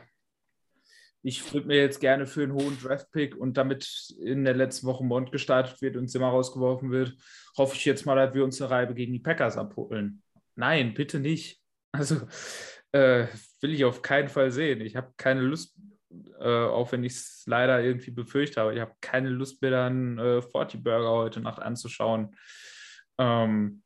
ich 1.21 1.53
würde 1.53 1.67
mir 1.67 1.77
jetzt 1.77 2.01
gerne 2.01 2.25
für 2.25 2.43
einen 2.43 2.53
hohen 2.53 2.77
Draft-Pick 2.81 3.37
und 3.37 3.55
damit 3.55 4.13
in 4.21 4.43
der 4.43 4.53
letzten 4.53 4.87
Woche 4.87 5.03
Mond 5.03 5.31
gestartet 5.31 5.81
wird 5.81 5.95
und 5.95 6.09
Zimmer 6.09 6.27
rausgeworfen 6.27 6.91
wird, 6.91 7.15
hoffe 7.57 7.75
ich 7.75 7.85
jetzt 7.85 8.05
mal, 8.05 8.15
dass 8.15 8.33
wir 8.33 8.43
uns 8.43 8.61
eine 8.61 8.69
Reibe 8.69 8.93
gegen 8.93 9.13
die 9.13 9.19
Packers 9.19 9.57
abholen. 9.57 10.21
Nein, 10.55 10.93
bitte 10.93 11.19
nicht. 11.19 11.61
Also 11.91 12.21
äh, 12.91 13.27
will 13.61 13.73
ich 13.73 13.85
auf 13.85 14.01
keinen 14.01 14.29
Fall 14.29 14.51
sehen. 14.51 14.81
Ich 14.81 14.95
habe 14.95 15.13
keine 15.17 15.41
Lust, 15.41 15.77
äh, 16.39 16.65
auch 16.65 16.91
wenn 16.91 17.03
ich 17.03 17.13
es 17.13 17.43
leider 17.45 17.83
irgendwie 17.83 18.11
befürchte, 18.11 18.61
aber 18.61 18.73
ich 18.73 18.79
habe 18.79 18.95
keine 19.01 19.29
Lust, 19.29 19.61
mir 19.61 19.71
dann 19.71 20.17
äh, 20.17 20.41
Forty 20.41 20.77
Burger 20.77 21.11
heute 21.11 21.41
Nacht 21.41 21.61
anzuschauen. 21.61 22.35
Ähm, 23.17 23.83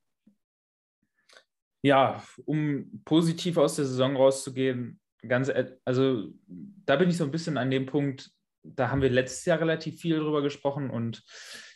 ja, 1.82 2.24
um 2.46 3.02
positiv 3.04 3.58
aus 3.58 3.76
der 3.76 3.86
Saison 3.86 4.16
rauszugehen, 4.16 5.02
ganz, 5.28 5.52
also 5.84 6.30
da 6.48 6.96
bin 6.96 7.10
ich 7.10 7.18
so 7.18 7.26
ein 7.26 7.32
bisschen 7.32 7.58
an 7.58 7.72
dem 7.72 7.86
Punkt, 7.86 8.32
da 8.64 8.90
haben 8.90 9.02
wir 9.02 9.10
letztes 9.10 9.44
Jahr 9.46 9.60
relativ 9.60 10.00
viel 10.00 10.20
drüber 10.20 10.42
gesprochen 10.42 10.90
und 10.90 11.24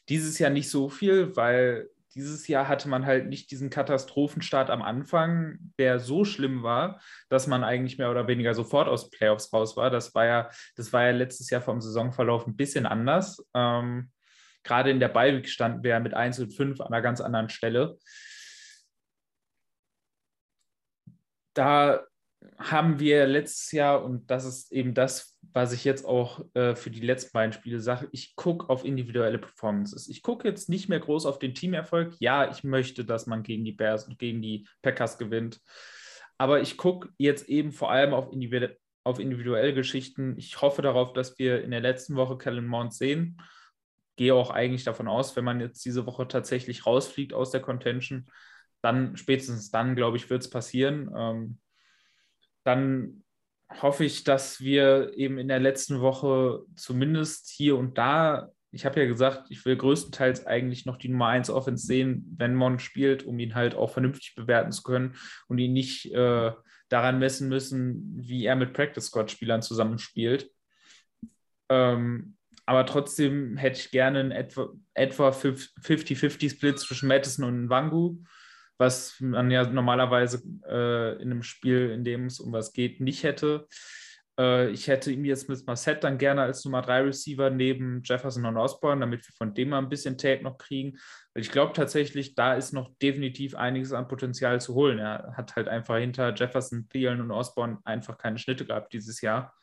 dieses 0.08 0.40
Jahr 0.40 0.50
nicht 0.50 0.70
so 0.70 0.88
viel, 0.88 1.36
weil 1.36 1.90
dieses 2.15 2.48
Jahr 2.48 2.67
hatte 2.67 2.89
man 2.89 3.06
halt 3.06 3.28
nicht 3.28 3.52
diesen 3.52 3.70
Katastrophenstart 3.70 4.70
am 4.70 4.82
Anfang, 4.82 5.60
der 5.78 6.00
so 6.00 6.26
schlimm 6.26 6.63
war, 6.63 7.00
dass 7.30 7.48
man 7.48 7.63
eigentlich 7.63 7.98
mehr 7.98 8.12
oder 8.12 8.28
weniger 8.28 8.54
sofort 8.54 8.88
aus 8.88 9.10
Playoffs 9.10 9.52
raus 9.54 9.78
war. 9.78 9.89
Das 9.89 10.15
war 10.15 10.26
ja, 10.26 10.50
das 10.76 10.93
war 10.93 11.04
ja 11.06 11.12
letztes 11.12 11.50
Jahr 11.50 11.62
vom 11.62 11.82
Saisonverlauf 11.82 12.48
ein 12.48 12.56
bisschen 12.56 12.86
anders. 12.86 13.46
Ähm, 13.54 14.12
gerade 14.63 14.91
in 14.91 15.00
der 15.00 15.10
Beiweg 15.10 15.50
standen 15.50 15.84
wir 15.84 15.91
ja 15.91 16.00
mit 16.00 16.13
1 16.13 16.39
und 16.39 16.52
5 16.52 16.82
an 16.82 16.88
einer 16.88 17.02
ganz 17.02 17.22
anderen 17.22 17.50
Stelle. 17.50 17.98
Da 21.54 22.06
haben 22.58 23.00
wir 23.00 23.26
letztes 23.26 23.71
Jahr, 23.71 24.04
und 24.04 24.30
das 24.30 24.45
ist 24.45 24.71
eben 24.71 24.93
das, 24.93 25.38
was 25.54 25.73
ich 25.73 25.84
jetzt 25.84 26.06
auch 26.06 26.45
äh, 26.54 26.76
für 26.76 26.89
die 26.89 27.02
letzten 27.02 27.32
beiden 27.34 27.54
Spiele 27.54 27.80
sage, 27.80 28.08
ich 28.12 28.36
gucke 28.36 28.69
auf 28.69 28.86
individuelle 28.86 29.39
Performances. 29.39 30.08
Ich 30.08 30.21
gucke 30.21 30.47
jetzt 30.47 30.69
nicht 30.69 30.89
mehr 30.89 31.00
groß 31.00 31.26
auf 31.26 31.39
den 31.39 31.54
Teamerfolg. 31.54 32.15
Ja, 32.19 32.50
ich 32.50 32.63
möchte, 32.63 33.06
dass 33.06 33.28
man 33.28 33.43
gegen 33.43 33.65
die 33.65 33.71
Bears 33.71 34.08
und 34.08 34.19
gegen 34.19 34.41
die 34.41 34.67
Packers 34.82 35.17
gewinnt. 35.17 35.62
Aber 36.38 36.62
ich 36.62 36.78
gucke 36.78 37.10
jetzt 37.17 37.50
eben 37.50 37.71
vor 37.71 37.91
allem 37.91 38.13
auf, 38.13 38.32
individu 38.32 38.67
auf 39.04 39.19
individuelle 39.19 39.73
Geschichten. 39.73 40.36
Ich 40.38 40.62
hoffe 40.62 40.82
darauf, 40.82 41.13
dass 41.13 41.39
wir 41.39 41.63
in 41.63 41.71
der 41.71 41.80
letzten 41.80 42.15
Woche 42.15 42.38
Kellen 42.38 42.67
Mount 42.67 42.93
sehen. 42.93 43.41
Gehe 44.18 44.36
auch 44.36 44.49
eigentlich 44.49 44.84
davon 44.84 45.07
aus, 45.07 45.36
wenn 45.36 45.45
man 45.45 45.62
jetzt 45.62 45.86
diese 45.86 46.05
Woche 46.05 46.28
tatsächlich 46.28 46.86
rausfliegt 46.86 47.34
aus 47.34 47.51
der 47.51 47.62
Contention, 47.62 48.28
dann 48.82 49.16
spätestens 49.16 49.72
dann, 49.72 49.95
glaube 49.95 50.18
ich, 50.18 50.30
wird 50.30 50.41
es 50.41 50.49
passieren. 50.49 51.09
Ähm, 51.16 51.57
dann 52.68 53.24
hoffe 53.82 54.05
ich, 54.05 54.24
dass 54.24 54.59
wir 54.61 55.13
eben 55.15 55.38
in 55.38 55.47
der 55.47 55.59
letzten 55.59 56.01
Woche 56.01 56.63
zumindest 56.76 57.49
hier 57.49 57.78
und 57.78 57.97
da, 57.97 58.51
ich 58.72 58.86
habe 58.86 58.99
ja 58.99 59.07
gesagt, 59.07 59.47
ich 59.49 59.65
will 59.65 59.76
größtenteils 59.76 60.45
eigentlich 60.45 60.86
noch 60.86 60.97
die 60.97 61.09
Nummer 61.09 61.28
1 61.28 61.49
Offense 61.49 61.86
sehen, 61.86 62.36
wenn 62.38 62.55
Mon 62.55 62.80
spielt, 62.80 63.24
um 63.24 63.39
ihn 63.39 63.55
halt 63.55 63.76
auch 63.76 63.91
vernünftig 63.91 64.36
bewerten 64.36 64.72
zu 64.72 64.84
können 64.84 65.15
und 65.47 65.57
ihn 65.57 65.74
nicht 65.74 66.13
äh, 66.13 66.51
daran 66.89 67.20
messen 67.20 67.49
müssen, 67.49 68.13
wie 68.18 68.45
er 68.45 68.55
mit 68.55 68.74
Practice 68.74 69.07
Squad-Spielern 69.07 69.61
zusammenspielt. 69.61 70.49
Ähm, 71.70 72.38
aber 72.65 72.86
trotzdem 72.86 73.55
hätte 73.55 73.80
ich 73.80 73.91
gerne 73.91 74.20
einen 74.20 74.32
etwa, 74.32 74.70
etwa 74.93 75.30
50-50-Split 75.30 76.80
zwischen 76.80 77.07
Madison 77.07 77.45
und 77.45 77.70
Wangu 77.70 78.24
was 78.78 79.19
man 79.19 79.51
ja 79.51 79.67
normalerweise 79.67 80.41
äh, 80.67 81.21
in 81.21 81.32
einem 81.32 81.43
Spiel, 81.43 81.91
in 81.91 82.03
dem 82.03 82.25
es 82.25 82.39
um 82.39 82.51
was 82.51 82.73
geht, 82.73 83.01
nicht 83.01 83.23
hätte. 83.23 83.67
Äh, 84.39 84.69
ich 84.69 84.88
hätte 84.88 85.11
ihm 85.11 85.25
jetzt 85.25 85.49
mit 85.49 85.65
Marset 85.65 86.03
dann 86.03 86.17
gerne 86.17 86.43
als 86.43 86.63
Nummer 86.63 86.82
3 86.82 87.01
Receiver 87.01 87.49
neben 87.49 88.01
Jefferson 88.03 88.45
und 88.45 88.57
Osborne, 88.57 89.01
damit 89.01 89.28
wir 89.28 89.34
von 89.36 89.53
dem 89.53 89.69
mal 89.69 89.80
ein 89.80 89.89
bisschen 89.89 90.17
Tape 90.17 90.43
noch 90.43 90.57
kriegen. 90.57 90.97
Weil 91.34 91.41
ich 91.41 91.51
glaube 91.51 91.73
tatsächlich, 91.73 92.36
da 92.36 92.53
ist 92.53 92.73
noch 92.73 92.91
definitiv 93.01 93.55
einiges 93.55 93.93
an 93.93 94.07
Potenzial 94.07 94.61
zu 94.61 94.75
holen. 94.75 94.99
Er 94.99 95.34
hat 95.36 95.55
halt 95.55 95.67
einfach 95.67 95.97
hinter 95.97 96.34
Jefferson, 96.34 96.88
Thielen 96.89 97.21
und 97.21 97.32
Osborne 97.32 97.80
einfach 97.84 98.17
keine 98.17 98.38
Schnitte 98.38 98.65
gehabt 98.65 98.93
dieses 98.93 99.21
Jahr. 99.21 99.53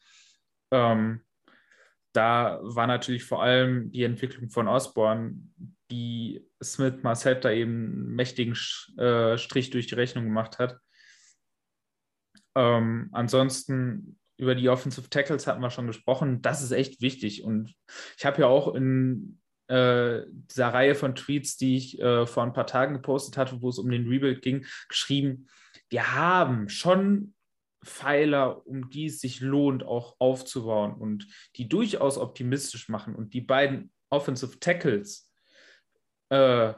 Ähm, 0.73 1.25
da 2.15 2.61
war 2.63 2.87
natürlich 2.87 3.25
vor 3.25 3.43
allem 3.43 3.91
die 3.91 4.05
Entwicklung 4.05 4.49
von 4.49 4.69
Osborne, 4.69 5.35
die 5.91 6.47
Smith 6.63 7.03
Marset 7.03 7.45
da 7.45 7.51
eben 7.51 7.73
einen 7.73 8.15
mächtigen 8.15 8.57
äh, 8.97 9.37
Strich 9.37 9.71
durch 9.71 9.89
die 9.89 9.97
Rechnung 9.97 10.25
gemacht 10.25 10.59
hat. 10.59 10.79
Ähm, 12.55 13.11
ansonsten 13.13 14.19
über 14.37 14.55
die 14.55 14.69
Offensive 14.69 15.11
Tackles 15.11 15.47
hatten 15.47 15.61
wir 15.61 15.71
schon 15.71 15.87
gesprochen. 15.89 16.41
Das 16.41 16.63
ist 16.63 16.71
echt 16.71 17.01
wichtig. 17.01 17.45
Und 17.45 17.75
ich 18.17 18.25
habe 18.25 18.43
ja 18.43 18.47
auch 18.47 18.75
in 18.75 19.41
äh, 19.69 20.23
dieser 20.31 20.69
Reihe 20.69 20.95
von 20.95 21.15
Tweets, 21.15 21.57
die 21.57 21.77
ich 21.77 22.01
äh, 22.01 22.27
vor 22.27 22.45
ein 22.45 22.53
paar 22.53 22.67
Tagen 22.67 22.95
gepostet 22.95 23.37
hatte, 23.37 23.61
wo 23.61 23.69
es 23.69 23.79
um 23.79 23.91
den 23.91 24.09
Rebuild 24.09 24.43
ging, 24.43 24.67
geschrieben, 24.89 25.49
wir 25.89 26.15
haben 26.15 26.69
schon 26.69 27.34
Pfeiler, 27.85 28.67
um 28.67 28.91
die 28.91 29.07
es 29.07 29.21
sich 29.21 29.41
lohnt, 29.41 29.85
auch 29.85 30.17
aufzubauen 30.19 30.95
und 30.95 31.27
die 31.57 31.69
durchaus 31.69 32.19
optimistisch 32.19 32.89
machen. 32.89 33.15
Und 33.15 33.35
die 33.35 33.41
beiden 33.41 33.93
Offensive 34.11 34.59
Tackles 34.61 35.31
äh, 36.31 36.75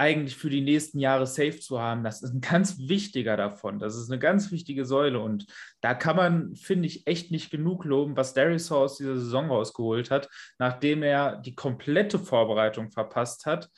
eigentlich 0.00 0.34
für 0.34 0.48
die 0.48 0.62
nächsten 0.62 0.98
Jahre 0.98 1.26
safe 1.26 1.60
zu 1.60 1.78
haben, 1.78 2.02
das 2.02 2.22
ist 2.22 2.32
ein 2.32 2.40
ganz 2.40 2.78
wichtiger 2.88 3.36
davon. 3.36 3.78
Das 3.78 3.96
ist 3.96 4.10
eine 4.10 4.18
ganz 4.18 4.50
wichtige 4.50 4.86
Säule. 4.86 5.20
Und 5.20 5.44
da 5.82 5.92
kann 5.92 6.16
man, 6.16 6.56
finde 6.56 6.86
ich, 6.86 7.06
echt 7.06 7.30
nicht 7.30 7.50
genug 7.50 7.84
loben, 7.84 8.16
was 8.16 8.32
Darius 8.32 8.72
aus 8.72 8.96
dieser 8.96 9.18
Saison 9.18 9.50
rausgeholt 9.50 10.10
hat, 10.10 10.30
nachdem 10.58 11.02
er 11.02 11.36
die 11.36 11.54
komplette 11.54 12.18
Vorbereitung 12.18 12.90
verpasst 12.90 13.44
hat, 13.44 13.68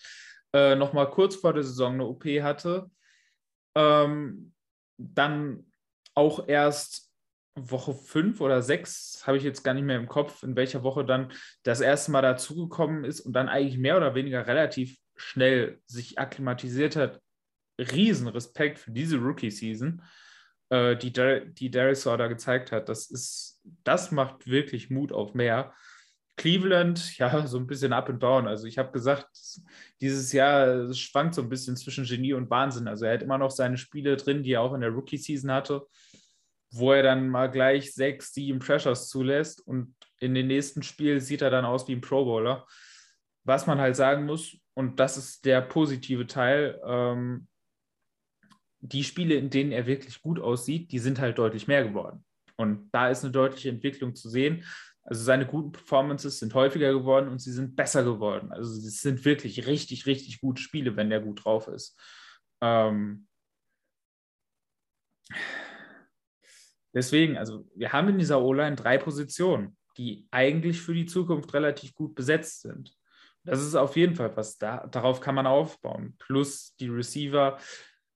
äh, 0.53 0.77
nochmal 0.77 1.11
kurz 1.11 1.35
vor 1.35 1.55
der 1.55 1.65
Saison 1.65 1.95
eine 1.95 2.07
OP 2.07 2.25
hatte. 2.25 2.89
Ähm, 3.75 4.52
dann 4.99 5.67
auch 6.15 6.49
erst 6.49 7.11
Woche 7.55 7.95
fünf 7.95 8.41
oder 8.41 8.63
sechs, 8.63 9.27
habe 9.27 9.37
ich 9.37 9.45
jetzt 9.45 9.63
gar 9.63 9.75
nicht 9.75 9.85
mehr 9.85 9.99
im 9.99 10.09
Kopf, 10.09 10.43
in 10.43 10.57
welcher 10.57 10.83
Woche 10.83 11.05
dann 11.05 11.33
das 11.63 11.81
erste 11.81 12.11
Mal 12.11 12.23
dazugekommen 12.23 13.05
ist 13.05 13.21
und 13.21 13.35
dann 13.35 13.49
eigentlich 13.49 13.79
mehr 13.79 13.97
oder 13.97 14.15
weniger 14.15 14.47
relativ 14.47 14.97
schnell 15.17 15.81
sich 15.87 16.19
akklimatisiert 16.19 16.97
hat, 16.97 17.21
riesen 17.79 18.29
Respekt 18.29 18.79
für 18.79 18.91
diese 18.91 19.19
Rookie-Season, 19.19 20.03
äh, 20.71 20.97
die, 20.97 21.13
die 21.53 21.71
Darisaw 21.71 22.17
da 22.17 22.29
gezeigt 22.29 22.73
hat. 22.73 22.89
Das 22.89 23.11
ist, 23.11 23.61
das 23.85 24.13
macht 24.13 24.47
wirklich 24.47 24.91
Mut 24.91 25.13
auf 25.13 25.35
mehr. 25.35 25.75
Cleveland, 26.37 27.19
ja, 27.19 27.47
so 27.47 27.59
ein 27.59 27.67
bisschen 27.67 27.93
up 27.93 28.09
and 28.09 28.23
down. 28.23 28.47
Also 28.47 28.67
ich 28.67 28.79
habe 28.79 28.93
gesagt, 28.93 29.29
dieses 30.01 30.33
Jahr 30.33 30.93
schwankt 30.95 31.35
so 31.35 31.43
ein 31.43 31.49
bisschen 31.49 31.77
zwischen 31.77 32.05
Genie 32.05 32.33
und 32.33 32.51
Wahnsinn. 32.51 32.89
Also 32.89 33.05
er 33.05 33.15
hat 33.15 33.23
immer 33.23 33.39
noch 33.39 33.51
seine 33.51 33.79
Spiele 33.79 34.17
drin, 34.17 34.43
die 34.43 34.53
er 34.53 34.63
auch 34.63 34.75
in 34.75 34.81
der 34.81 34.91
Rookie-Season 34.91 35.51
hatte, 35.51 35.87
wo 36.71 36.93
er 36.93 37.03
dann 37.03 37.29
mal 37.29 37.51
gleich 37.51 37.95
sechs, 37.95 38.33
sieben 38.33 38.59
Pressures 38.59 39.09
zulässt 39.09 39.67
und 39.67 39.95
in 40.21 40.35
den 40.35 40.47
nächsten 40.47 40.83
Spielen 40.83 41.21
sieht 41.21 41.43
er 41.43 41.51
dann 41.51 41.65
aus 41.65 41.89
wie 41.89 41.93
ein 41.93 42.01
Pro 42.01 42.25
Bowler. 42.25 42.67
Was 43.45 43.67
man 43.67 43.81
halt 43.81 43.97
sagen 43.97 44.25
muss, 44.25 44.57
und 44.75 45.01
das 45.01 45.17
ist 45.17 45.45
der 45.45 45.61
positive 45.61 46.27
Teil, 46.27 46.81
ähm, 46.87 47.49
die 48.81 49.05
Spiele, 49.05 49.35
in 49.35 49.51
denen 49.51 49.73
er 49.73 49.87
wirklich 49.87 50.23
gut 50.23 50.41
aussieht, 50.41 50.93
die 50.93 50.99
sind 50.99 51.21
halt 51.21 51.39
deutlich 51.39 51.69
mehr 51.69 51.85
geworden. 51.85 52.25
Und 52.57 52.91
da 52.93 53.09
ist 53.09 53.25
eine 53.25 53.33
deutliche 53.33 53.69
Entwicklung 53.69 54.15
zu 54.15 54.29
sehen. 54.29 54.65
Also 55.05 55.25
seine 55.25 55.47
guten 55.47 55.73
Performances 55.73 56.39
sind 56.39 56.55
häufiger 56.55 56.93
geworden 56.93 57.29
und 57.29 57.41
sie 57.41 57.53
sind 57.53 57.75
besser 57.75 58.05
geworden. 58.05 58.53
Also 58.53 58.71
es 58.87 59.01
sind 59.01 59.25
wirklich 59.25 59.67
richtig, 59.67 60.07
richtig 60.07 60.41
gute 60.41 60.63
Spiele, 60.63 60.97
wenn 60.97 61.11
der 61.11 61.21
gut 61.21 61.45
drauf 61.45 61.67
ist. 61.69 61.99
Ähm 62.61 63.27
deswegen, 66.95 67.37
also 67.37 67.69
wir 67.75 67.93
haben 67.93 68.11
in 68.11 68.19
dieser 68.19 68.43
O-Line 68.43 68.77
drei 68.77 68.97
Positionen, 68.99 69.77
die 69.99 70.29
eigentlich 70.31 70.81
für 70.81 70.95
die 70.95 71.07
Zukunft 71.07 71.53
relativ 71.53 71.95
gut 71.95 72.15
besetzt 72.15 72.63
sind. 72.63 72.97
Das 73.45 73.61
ist 73.61 73.75
auf 73.75 73.97
jeden 73.97 74.15
Fall 74.15 74.37
was, 74.37 74.57
da, 74.57 74.87
darauf 74.87 75.21
kann 75.21 75.35
man 75.35 75.49
aufbauen. 75.49 76.15
Plus 76.19 76.77
die 76.77 76.89
Receiver. 76.89 77.59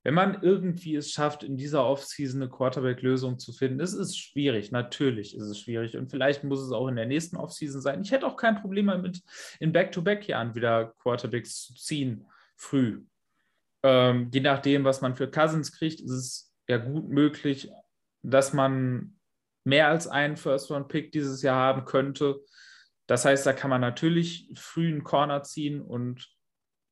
Wenn 0.07 0.15
man 0.15 0.41
irgendwie 0.41 0.95
es 0.95 1.11
schafft, 1.11 1.43
in 1.43 1.57
dieser 1.57 1.85
Offseason 1.85 2.41
eine 2.41 2.49
Quarterback-Lösung 2.49 3.41
zu 3.41 3.53
finden, 3.53 3.81
ist 3.81 3.93
es 3.95 4.17
schwierig. 4.17 4.71
Natürlich 4.71 5.37
ist 5.37 5.47
es 5.47 5.59
schwierig. 5.59 5.97
Und 5.97 6.13
vielleicht 6.13 6.45
muss 6.45 6.61
es 6.61 6.71
auch 6.71 6.87
in 6.87 6.95
der 6.95 7.07
nächsten 7.07 7.37
Offseason 7.37 7.81
sein. 7.81 8.03
Ich 8.03 8.13
hätte 8.13 8.25
auch 8.25 8.37
kein 8.37 8.55
Problem 8.61 8.87
damit, 8.87 9.21
in 9.59 9.73
Back-to-Back-Jahren 9.73 10.55
wieder 10.55 10.95
Quarterbacks 11.03 11.61
zu 11.61 11.75
ziehen, 11.75 12.25
früh. 12.55 13.03
Ähm, 13.83 14.31
je 14.33 14.39
nachdem, 14.39 14.85
was 14.85 15.01
man 15.01 15.17
für 15.17 15.29
Cousins 15.29 15.73
kriegt, 15.73 16.01
ist 16.01 16.13
es 16.13 16.55
ja 16.69 16.77
gut 16.77 17.09
möglich, 17.09 17.69
dass 18.23 18.53
man 18.53 19.17
mehr 19.65 19.89
als 19.89 20.07
einen 20.07 20.37
First-Round-Pick 20.37 21.11
dieses 21.11 21.43
Jahr 21.43 21.57
haben 21.57 21.85
könnte. 21.85 22.39
Das 23.09 23.25
heißt, 23.25 23.45
da 23.45 23.53
kann 23.53 23.71
man 23.71 23.81
natürlich 23.81 24.53
früh 24.55 24.87
einen 24.87 25.03
Corner 25.03 25.43
ziehen 25.43 25.81
und 25.81 26.33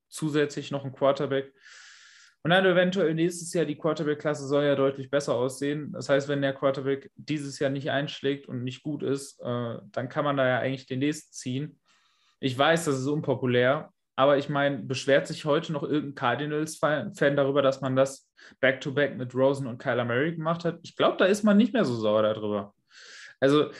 zusätzlich 0.08 0.72
noch 0.72 0.82
einen 0.82 0.96
Quarterback. 0.96 1.54
Und 2.45 2.51
dann 2.51 2.66
eventuell 2.66 3.14
nächstes 3.14 3.55
Jahr 3.55 3.64
die 3.64 3.76
Quarterback-Klasse 3.76 4.47
soll 4.47 4.64
ja 4.64 4.74
deutlich 4.74 5.11
besser 5.11 5.34
aussehen. 5.34 5.92
Das 5.92 6.11
heißt, 6.11 6.28
wenn 6.28 6.42
der 6.42 6.53
Quarterback 6.53 7.11
dieses 7.16 7.59
Jahr 7.59 7.70
nicht 7.70 7.90
einschlägt 7.90 8.47
und 8.47 8.62
nicht 8.62 8.82
gut 8.82 9.03
ist, 9.03 9.40
äh, 9.40 9.78
dann 9.92 10.11
kann 10.11 10.26
man 10.26 10.36
da 10.36 10.47
ja 10.47 10.59
eigentlich 10.59 10.86
den 10.86 10.99
nächsten 10.99 11.32
ziehen. 11.32 11.80
Ich 12.40 12.57
weiß, 12.57 12.84
das 12.84 12.99
ist 12.99 13.07
unpopulär, 13.07 13.90
aber 14.14 14.36
ich 14.36 14.51
meine, 14.51 14.82
beschwert 14.82 15.26
sich 15.26 15.47
heute 15.47 15.72
noch 15.72 15.84
irgendein 15.84 16.16
Cardinals-Fan 16.16 17.14
darüber, 17.36 17.62
dass 17.62 17.80
man 17.80 17.97
das 17.97 18.30
Back-to-Back 18.61 19.12
-back 19.12 19.16
mit 19.16 19.34
Rosen 19.34 19.66
und 19.66 19.78
Kyler 19.78 20.05
Murray 20.05 20.34
gemacht 20.34 20.66
hat? 20.66 20.80
Ich 20.82 20.97
glaube, 20.97 21.16
da 21.16 21.24
ist 21.24 21.45
man 21.45 21.57
nicht 21.57 21.72
mehr 21.72 21.86
so 21.86 21.95
sauer 21.95 22.22
darüber. 22.24 22.74
Also, 23.40 23.70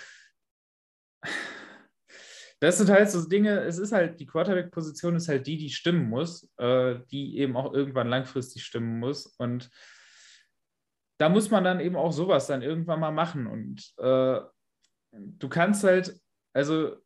das 2.65 2.79
sind 2.79 2.89
halt 2.89 3.11
so 3.11 3.29
Dinge, 3.29 3.61
es 3.61 3.79
ist 3.79 3.93
halt, 3.93 4.21
die 4.21 4.27
Quarterback-Position 4.27 5.17
ist 5.17 5.29
halt 5.29 5.47
die, 5.47 5.57
die 5.57 5.71
stimmen 5.71 6.09
muss, 6.09 6.51
äh, 6.57 6.97
die 7.11 7.39
eben 7.39 7.57
auch 7.57 7.75
irgendwann 7.75 8.09
langfristig 8.09 8.65
stimmen 8.65 8.99
muss. 9.01 9.27
Und 9.27 9.71
da 11.19 11.29
muss 11.29 11.51
man 11.51 11.63
dann 11.63 11.81
eben 11.81 11.97
auch 11.97 12.13
sowas 12.13 12.47
dann 12.47 12.63
irgendwann 12.63 13.01
mal 13.01 13.11
machen. 13.11 13.47
Und 13.47 13.93
äh, 13.99 14.41
du 15.13 15.49
kannst 15.49 15.85
halt, 15.85 16.19
also 16.55 16.97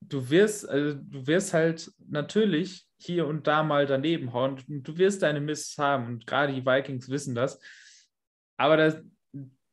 du 0.00 0.30
wirst, 0.30 0.68
also 0.68 0.98
du 1.00 1.26
wirst 1.26 1.54
halt 1.54 1.92
natürlich 2.08 2.88
hier 2.98 3.26
und 3.26 3.46
da 3.46 3.62
mal 3.62 3.86
daneben 3.86 4.32
hauen. 4.32 4.62
Du 4.66 4.98
wirst 4.98 5.22
deine 5.22 5.40
Miss 5.40 5.76
haben 5.78 6.06
und 6.06 6.26
gerade 6.26 6.52
die 6.52 6.66
Vikings 6.66 7.08
wissen 7.08 7.34
das. 7.34 7.60
Aber 8.58 8.76
das, 8.76 9.02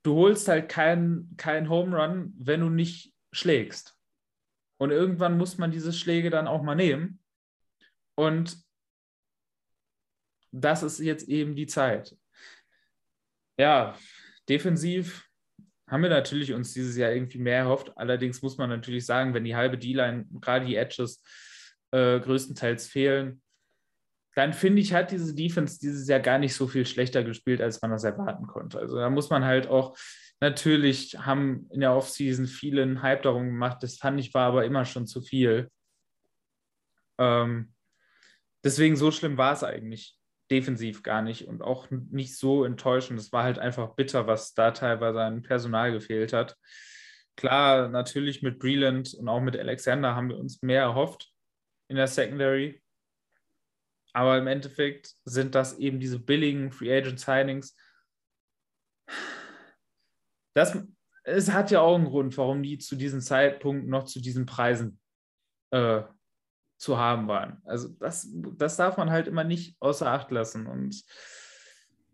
du 0.04 0.16
holst 0.16 0.48
halt 0.48 0.70
keinen 0.70 1.36
kein 1.38 1.70
Home 1.70 1.98
Run, 1.98 2.34
wenn 2.38 2.60
du 2.60 2.70
nicht 2.70 3.14
schlägst. 3.32 3.98
Und 4.84 4.92
irgendwann 4.92 5.38
muss 5.38 5.58
man 5.58 5.72
diese 5.72 5.94
Schläge 5.94 6.30
dann 6.30 6.46
auch 6.46 6.62
mal 6.62 6.76
nehmen. 6.76 7.20
Und 8.16 8.62
das 10.52 10.84
ist 10.84 11.00
jetzt 11.00 11.30
eben 11.30 11.56
die 11.56 11.68
Zeit. 11.68 12.18
Ja, 13.58 13.98
defensiv 14.50 15.26
haben 15.90 16.04
wir 16.04 16.10
natürlich 16.10 16.52
uns 16.52 16.74
dieses 16.74 16.98
Jahr 16.98 17.14
irgendwie 17.14 17.38
mehr 17.38 17.60
erhofft. 17.60 17.98
Allerdings 17.98 18.42
muss 18.42 18.58
man 18.58 18.70
natürlich 18.70 19.06
sagen, 19.06 19.34
wenn 19.34 19.46
die 19.46 19.56
halbe 19.56 19.78
D-Line, 19.78 20.26
gerade 20.42 20.66
die 20.66 20.76
Edges, 20.76 21.24
äh, 21.92 22.20
größtenteils 22.20 22.86
fehlen, 22.88 23.42
dann 24.36 24.52
finde 24.52 24.82
ich, 24.82 24.94
hat 24.94 25.12
diese 25.12 25.34
Defense 25.34 25.80
dieses 25.80 26.10
Jahr 26.10 26.20
gar 26.20 26.40
nicht 26.40 26.56
so 26.56 26.68
viel 26.68 26.86
schlechter 26.86 27.24
gespielt, 27.24 27.62
als 27.62 27.82
man 27.82 27.92
das 27.92 28.04
erwarten 28.04 28.48
konnte. 28.48 28.80
Also 28.80 28.98
da 28.98 29.10
muss 29.10 29.30
man 29.30 29.46
halt 29.46 29.68
auch, 29.68 29.98
natürlich 30.44 31.18
haben 31.20 31.70
in 31.72 31.80
der 31.80 31.96
Offseason 31.96 32.48
viele 32.48 32.84
einen 32.84 33.02
Hype 33.02 33.24
darum 33.24 33.46
gemacht, 33.46 33.82
das 33.82 33.98
fand 33.98 34.20
ich 34.20 34.34
war 34.34 34.48
aber 34.48 34.66
immer 34.66 34.84
schon 34.84 35.08
zu 35.08 35.22
viel. 35.22 35.72
Ähm, 37.18 37.74
deswegen 38.64 38.98
so 38.98 39.10
schlimm 39.10 39.38
war 39.38 39.54
es 39.54 39.64
eigentlich 39.64 40.18
defensiv 40.52 41.02
gar 41.02 41.22
nicht 41.22 41.48
und 41.48 41.62
auch 41.62 41.90
nicht 41.90 42.38
so 42.38 42.66
enttäuschend. 42.66 43.20
Es 43.20 43.32
war 43.32 43.44
halt 43.44 43.58
einfach 43.58 43.96
bitter, 43.96 44.28
was 44.28 44.54
da 44.54 44.72
teilweise 44.72 45.22
an 45.22 45.44
Personal 45.44 45.94
gefehlt 45.94 46.34
hat. 46.34 46.58
Klar, 47.38 47.88
natürlich 47.88 48.44
mit 48.44 48.60
Breland 48.60 49.14
und 49.14 49.30
auch 49.30 49.42
mit 49.42 49.58
Alexander 49.58 50.14
haben 50.14 50.30
wir 50.30 50.38
uns 50.38 50.62
mehr 50.62 50.82
erhofft 50.82 51.32
in 51.88 51.96
der 51.96 52.08
Secondary. 52.08 52.84
Aber 54.12 54.38
im 54.38 54.48
Endeffekt 54.48 55.16
sind 55.24 55.56
das 55.56 55.80
eben 55.80 56.02
diese 56.02 56.20
billigen 56.20 56.72
Free 56.72 56.96
Agent 56.96 57.20
Signings. 57.20 57.76
Das, 60.54 60.78
es 61.24 61.52
hat 61.52 61.72
ja 61.72 61.82
auch 61.82 61.96
einen 61.96 62.06
Grund, 62.06 62.38
warum 62.38 62.64
die 62.64 62.78
zu 62.78 62.96
diesem 62.96 63.22
Zeitpunkt 63.22 63.88
noch 63.88 64.06
zu 64.06 64.22
diesen 64.22 64.46
Preisen 64.46 65.00
äh, 65.72 66.04
zu 66.78 66.98
haben 66.98 67.28
waren. 67.28 67.62
Also 67.66 67.90
das, 68.00 68.28
das 68.32 68.78
darf 68.78 68.98
man 68.98 69.10
halt 69.10 69.28
immer 69.28 69.44
nicht 69.44 69.78
außer 69.80 70.08
Acht 70.08 70.32
lassen. 70.32 70.68
Und 70.68 71.04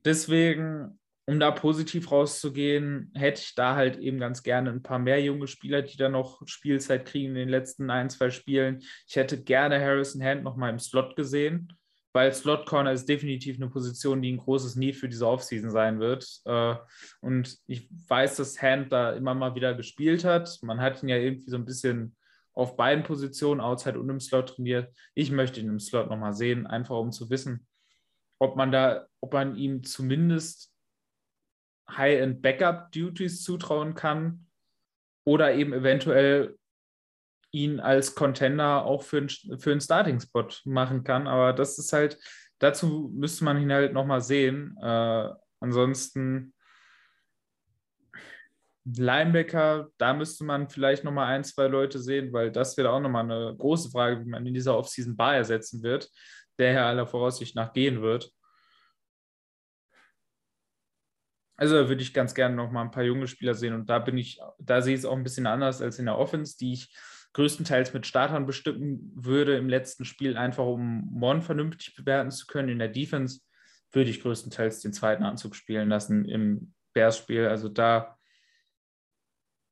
deswegen 0.06 1.00
um 1.30 1.40
da 1.40 1.52
positiv 1.52 2.12
rauszugehen, 2.12 3.12
hätte 3.14 3.42
ich 3.42 3.54
da 3.54 3.76
halt 3.76 4.00
eben 4.00 4.18
ganz 4.18 4.42
gerne 4.42 4.72
ein 4.72 4.82
paar 4.82 4.98
mehr 4.98 5.22
junge 5.22 5.46
Spieler, 5.46 5.84
die 5.84 5.96
da 5.96 6.10
noch 6.10 6.42
Spielzeit 6.48 7.06
kriegen 7.06 7.30
in 7.30 7.36
den 7.36 7.50
letzten 7.50 7.92
ein, 7.92 8.10
zwei 8.10 8.32
Spielen. 8.32 8.80
Ich 9.08 9.16
hätte 9.16 9.40
gerne 9.40 9.80
Harrison 9.80 10.24
Hand 10.24 10.42
noch 10.42 10.58
mal 10.58 10.72
im 10.72 10.80
Slot 10.80 11.16
gesehen, 11.16 11.72
weil 12.14 12.34
Slot 12.34 12.66
Corner 12.66 12.91
ist 12.91 13.07
definitiv 13.07 13.57
eine 13.57 13.70
Position, 13.70 14.22
die 14.22 14.32
ein 14.32 14.38
großes 14.38 14.76
Need 14.76 14.95
für 14.95 15.10
diese 15.10 15.28
Offseason 15.28 15.70
sein 15.70 15.99
wird. 15.99 16.28
Äh, 16.45 16.76
und 17.22 17.57
ich 17.68 17.88
weiß, 18.07 18.38
dass 18.38 18.62
Hand 18.62 18.91
da 18.91 19.14
immer 19.14 19.34
mal 19.36 19.55
wieder 19.55 19.76
gespielt 19.76 20.24
hat. 20.24 20.57
Man 20.62 20.82
hat 20.82 21.03
ihn 21.03 21.10
ja 21.10 21.18
irgendwie 21.18 21.49
so 21.49 21.57
ein 21.57 21.66
bisschen 21.66 22.16
auf 22.53 22.76
beiden 22.76 23.03
Positionen, 23.03 23.62
Outside 23.62 23.99
und 23.99 24.10
im 24.10 24.20
Slot 24.20 24.55
trainiert. 24.55 24.93
Ich 25.14 25.32
möchte 25.32 25.60
ihn 25.60 25.70
im 25.70 25.80
Slot 25.80 26.10
nochmal 26.10 26.34
sehen, 26.34 26.68
einfach 26.68 26.97
um 26.97 27.12
zu 27.12 27.30
wissen, 27.30 27.68
ob 28.39 28.55
man 28.55 28.72
da, 28.72 29.07
ob 29.22 29.34
man 29.34 29.55
ihm 29.55 29.84
zumindest 29.84 30.74
High-End 31.89 32.41
Backup-Duties 32.41 33.43
zutrauen 33.43 33.95
kann 33.95 34.47
oder 35.26 35.53
eben 35.53 35.74
eventuell 35.74 36.57
ihn 37.52 37.80
als 37.80 38.16
Contender 38.16 38.86
auch 38.86 39.04
für, 39.04 39.28
für 39.58 39.72
einen 39.72 39.82
Starting-Spot 39.82 40.47
machen 40.66 41.04
kann. 41.04 41.28
Aber 41.28 41.54
das 41.54 41.78
ist 41.80 41.93
halt, 41.93 42.18
dazu 42.60 43.12
müsste 43.14 43.43
man 43.43 43.62
ihn 43.62 43.72
halt 43.72 43.93
nochmal 43.93 44.22
sehen. 44.22 44.78
Äh, 44.82 45.30
ansonsten 45.60 46.54
Linebacker, 48.86 49.89
da 49.97 50.14
müsste 50.14 50.43
man 50.43 50.70
vielleicht 50.70 51.04
nochmal 51.04 51.28
ein, 51.28 51.43
zwei 51.43 51.68
Leute 51.68 52.00
sehen, 52.00 52.34
weil 52.34 52.52
das 52.52 52.78
wäre 52.78 52.91
auch 52.91 53.00
nochmal 53.00 53.24
eine 53.24 53.56
große 53.56 53.91
Frage, 53.91 54.22
wie 54.22 54.30
man 54.30 54.45
in 54.45 54.54
dieser 54.54 54.78
Offseason 54.78 55.16
Bar 55.16 55.36
ersetzen 55.36 55.84
wird, 55.84 56.10
der 56.58 56.74
ja 56.74 56.88
aller 56.88 57.06
Voraussicht 57.06 57.56
nach 57.56 57.74
gehen 57.74 58.02
wird. 58.02 58.32
Also 61.58 61.76
da 61.76 61.89
würde 61.89 62.02
ich 62.02 62.14
ganz 62.14 62.34
gerne 62.34 62.56
noch 62.56 62.72
mal 62.72 62.84
ein 62.84 62.91
paar 62.91 63.04
junge 63.04 63.28
Spieler 63.28 63.54
sehen 63.54 63.74
und 63.74 63.89
da 63.89 64.00
bin 64.00 64.18
ich, 64.18 64.39
da 64.60 64.82
sehe 64.82 64.93
ich 64.93 65.02
es 65.02 65.06
auch 65.06 65.18
ein 65.18 65.24
bisschen 65.24 65.45
anders 65.45 65.82
als 65.82 66.00
in 66.00 66.06
der 66.06 66.18
Offense, 66.18 66.58
die 66.58 66.72
ich 66.74 66.95
größtenteils 67.34 67.93
mit 67.93 68.07
Startern 68.07 68.45
bestimmen 68.45 69.11
würde 69.15 69.55
im 69.55 69.69
letzten 69.69 70.05
Spiel, 70.05 70.38
einfach 70.38 70.65
um 70.65 71.07
Mon 71.11 71.41
vernünftig 71.41 71.95
bewerten 71.95 72.32
zu 72.32 72.47
können. 72.47 72.69
In 72.69 72.80
der 72.80 72.88
Defense 72.88 73.41
würde 73.91 74.09
ich 74.09 74.21
größtenteils 74.21 74.82
den 74.82 74.93
zweiten 74.93 75.23
Anzug 75.23 75.55
spielen 75.55 75.89
lassen 75.89 76.25
im 76.25 76.73
Bears-Spiel. 76.93 77.47
Also 77.47 77.69
da 77.69 78.17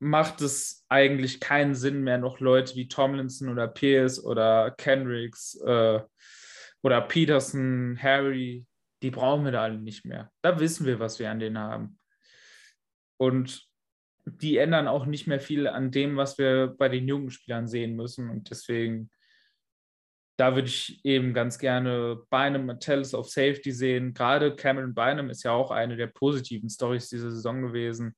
macht 0.00 0.40
es 0.40 0.84
eigentlich 0.88 1.40
keinen 1.40 1.74
Sinn 1.74 2.02
mehr, 2.02 2.18
noch 2.18 2.38
Leute 2.40 2.76
wie 2.76 2.88
Tomlinson 2.88 3.48
oder 3.48 3.66
Pierce 3.66 4.22
oder 4.24 4.70
Kendricks 4.70 5.60
äh, 5.64 6.00
oder 6.82 7.00
Peterson, 7.00 7.98
Harry 8.00 8.64
die 9.02 9.10
brauchen 9.10 9.44
wir 9.44 9.52
da 9.52 9.62
alle 9.62 9.78
nicht 9.78 10.04
mehr. 10.04 10.32
Da 10.42 10.58
wissen 10.58 10.86
wir, 10.86 10.98
was 10.98 11.18
wir 11.18 11.30
an 11.30 11.38
denen 11.38 11.58
haben. 11.58 11.98
Und 13.16 13.67
die 14.30 14.56
ändern 14.58 14.88
auch 14.88 15.06
nicht 15.06 15.26
mehr 15.26 15.40
viel 15.40 15.66
an 15.66 15.90
dem, 15.90 16.16
was 16.16 16.38
wir 16.38 16.74
bei 16.78 16.88
den 16.88 17.08
jungen 17.08 17.30
Spielern 17.30 17.66
sehen 17.66 17.96
müssen. 17.96 18.30
Und 18.30 18.50
deswegen, 18.50 19.10
da 20.38 20.54
würde 20.54 20.68
ich 20.68 21.04
eben 21.04 21.34
ganz 21.34 21.58
gerne 21.58 22.22
Bynum 22.30 22.66
Metellus 22.66 23.14
auf 23.14 23.30
Safety 23.30 23.72
sehen. 23.72 24.14
Gerade 24.14 24.54
Cameron 24.54 24.94
Bynum 24.94 25.30
ist 25.30 25.42
ja 25.42 25.52
auch 25.52 25.70
eine 25.70 25.96
der 25.96 26.08
positiven 26.08 26.68
Stories 26.68 27.08
dieser 27.08 27.30
Saison 27.30 27.62
gewesen. 27.62 28.14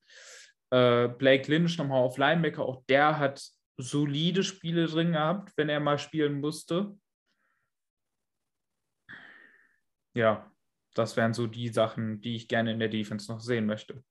Äh, 0.70 1.08
Blake 1.08 1.50
Lynch 1.50 1.78
nochmal 1.78 2.02
auf 2.02 2.18
Linebacker, 2.18 2.64
auch 2.64 2.84
der 2.88 3.18
hat 3.18 3.42
solide 3.76 4.44
Spiele 4.44 4.86
drin 4.86 5.12
gehabt, 5.12 5.52
wenn 5.56 5.68
er 5.68 5.80
mal 5.80 5.98
spielen 5.98 6.40
musste. 6.40 6.96
Ja, 10.14 10.50
das 10.94 11.16
wären 11.16 11.34
so 11.34 11.46
die 11.46 11.68
Sachen, 11.68 12.20
die 12.20 12.36
ich 12.36 12.48
gerne 12.48 12.72
in 12.72 12.78
der 12.78 12.88
Defense 12.88 13.30
noch 13.30 13.40
sehen 13.40 13.66
möchte. 13.66 14.02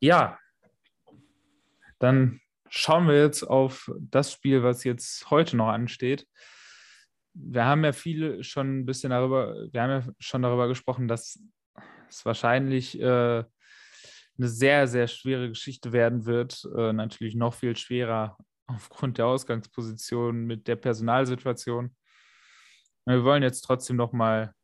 Ja, 0.00 0.38
dann 1.98 2.40
schauen 2.70 3.06
wir 3.06 3.22
jetzt 3.22 3.42
auf 3.42 3.92
das 4.00 4.32
Spiel, 4.32 4.62
was 4.62 4.84
jetzt 4.84 5.30
heute 5.30 5.56
noch 5.56 5.68
ansteht. 5.68 6.26
Wir 7.34 7.66
haben 7.66 7.84
ja 7.84 7.92
viele 7.92 8.42
schon 8.42 8.80
ein 8.80 8.86
bisschen 8.86 9.10
darüber, 9.10 9.54
wir 9.70 9.82
haben 9.82 9.90
ja 9.90 10.12
schon 10.18 10.42
darüber 10.42 10.68
gesprochen, 10.68 11.06
dass 11.06 11.38
es 12.08 12.24
wahrscheinlich 12.24 12.98
äh, 12.98 13.04
eine 13.04 14.48
sehr, 14.48 14.88
sehr 14.88 15.06
schwere 15.06 15.50
Geschichte 15.50 15.92
werden 15.92 16.24
wird. 16.24 16.66
Äh, 16.76 16.94
natürlich 16.94 17.34
noch 17.34 17.52
viel 17.52 17.76
schwerer 17.76 18.38
aufgrund 18.66 19.18
der 19.18 19.26
Ausgangsposition 19.26 20.46
mit 20.46 20.66
der 20.66 20.76
Personalsituation. 20.76 21.94
Wir 23.04 23.24
wollen 23.24 23.42
jetzt 23.42 23.62
trotzdem 23.62 23.96
noch 23.96 24.12
mal 24.12 24.54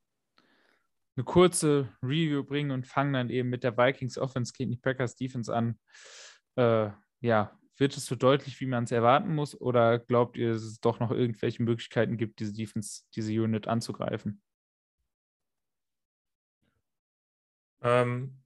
eine 1.17 1.25
kurze 1.25 1.89
Review 2.03 2.45
bringen 2.45 2.71
und 2.71 2.87
fangen 2.87 3.15
dann 3.15 3.31
eben 3.31 3.49
mit 3.49 3.65
der 3.65 3.77
Vikings 3.77 4.19
Offense 4.19 4.53
gegen 4.57 4.71
die 4.71 4.77
Packers 4.77 5.17
Defense 5.17 5.55
an. 5.55 5.79
Äh, 6.57 6.91
ja, 7.21 7.59
wird 7.79 7.97
es 7.97 8.07
so 8.07 8.15
deutlich, 8.15 8.61
wie 8.61 8.67
man 8.67 8.85
es 8.85 8.93
erwarten 8.93 9.35
muss, 9.35 9.59
oder 9.61 9.99
glaubt 9.99 10.37
ihr, 10.37 10.53
dass 10.53 10.63
es 10.63 10.81
doch 10.81 11.01
noch 11.01 11.11
irgendwelche 11.11 11.63
Möglichkeiten 11.63 12.17
gibt, 12.17 12.41
diese 12.41 12.53
Defense, 12.53 13.05
diese 13.15 13.33
Unit 13.33 13.67
anzugreifen? 13.69 14.43
Ähm, 17.83 18.39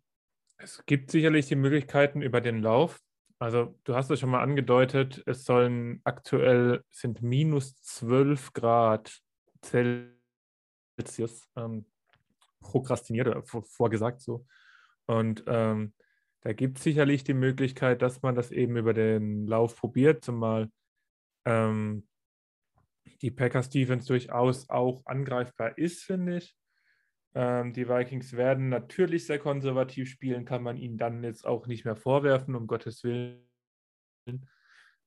es 0.58 0.84
gibt 0.86 1.10
sicherlich 1.10 1.46
die 1.46 1.56
Möglichkeiten 1.56 2.22
über 2.22 2.40
den 2.40 2.60
Lauf. 2.62 3.00
Also 3.38 3.78
du 3.84 3.94
hast 3.94 4.10
es 4.10 4.20
schon 4.20 4.30
mal 4.30 4.42
angedeutet, 4.42 5.22
es 5.26 5.44
sollen 5.44 6.00
aktuell 6.04 6.84
sind 6.90 7.22
minus 7.22 7.74
12 7.76 8.52
Grad 8.52 9.18
Celsius 9.64 11.48
ähm, 11.56 11.86
prokrastiniert 12.60 13.28
oder 13.28 13.42
vorgesagt 13.42 14.22
so. 14.22 14.46
Und 15.06 15.44
ähm, 15.46 15.92
da 16.42 16.52
gibt 16.52 16.78
es 16.78 16.84
sicherlich 16.84 17.24
die 17.24 17.34
Möglichkeit, 17.34 18.02
dass 18.02 18.22
man 18.22 18.34
das 18.34 18.50
eben 18.50 18.76
über 18.76 18.94
den 18.94 19.46
Lauf 19.46 19.76
probiert, 19.76 20.24
zumal 20.24 20.70
ähm, 21.44 22.06
die 23.22 23.30
Packers 23.30 23.68
Defense 23.68 24.06
durchaus 24.06 24.68
auch 24.70 25.04
angreifbar 25.04 25.76
ist, 25.76 26.04
finde 26.04 26.38
ich. 26.38 26.56
Ähm, 27.34 27.72
die 27.72 27.88
Vikings 27.88 28.32
werden 28.32 28.70
natürlich 28.70 29.26
sehr 29.26 29.38
konservativ 29.38 30.08
spielen, 30.08 30.44
kann 30.44 30.62
man 30.62 30.76
ihnen 30.76 30.96
dann 30.96 31.22
jetzt 31.22 31.46
auch 31.46 31.66
nicht 31.66 31.84
mehr 31.84 31.96
vorwerfen, 31.96 32.54
um 32.54 32.66
Gottes 32.66 33.04
Willen. 33.04 33.46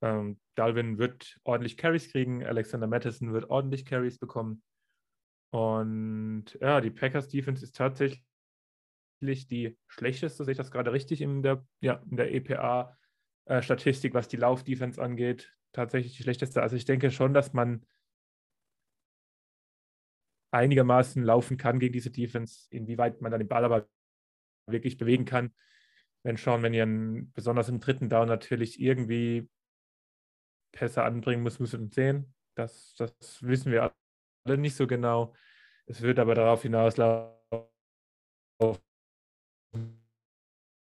Ähm, 0.02 0.40
Dalvin 0.56 0.98
wird 0.98 1.40
ordentlich 1.44 1.78
Carries 1.78 2.12
kriegen, 2.12 2.46
Alexander 2.46 2.88
Madison 2.88 3.34
wird 3.34 3.50
ordentlich 3.50 3.86
Carries 3.86 4.20
bekommen. 4.20 4.62
Und 5.54 6.58
ja, 6.62 6.82
die 6.82 6.90
Packers 6.90 7.28
Defense 7.28 7.64
ist 7.64 7.76
tatsächlich 7.76 8.24
die 9.22 9.78
schlechteste, 9.86 10.44
sehe 10.44 10.54
ich 10.54 10.58
das 10.58 10.72
gerade 10.72 10.92
richtig 10.92 11.22
in 11.22 11.44
der, 11.44 11.64
ja, 11.80 12.02
in 12.10 12.18
der 12.18 12.34
EPA-Statistik, 12.34 14.14
äh, 14.14 14.16
was 14.16 14.28
die 14.28 14.38
Lauf-Defense 14.38 15.00
angeht. 15.00 15.54
Tatsächlich 15.72 16.18
die 16.18 16.24
schlechteste. 16.24 16.64
Also 16.64 16.76
ich 16.76 16.86
denke 16.86 17.12
schon, 17.12 17.36
dass 17.36 17.54
man 17.54 17.86
einigermaßen 20.50 21.22
laufen 21.24 21.58
kann 21.58 21.78
gegen 21.78 21.94
diese 21.94 22.10
Defense, 22.10 22.66
inwieweit 22.72 23.22
man 23.22 23.30
dann 23.30 23.42
den 23.42 23.48
Ball 23.48 23.64
aber 23.64 23.88
wirklich 24.66 24.98
bewegen 24.98 25.26
kann. 25.26 25.54
Wenn 26.24 26.38
schauen, 26.38 26.64
wenn 26.64 26.74
ihr 26.74 26.88
besonders 27.36 27.70
im 27.70 27.80
dritten 27.80 28.10
Down 28.10 28.28
natürlich 28.28 28.82
irgendwie 28.82 29.48
Pässe 30.72 31.04
anbringen 31.04 31.44
muss, 31.44 31.60
müssen 31.60 31.80
wir 31.80 31.94
sehen. 31.94 32.34
Das, 32.56 32.96
das 32.96 33.44
wissen 33.44 33.72
wir 33.72 33.94
alle 34.46 34.58
nicht 34.58 34.76
so 34.76 34.88
genau. 34.88 35.34
Es 35.86 36.02
wird 36.02 36.20
aber 36.20 36.36
darauf 36.36 36.62
hinauslaufen, 36.62 37.38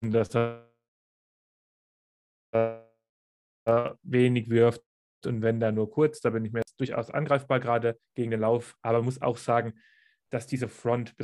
dass 0.02 0.34
er 0.34 0.66
wenig 4.02 4.48
wirft 4.48 4.82
und 5.24 5.42
wenn 5.42 5.60
da 5.60 5.72
nur 5.72 5.90
kurz, 5.90 6.20
da 6.20 6.30
bin 6.30 6.44
ich 6.44 6.52
mir 6.52 6.60
jetzt 6.60 6.78
durchaus 6.78 7.10
angreifbar 7.10 7.60
gerade 7.60 7.98
gegen 8.14 8.30
den 8.30 8.40
Lauf, 8.40 8.76
aber 8.82 9.02
muss 9.02 9.20
auch 9.20 9.36
sagen, 9.36 9.74
dass 10.30 10.46
diese 10.46 10.68
Front 10.68 11.14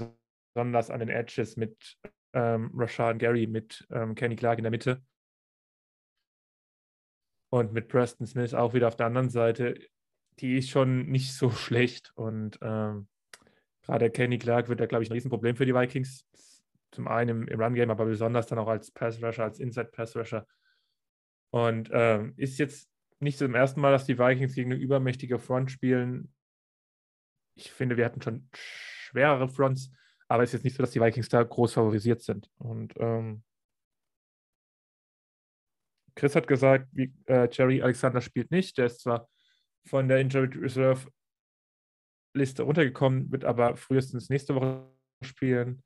besonders 0.55 0.91
an 0.91 1.01
den 1.01 1.09
Edges 1.09 1.57
mit 1.57 1.97
ähm, 2.35 2.71
Rashad 2.75 3.19
Gary, 3.19 3.47
mit 3.47 3.87
ähm, 3.91 4.15
Kenny 4.15 4.37
Clark 4.37 4.59
in 4.59 4.65
der 4.65 4.71
Mitte 4.71 5.03
und 7.51 7.73
mit 7.73 7.89
Preston 7.89 8.27
Smith 8.27 8.55
auch 8.55 8.75
wieder 8.75 8.89
auf 8.89 8.97
der 8.97 9.07
anderen 9.07 9.31
Seite, 9.31 9.75
die 10.39 10.59
ist 10.59 10.71
schon 10.71 11.07
nicht 11.07 11.35
so 11.35 11.51
schlecht. 11.51 12.13
Und 12.15 12.59
ähm, 12.63 13.09
gerade 13.83 14.11
Kenny 14.11 14.39
Clark 14.39 14.69
wird 14.69 14.81
da, 14.81 14.87
glaube 14.87 15.05
ich, 15.05 15.11
ein 15.11 15.15
Riesenproblem 15.15 15.57
für 15.57 15.67
die 15.67 15.75
Vikings. 15.75 16.27
Zum 16.91 17.09
einen 17.09 17.49
im, 17.49 17.61
Run-Game, 17.61 17.91
aber 17.91 18.05
besonders 18.05 18.47
dann 18.47 18.59
auch 18.59 18.69
als 18.69 18.91
Pass-Rusher, 18.91 19.45
als 19.45 19.59
Inside-Pass-Rusher. 19.59 20.47
Und 21.51 21.91
ähm, 21.93 22.35
ist 22.37 22.59
jetzt 22.59 22.89
nicht 23.21 23.39
zum 23.39 23.55
ersten 23.55 23.81
Mal, 23.81 23.93
dass 23.93 24.05
die 24.05 24.19
Vikings 24.19 24.55
gegen 24.55 24.73
eine 24.73 24.81
übermächtige 24.81 25.39
Front 25.39 25.71
spielen. 25.71 26.33
Ich 27.55 27.71
finde, 27.71 27.97
wir 27.97 28.05
hatten 28.05 28.21
schon 28.21 28.49
schwerere 28.53 29.49
Fronts, 29.49 29.91
aber 30.29 30.43
es 30.43 30.51
ist 30.51 30.55
jetzt 30.55 30.65
nicht 30.65 30.77
so, 30.77 30.83
dass 30.83 30.91
die 30.91 31.01
Vikings 31.01 31.29
da 31.29 31.43
groß 31.43 31.75
favorisiert 31.75 32.23
sind. 32.23 32.51
Und 32.59 32.95
ähm, 32.97 33.43
Chris 36.15 36.35
hat 36.35 36.47
gesagt, 36.47 36.89
wie, 36.93 37.13
äh, 37.27 37.49
Jerry 37.51 37.83
Alexander 37.83 38.21
spielt 38.21 38.51
nicht. 38.51 38.77
Der 38.79 38.87
ist 38.87 39.01
zwar 39.01 39.29
von 39.85 40.09
der 40.09 40.21
Injured 40.21 40.57
Reserve 40.57 41.09
Liste 42.35 42.63
runtergekommen, 42.63 43.31
wird 43.31 43.45
aber 43.45 43.77
frühestens 43.77 44.31
nächste 44.31 44.55
Woche 44.55 44.89
spielen. 45.23 45.83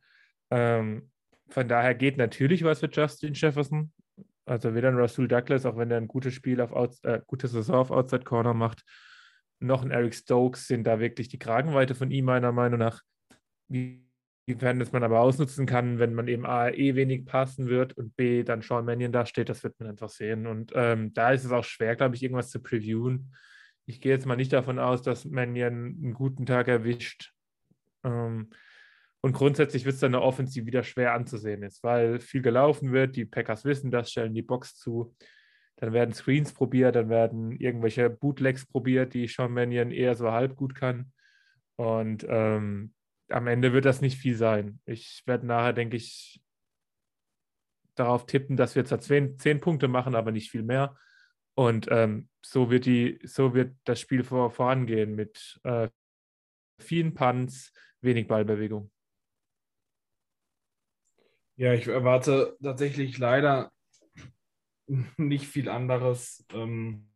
Ähm, 0.50 1.10
von 1.48 1.68
daher 1.68 1.94
geht 1.94 2.16
natürlich 2.16 2.64
was 2.64 2.80
für 2.80 2.90
Justin 2.90 3.34
Jefferson. 3.34 3.92
Also 4.44 4.74
weder 4.74 4.88
ein 4.88 4.96
Rasul 4.96 5.26
Douglas, 5.26 5.66
auch 5.66 5.76
wenn 5.76 5.90
er 5.90 5.96
ein 5.96 6.08
gutes 6.08 6.34
Spiel 6.34 6.60
auf 6.60 6.72
Out, 6.72 6.96
äh, 7.02 7.20
gute 7.26 7.48
Saison 7.48 7.76
auf 7.76 7.90
Outside 7.90 8.24
Corner 8.24 8.54
macht, 8.54 8.84
noch 9.58 9.82
ein 9.82 9.90
Eric 9.90 10.14
Stokes 10.14 10.68
sind 10.68 10.84
da 10.86 11.00
wirklich 11.00 11.28
die 11.28 11.38
Kragenweite 11.38 11.94
von 11.94 12.10
ihm 12.10 12.26
meiner 12.26 12.52
Meinung 12.52 12.78
nach. 12.78 13.02
Inwiefern 13.68 14.78
das 14.78 14.92
man 14.92 15.02
aber 15.02 15.20
ausnutzen 15.20 15.66
kann, 15.66 15.98
wenn 15.98 16.14
man 16.14 16.28
eben 16.28 16.46
A, 16.46 16.68
eh 16.68 16.94
wenig 16.94 17.26
passen 17.26 17.66
wird 17.66 17.94
und 17.94 18.14
B, 18.16 18.44
dann 18.44 18.62
Sean 18.62 18.84
Mannion 18.84 19.12
da 19.12 19.26
steht, 19.26 19.48
das 19.48 19.64
wird 19.64 19.74
man 19.80 19.88
einfach 19.88 20.10
sehen. 20.10 20.46
Und 20.46 20.72
ähm, 20.74 21.12
da 21.14 21.32
ist 21.32 21.44
es 21.44 21.52
auch 21.52 21.64
schwer, 21.64 21.96
glaube 21.96 22.14
ich, 22.14 22.22
irgendwas 22.22 22.50
zu 22.50 22.60
previewen. 22.60 23.34
Ich 23.86 24.00
gehe 24.00 24.12
jetzt 24.12 24.26
mal 24.26 24.36
nicht 24.36 24.52
davon 24.52 24.78
aus, 24.78 25.02
dass 25.02 25.24
Mannion 25.24 25.72
einen 25.72 26.12
guten 26.12 26.44
Tag 26.44 26.68
erwischt. 26.68 27.32
Ähm, 28.04 28.50
und 29.20 29.32
grundsätzlich 29.32 29.84
wird 29.84 29.94
es 29.94 30.00
dann 30.00 30.14
eine 30.14 30.22
Offensive 30.22 30.66
wieder 30.66 30.82
schwer 30.82 31.14
anzusehen 31.14 31.62
ist, 31.62 31.82
weil 31.82 32.20
viel 32.20 32.42
gelaufen 32.42 32.92
wird. 32.92 33.16
Die 33.16 33.24
Packers 33.24 33.64
wissen 33.64 33.90
das, 33.90 34.10
stellen 34.10 34.34
die 34.34 34.42
Box 34.42 34.76
zu. 34.76 35.14
Dann 35.76 35.92
werden 35.92 36.14
Screens 36.14 36.52
probiert, 36.52 36.96
dann 36.96 37.08
werden 37.08 37.52
irgendwelche 37.52 38.08
Bootlegs 38.08 38.66
probiert, 38.66 39.14
die 39.14 39.26
Sean 39.26 39.52
Mannion 39.52 39.90
eher 39.90 40.14
so 40.14 40.32
halb 40.32 40.56
gut 40.56 40.74
kann. 40.74 41.12
Und 41.76 42.24
ähm, 42.28 42.94
am 43.28 43.46
Ende 43.46 43.72
wird 43.72 43.84
das 43.84 44.00
nicht 44.00 44.18
viel 44.18 44.36
sein. 44.36 44.80
Ich 44.84 45.22
werde 45.26 45.46
nachher, 45.46 45.72
denke 45.72 45.96
ich, 45.96 46.40
darauf 47.94 48.26
tippen, 48.26 48.56
dass 48.56 48.74
wir 48.74 48.84
zwar 48.84 49.00
zehn, 49.00 49.38
zehn 49.38 49.60
Punkte 49.60 49.88
machen, 49.88 50.14
aber 50.14 50.30
nicht 50.32 50.50
viel 50.50 50.62
mehr. 50.62 50.96
Und 51.54 51.88
ähm, 51.90 52.28
so, 52.50 52.70
wird 52.70 52.86
die, 52.86 53.18
so 53.24 53.54
wird 53.54 53.76
das 53.84 54.00
Spiel 54.00 54.22
vor, 54.22 54.50
vorangehen 54.50 55.14
mit 55.14 55.60
äh, 55.64 55.88
vielen 56.80 57.14
Punts, 57.14 57.72
wenig 58.00 58.28
Ballbewegung. 58.28 58.90
Ja, 61.56 61.72
ich 61.72 61.86
erwarte 61.86 62.56
tatsächlich 62.62 63.18
leider 63.18 63.72
nicht 65.16 65.46
viel 65.46 65.68
anderes. 65.68 66.46
Ähm, 66.52 67.10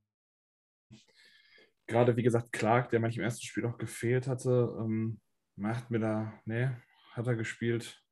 gerade 1.86 2.16
wie 2.16 2.22
gesagt, 2.22 2.52
Clark, 2.52 2.90
der 2.90 3.00
manchmal 3.00 3.24
im 3.24 3.26
ersten 3.26 3.46
Spiel 3.46 3.66
auch 3.66 3.78
gefehlt 3.78 4.26
hatte, 4.26 4.74
ähm, 4.80 5.20
macht 5.56 5.90
mir 5.90 6.00
da, 6.00 6.40
ne, 6.44 6.82
hat 7.12 7.26
er 7.26 7.36
gespielt, 7.36 8.02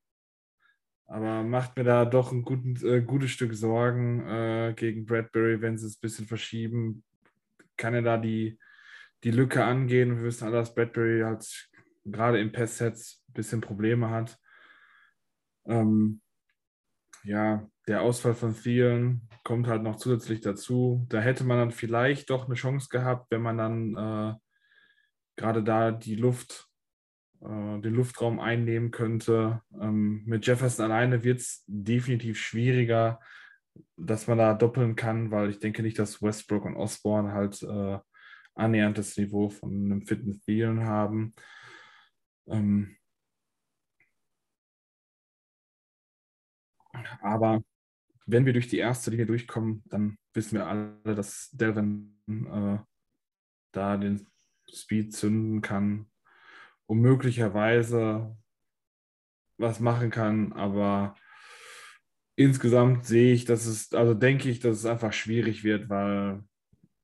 aber 1.09 1.43
macht 1.43 1.77
mir 1.77 1.85
da 1.85 2.05
doch 2.05 2.33
ein 2.33 2.43
guten, 2.43 2.77
äh, 2.87 3.01
gutes 3.01 3.31
Stück 3.31 3.55
Sorgen 3.55 4.21
äh, 4.27 4.75
gegen 4.77 5.07
Bradbury, 5.07 5.63
wenn 5.63 5.79
sie 5.79 5.87
es 5.87 5.97
ein 5.97 6.03
bisschen 6.03 6.27
verschieben. 6.27 7.03
Kann 7.79 7.95
er 7.95 8.03
da 8.03 8.19
die, 8.19 8.59
die 9.25 9.31
Lücke 9.31 9.65
angehen? 9.65 10.19
Wir 10.19 10.25
wissen 10.25 10.45
alle, 10.45 10.57
dass 10.57 10.75
Bradbury 10.75 11.23
halt 11.23 11.71
gerade 12.05 12.41
im 12.41 12.53
Pass-Sets 12.53 13.25
ein 13.29 13.33
bisschen 13.33 13.61
Probleme 13.63 14.11
hat. 14.11 14.39
Ähm, 15.67 16.21
ja, 17.25 17.69
der 17.87 18.03
Ausfall 18.03 18.35
von 18.35 18.55
vielen 18.55 19.29
kommt 19.45 19.67
halt 19.67 19.83
noch 19.83 19.97
zusätzlich 19.97 20.41
dazu. 20.41 21.07
Da 21.09 21.21
hätte 21.21 21.45
man 21.45 21.59
dann 21.59 21.71
vielleicht 21.71 22.31
doch 22.31 22.47
eine 22.47 22.55
Chance 22.55 22.89
gehabt, 22.91 23.31
wenn 23.31 23.43
man 23.43 23.59
dann 23.59 23.97
äh, 23.97 24.35
gerade 25.37 25.63
da 25.63 25.91
die 25.91 26.17
Luft, 26.17 26.69
äh, 27.41 27.81
den 27.81 27.95
Luftraum 27.95 28.41
einnehmen 28.41 28.91
könnte. 28.91 29.63
Ähm, 29.81 30.23
mit 30.27 30.47
Jefferson 30.47 30.87
alleine 30.87 31.25
wird 31.25 31.41
es 31.41 31.65
definitiv 31.67 32.39
schwieriger, 32.39 33.21
dass 33.97 34.27
man 34.27 34.39
da 34.39 34.55
doppeln 34.55 34.97
kann, 34.97 35.31
weil 35.31 35.51
ich 35.51 35.59
denke 35.59 35.83
nicht, 35.83 35.99
dass 35.99 36.23
Westbrook 36.23 36.65
und 36.65 36.77
Osborne 36.77 37.33
halt 37.33 37.63
äh, 37.63 37.99
annähernd 38.55 38.99
das 38.99 39.17
Niveau 39.17 39.49
von 39.49 39.71
einem 39.71 40.03
fitten 40.07 40.41
Thielen 40.41 40.85
haben. 40.85 41.35
Ähm, 42.49 42.99
Aber 47.21 47.63
wenn 48.27 48.47
wir 48.47 48.53
durch 48.53 48.69
die 48.69 48.79
erste 48.79 49.11
Linie 49.11 49.27
durchkommen, 49.27 49.83
dann 49.87 50.19
wissen 50.35 50.57
wir 50.57 50.67
alle, 50.67 51.15
dass 51.15 51.51
Delvin 51.53 52.17
äh, 52.29 52.79
da 53.73 53.97
den 53.97 54.27
Speed 54.71 55.15
zünden 55.15 55.63
kann 55.63 56.11
und 56.87 57.01
möglicherweise 57.01 58.37
was 59.57 59.81
machen 59.81 60.11
kann. 60.11 60.53
Aber 60.53 61.17
insgesamt 62.39 63.05
sehe 63.05 63.35
ich, 63.35 63.45
dass 63.45 63.67
es, 63.67 63.93
also 63.93 64.15
denke 64.15 64.49
ich, 64.49 64.61
dass 64.61 64.79
es 64.79 64.87
einfach 64.87 65.13
schwierig 65.13 65.65
wird, 65.65 65.89
weil 65.89 66.45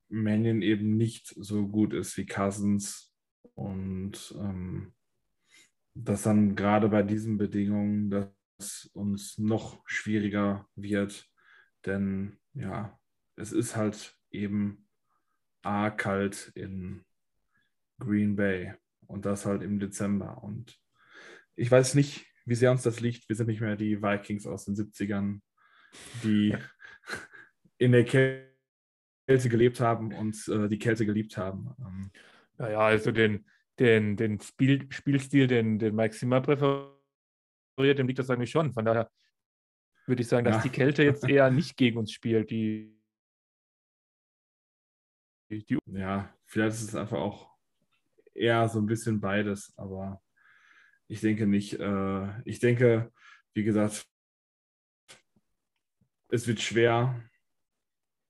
Mannion 0.07 0.61
eben 0.61 0.95
nicht 0.95 1.35
so 1.37 1.67
gut 1.67 1.93
ist 1.93 2.15
wie 2.17 2.25
Cousins. 2.25 3.13
Und 3.53 4.33
ähm, 4.39 4.93
dass 5.93 6.23
dann 6.23 6.55
gerade 6.55 6.87
bei 6.87 7.03
diesen 7.03 7.37
Bedingungen, 7.37 8.09
dass 8.09 8.29
es 8.59 8.85
uns 8.93 9.37
noch 9.37 9.83
schwieriger 9.85 10.67
wird, 10.75 11.29
denn 11.85 12.37
ja, 12.53 12.97
es 13.35 13.51
ist 13.51 13.75
halt 13.75 14.17
eben 14.31 14.87
A 15.63 15.89
kalt 15.89 16.53
in 16.55 17.03
Green 17.99 18.37
Bay. 18.37 18.73
Und 19.05 19.25
das 19.25 19.45
halt 19.45 19.61
im 19.61 19.79
Dezember. 19.79 20.41
Und 20.43 20.79
ich 21.55 21.69
weiß 21.69 21.93
nicht, 21.95 22.25
wie 22.45 22.55
sehr 22.55 22.71
uns 22.71 22.83
das 22.83 22.99
liegt. 22.99 23.27
Wir 23.27 23.35
sind 23.35 23.47
nicht 23.47 23.61
mehr 23.61 23.75
die 23.75 24.01
Vikings 24.01 24.45
aus 24.45 24.65
den 24.65 24.75
70ern, 24.75 25.41
die 26.23 26.55
in 27.77 27.91
der 27.91 28.05
Kälte 28.05 29.49
gelebt 29.49 29.79
haben 29.79 30.13
und 30.13 30.47
äh, 30.47 30.69
die 30.69 30.79
Kälte 30.79 31.05
geliebt 31.05 31.37
haben. 31.37 31.75
Ähm, 31.79 32.11
ja, 32.59 32.79
also 32.79 33.11
den, 33.11 33.45
den, 33.79 34.15
den 34.15 34.39
Spiel, 34.39 34.91
Spielstil, 34.91 35.47
den, 35.47 35.79
den 35.79 35.95
Mike 35.95 36.15
Zimmer 36.15 36.41
präferiert 36.41 36.95
dem 37.77 38.07
liegt 38.07 38.19
das 38.19 38.29
eigentlich 38.29 38.51
schon. 38.51 38.71
Von 38.73 38.85
daher 38.85 39.11
würde 40.05 40.21
ich 40.21 40.27
sagen, 40.27 40.45
dass 40.45 40.57
ja. 40.57 40.61
die 40.61 40.69
Kälte 40.69 41.03
jetzt 41.03 41.23
eher 41.29 41.49
nicht 41.49 41.75
gegen 41.75 41.97
uns 41.97 42.11
spielt. 42.11 42.51
Die, 42.51 42.95
die 45.49 45.77
ja, 45.87 46.33
vielleicht 46.45 46.75
ist 46.75 46.89
es 46.89 46.95
einfach 46.95 47.17
auch 47.17 47.55
eher 48.33 48.67
so 48.69 48.79
ein 48.79 48.85
bisschen 48.85 49.19
beides, 49.19 49.73
aber 49.77 50.21
ich 51.07 51.21
denke 51.21 51.47
nicht. 51.47 51.79
Äh, 51.79 52.41
ich 52.43 52.59
denke, 52.59 53.11
wie 53.53 53.63
gesagt, 53.63 54.07
es 56.29 56.47
wird 56.47 56.61
schwer. 56.61 57.21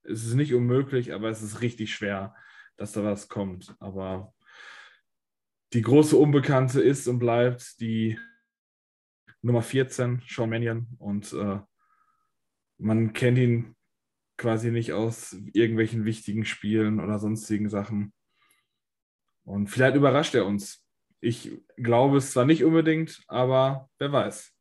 Es 0.03 0.25
ist 0.25 0.35
nicht 0.35 0.53
unmöglich, 0.53 1.13
aber 1.13 1.29
es 1.29 1.41
ist 1.41 1.61
richtig 1.61 1.93
schwer, 1.93 2.35
dass 2.77 2.91
da 2.91 3.03
was 3.03 3.27
kommt. 3.27 3.75
Aber 3.79 4.33
die 5.73 5.81
große 5.81 6.15
Unbekannte 6.15 6.81
ist 6.81 7.07
und 7.07 7.19
bleibt 7.19 7.79
die 7.79 8.19
Nummer 9.41 9.61
14, 9.61 10.21
Sean 10.27 10.49
Mannion. 10.49 10.87
Und 10.99 11.33
äh, 11.33 11.59
man 12.77 13.13
kennt 13.13 13.37
ihn 13.37 13.75
quasi 14.37 14.71
nicht 14.71 14.93
aus 14.93 15.35
irgendwelchen 15.53 16.05
wichtigen 16.05 16.45
Spielen 16.45 16.99
oder 16.99 17.19
sonstigen 17.19 17.69
Sachen. 17.69 18.13
Und 19.43 19.67
vielleicht 19.69 19.95
überrascht 19.95 20.35
er 20.35 20.45
uns. 20.45 20.84
Ich 21.21 21.51
glaube 21.77 22.17
es 22.17 22.31
zwar 22.31 22.45
nicht 22.45 22.63
unbedingt, 22.63 23.23
aber 23.27 23.89
wer 23.97 24.11
weiß. 24.11 24.51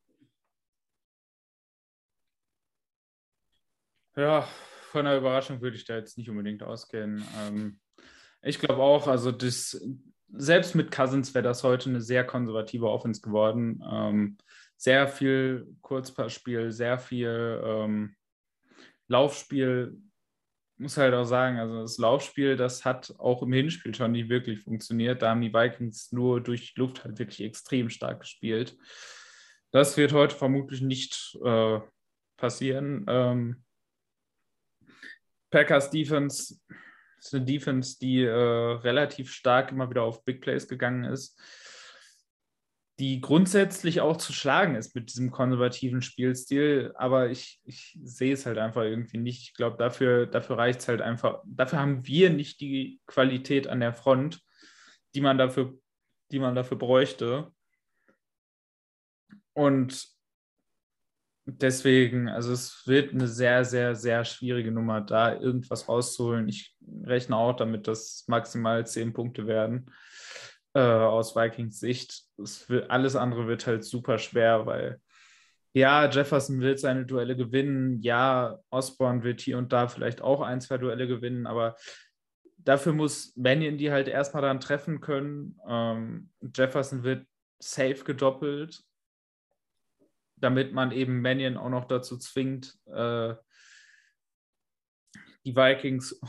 Ja, 4.17 4.43
von 4.91 5.07
einer 5.07 5.17
Überraschung 5.17 5.61
würde 5.61 5.77
ich 5.77 5.85
da 5.85 5.97
jetzt 5.97 6.17
nicht 6.17 6.31
unbedingt 6.31 6.63
ausgehen. 6.63 7.25
Ähm, 7.41 7.81
ich 8.43 8.61
glaube 8.61 8.83
auch, 8.83 9.09
also 9.09 9.33
das, 9.33 9.81
selbst 10.29 10.75
mit 10.75 10.91
Cousins 10.91 11.35
wäre 11.35 11.43
das 11.43 11.65
heute 11.65 11.91
eine 11.91 12.01
sehr 12.01 12.25
konservative 12.25 12.89
Offense 12.89 13.21
geworden. 13.21 13.83
Ähm, 13.91 14.39
sehr 14.77 15.09
viel 15.09 15.67
Kurzpassspiel, 15.81 16.71
sehr 16.71 16.99
viel 16.99 17.61
ähm, 17.65 18.17
Laufspiel. 19.09 20.01
Muss 20.77 20.97
halt 20.97 21.15
auch 21.15 21.25
sagen, 21.25 21.59
also 21.59 21.83
das 21.83 21.99
Laufspiel, 21.99 22.57
das 22.57 22.85
hat 22.85 23.15
auch 23.19 23.43
im 23.43 23.53
Hinspiel 23.53 23.95
schon 23.95 24.13
nicht 24.13 24.29
wirklich 24.29 24.61
funktioniert. 24.61 25.23
Da 25.23 25.31
haben 25.31 25.41
die 25.41 25.55
Vikings 25.55 26.11
nur 26.11 26.41
durch 26.41 26.75
die 26.75 26.81
Luft 26.81 27.05
halt 27.05 27.19
wirklich 27.19 27.43
extrem 27.43 27.91
stark 27.91 28.21
gespielt. 28.21 28.77
Das 29.71 29.97
wird 29.97 30.13
heute 30.13 30.35
vermutlich 30.35 30.81
nicht 30.81 31.39
äh, 31.45 31.81
passieren. 32.37 33.05
Ähm, 33.09 33.65
Packers 35.51 35.91
Defense 35.91 36.57
ist 37.19 37.35
eine 37.35 37.45
Defense, 37.45 37.99
die 38.01 38.23
äh, 38.23 38.33
relativ 38.33 39.33
stark 39.33 39.71
immer 39.71 39.89
wieder 39.89 40.03
auf 40.03 40.25
Big 40.25 40.41
Plays 40.41 40.67
gegangen 40.67 41.05
ist 41.05 41.41
die 43.01 43.21
grundsätzlich 43.21 44.01
auch 44.01 44.17
zu 44.17 44.33
schlagen 44.33 44.77
ist 44.77 44.95
mit 44.95 45.11
diesem 45.11 45.33
konservativen 45.33 46.01
Spielstil, 46.01 46.93
aber 46.97 47.31
ich, 47.31 47.61
ich 47.65 47.99
sehe 48.05 48.33
es 48.33 48.47
halt 48.47 48.59
einfach 48.59 48.83
irgendwie 48.83 49.19
nicht. 49.19 49.43
Ich 49.43 49.55
glaube, 49.55 49.77
dafür, 49.77 50.27
dafür 50.27 50.59
reicht 50.59 50.81
es 50.81 50.89
halt 50.89 51.01
einfach, 51.01 51.43
dafür 51.45 51.81
haben 51.81 52.07
wir 52.07 52.31
nicht 52.31 52.61
die 52.61 53.01
Qualität 53.07 53.67
an 53.67 53.81
der 53.81 53.95
Front, 53.95 54.41
die 55.15 55.21
man 55.21 55.39
dafür, 55.39 55.75
die 56.31 56.39
man 56.39 56.55
dafür 56.55 56.79
bräuchte. 56.79 57.53
Und 59.55 60.09
deswegen, 61.47 62.29
also 62.29 62.53
es 62.53 62.87
wird 62.87 63.13
eine 63.13 63.27
sehr, 63.27 63.65
sehr, 63.65 63.97
sehr 63.97 64.25
schwierige 64.25 64.71
Nummer, 64.71 65.01
da 65.01 65.35
irgendwas 65.35 65.89
rauszuholen. 65.89 66.49
Ich 66.49 66.77
rechne 67.05 67.37
auch 67.37 67.55
damit, 67.55 67.89
dass 67.89 68.25
maximal 68.29 68.87
zehn 68.87 69.13
Punkte 69.13 69.47
werden. 69.47 69.91
Äh, 70.75 70.81
aus 70.81 71.35
Vikings 71.35 71.81
Sicht. 71.81 72.25
Wird, 72.37 72.91
alles 72.91 73.17
andere 73.17 73.47
wird 73.47 73.67
halt 73.67 73.85
super 73.85 74.19
schwer, 74.19 74.67
weil 74.67 75.01
ja, 75.73 76.09
Jefferson 76.09 76.61
wird 76.61 76.79
seine 76.79 77.05
Duelle 77.05 77.37
gewinnen. 77.37 78.01
Ja, 78.01 78.61
Osborne 78.71 79.25
wird 79.25 79.41
hier 79.41 79.59
und 79.59 79.73
da 79.73 79.89
vielleicht 79.89 80.23
auch 80.23 80.41
ein, 80.41 80.61
zwei 80.61 80.79
Duelle 80.79 81.09
gewinnen, 81.09 81.47
aber 81.47 81.77
dafür 82.59 82.93
muss 82.93 83.35
Mannion 83.37 83.77
die 83.77 83.91
halt 83.91 84.09
erstmal 84.09 84.43
dann 84.43 84.61
treffen 84.61 85.01
können. 85.01 85.59
Ähm, 85.67 86.31
Jefferson 86.55 87.03
wird 87.03 87.27
safe 87.59 88.05
gedoppelt, 88.05 88.85
damit 90.37 90.73
man 90.73 90.93
eben 90.93 91.21
Mannion 91.21 91.57
auch 91.57 91.71
noch 91.71 91.87
dazu 91.87 92.19
zwingt, 92.19 92.79
äh, 92.87 93.35
die 95.45 95.57
Vikings 95.57 96.21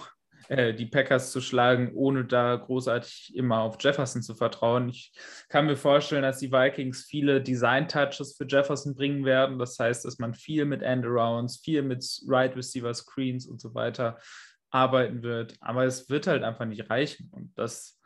äh, 0.47 0.73
die 0.73 0.85
Packers 0.85 1.31
zu 1.31 1.41
schlagen, 1.41 1.91
ohne 1.93 2.25
da 2.25 2.55
großartig 2.55 3.35
immer 3.35 3.61
auf 3.61 3.77
Jefferson 3.79 4.21
zu 4.21 4.35
vertrauen. 4.35 4.89
Ich 4.89 5.11
kann 5.49 5.65
mir 5.65 5.75
vorstellen, 5.75 6.23
dass 6.23 6.39
die 6.39 6.51
Vikings 6.51 7.05
viele 7.05 7.41
Design-Touches 7.41 8.35
für 8.37 8.45
Jefferson 8.47 8.95
bringen 8.95 9.25
werden. 9.25 9.57
Das 9.57 9.77
heißt, 9.79 10.05
dass 10.05 10.19
man 10.19 10.33
viel 10.33 10.65
mit 10.65 10.81
End-Arounds, 10.81 11.57
viel 11.57 11.81
mit 11.81 12.05
Right 12.27 12.55
Receiver 12.55 12.93
Screens 12.93 13.47
und 13.47 13.59
so 13.59 13.73
weiter 13.73 14.19
arbeiten 14.69 15.23
wird. 15.23 15.55
Aber 15.61 15.85
es 15.85 16.09
wird 16.09 16.27
halt 16.27 16.43
einfach 16.43 16.65
nicht 16.65 16.89
reichen. 16.89 17.29
Und 17.31 17.57
das, 17.57 17.99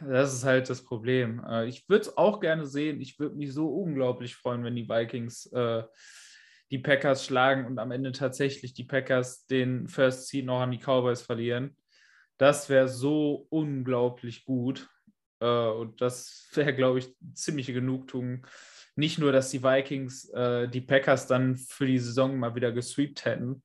das 0.00 0.34
ist 0.34 0.44
halt 0.44 0.68
das 0.68 0.84
Problem. 0.84 1.44
Äh, 1.48 1.66
ich 1.66 1.88
würde 1.88 2.02
es 2.02 2.16
auch 2.16 2.40
gerne 2.40 2.66
sehen. 2.66 3.00
Ich 3.00 3.18
würde 3.18 3.36
mich 3.36 3.52
so 3.52 3.68
unglaublich 3.68 4.34
freuen, 4.36 4.64
wenn 4.64 4.76
die 4.76 4.88
Vikings 4.88 5.46
äh, 5.52 5.84
die 6.70 6.78
Packers 6.78 7.24
schlagen 7.24 7.66
und 7.66 7.78
am 7.78 7.90
Ende 7.90 8.12
tatsächlich 8.12 8.74
die 8.74 8.84
Packers 8.84 9.46
den 9.46 9.88
First 9.88 10.28
Seed 10.28 10.44
noch 10.44 10.60
an 10.60 10.70
die 10.70 10.78
Cowboys 10.78 11.22
verlieren. 11.22 11.76
Das 12.36 12.68
wäre 12.68 12.88
so 12.88 13.46
unglaublich 13.50 14.44
gut. 14.44 14.88
Äh, 15.40 15.46
und 15.46 16.00
das 16.00 16.48
wäre, 16.54 16.74
glaube 16.74 17.00
ich, 17.00 17.14
ziemliche 17.34 17.72
Genugtuung. 17.72 18.46
Nicht 18.96 19.18
nur, 19.18 19.32
dass 19.32 19.50
die 19.50 19.62
Vikings 19.62 20.28
äh, 20.30 20.68
die 20.68 20.80
Packers 20.80 21.26
dann 21.26 21.56
für 21.56 21.86
die 21.86 21.98
Saison 21.98 22.36
mal 22.38 22.54
wieder 22.54 22.72
gesweept 22.72 23.24
hätten, 23.24 23.62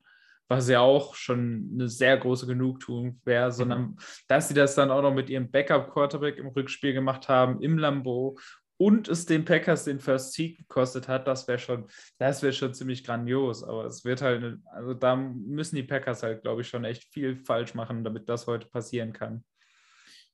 was 0.48 0.68
ja 0.68 0.80
auch 0.80 1.14
schon 1.14 1.70
eine 1.74 1.88
sehr 1.88 2.16
große 2.16 2.46
Genugtuung 2.46 3.20
wäre, 3.24 3.50
sondern 3.50 3.80
mhm. 3.80 3.96
dass 4.28 4.48
sie 4.48 4.54
das 4.54 4.74
dann 4.74 4.90
auch 4.90 5.02
noch 5.02 5.14
mit 5.14 5.30
ihrem 5.30 5.50
Backup-Quarterback 5.50 6.38
im 6.38 6.48
Rückspiel 6.48 6.92
gemacht 6.92 7.28
haben, 7.28 7.60
im 7.60 7.78
Lambeau 7.78 8.38
und 8.76 9.08
es 9.08 9.26
den 9.26 9.44
Packers 9.44 9.84
den 9.84 10.00
First 10.00 10.32
Seed 10.32 10.58
gekostet 10.58 11.06
hat, 11.08 11.28
das 11.28 11.46
wäre 11.46 11.58
schon, 11.58 11.86
das 12.18 12.42
wäre 12.42 12.52
schon 12.52 12.74
ziemlich 12.74 13.04
grandios. 13.04 13.62
Aber 13.62 13.84
es 13.84 14.04
wird 14.04 14.20
halt, 14.20 14.58
also 14.72 14.94
da 14.94 15.14
müssen 15.16 15.76
die 15.76 15.84
Packers 15.84 16.22
halt, 16.22 16.42
glaube 16.42 16.62
ich, 16.62 16.68
schon 16.68 16.84
echt 16.84 17.04
viel 17.12 17.36
falsch 17.36 17.74
machen, 17.74 18.02
damit 18.02 18.28
das 18.28 18.46
heute 18.46 18.68
passieren 18.68 19.12
kann. 19.12 19.44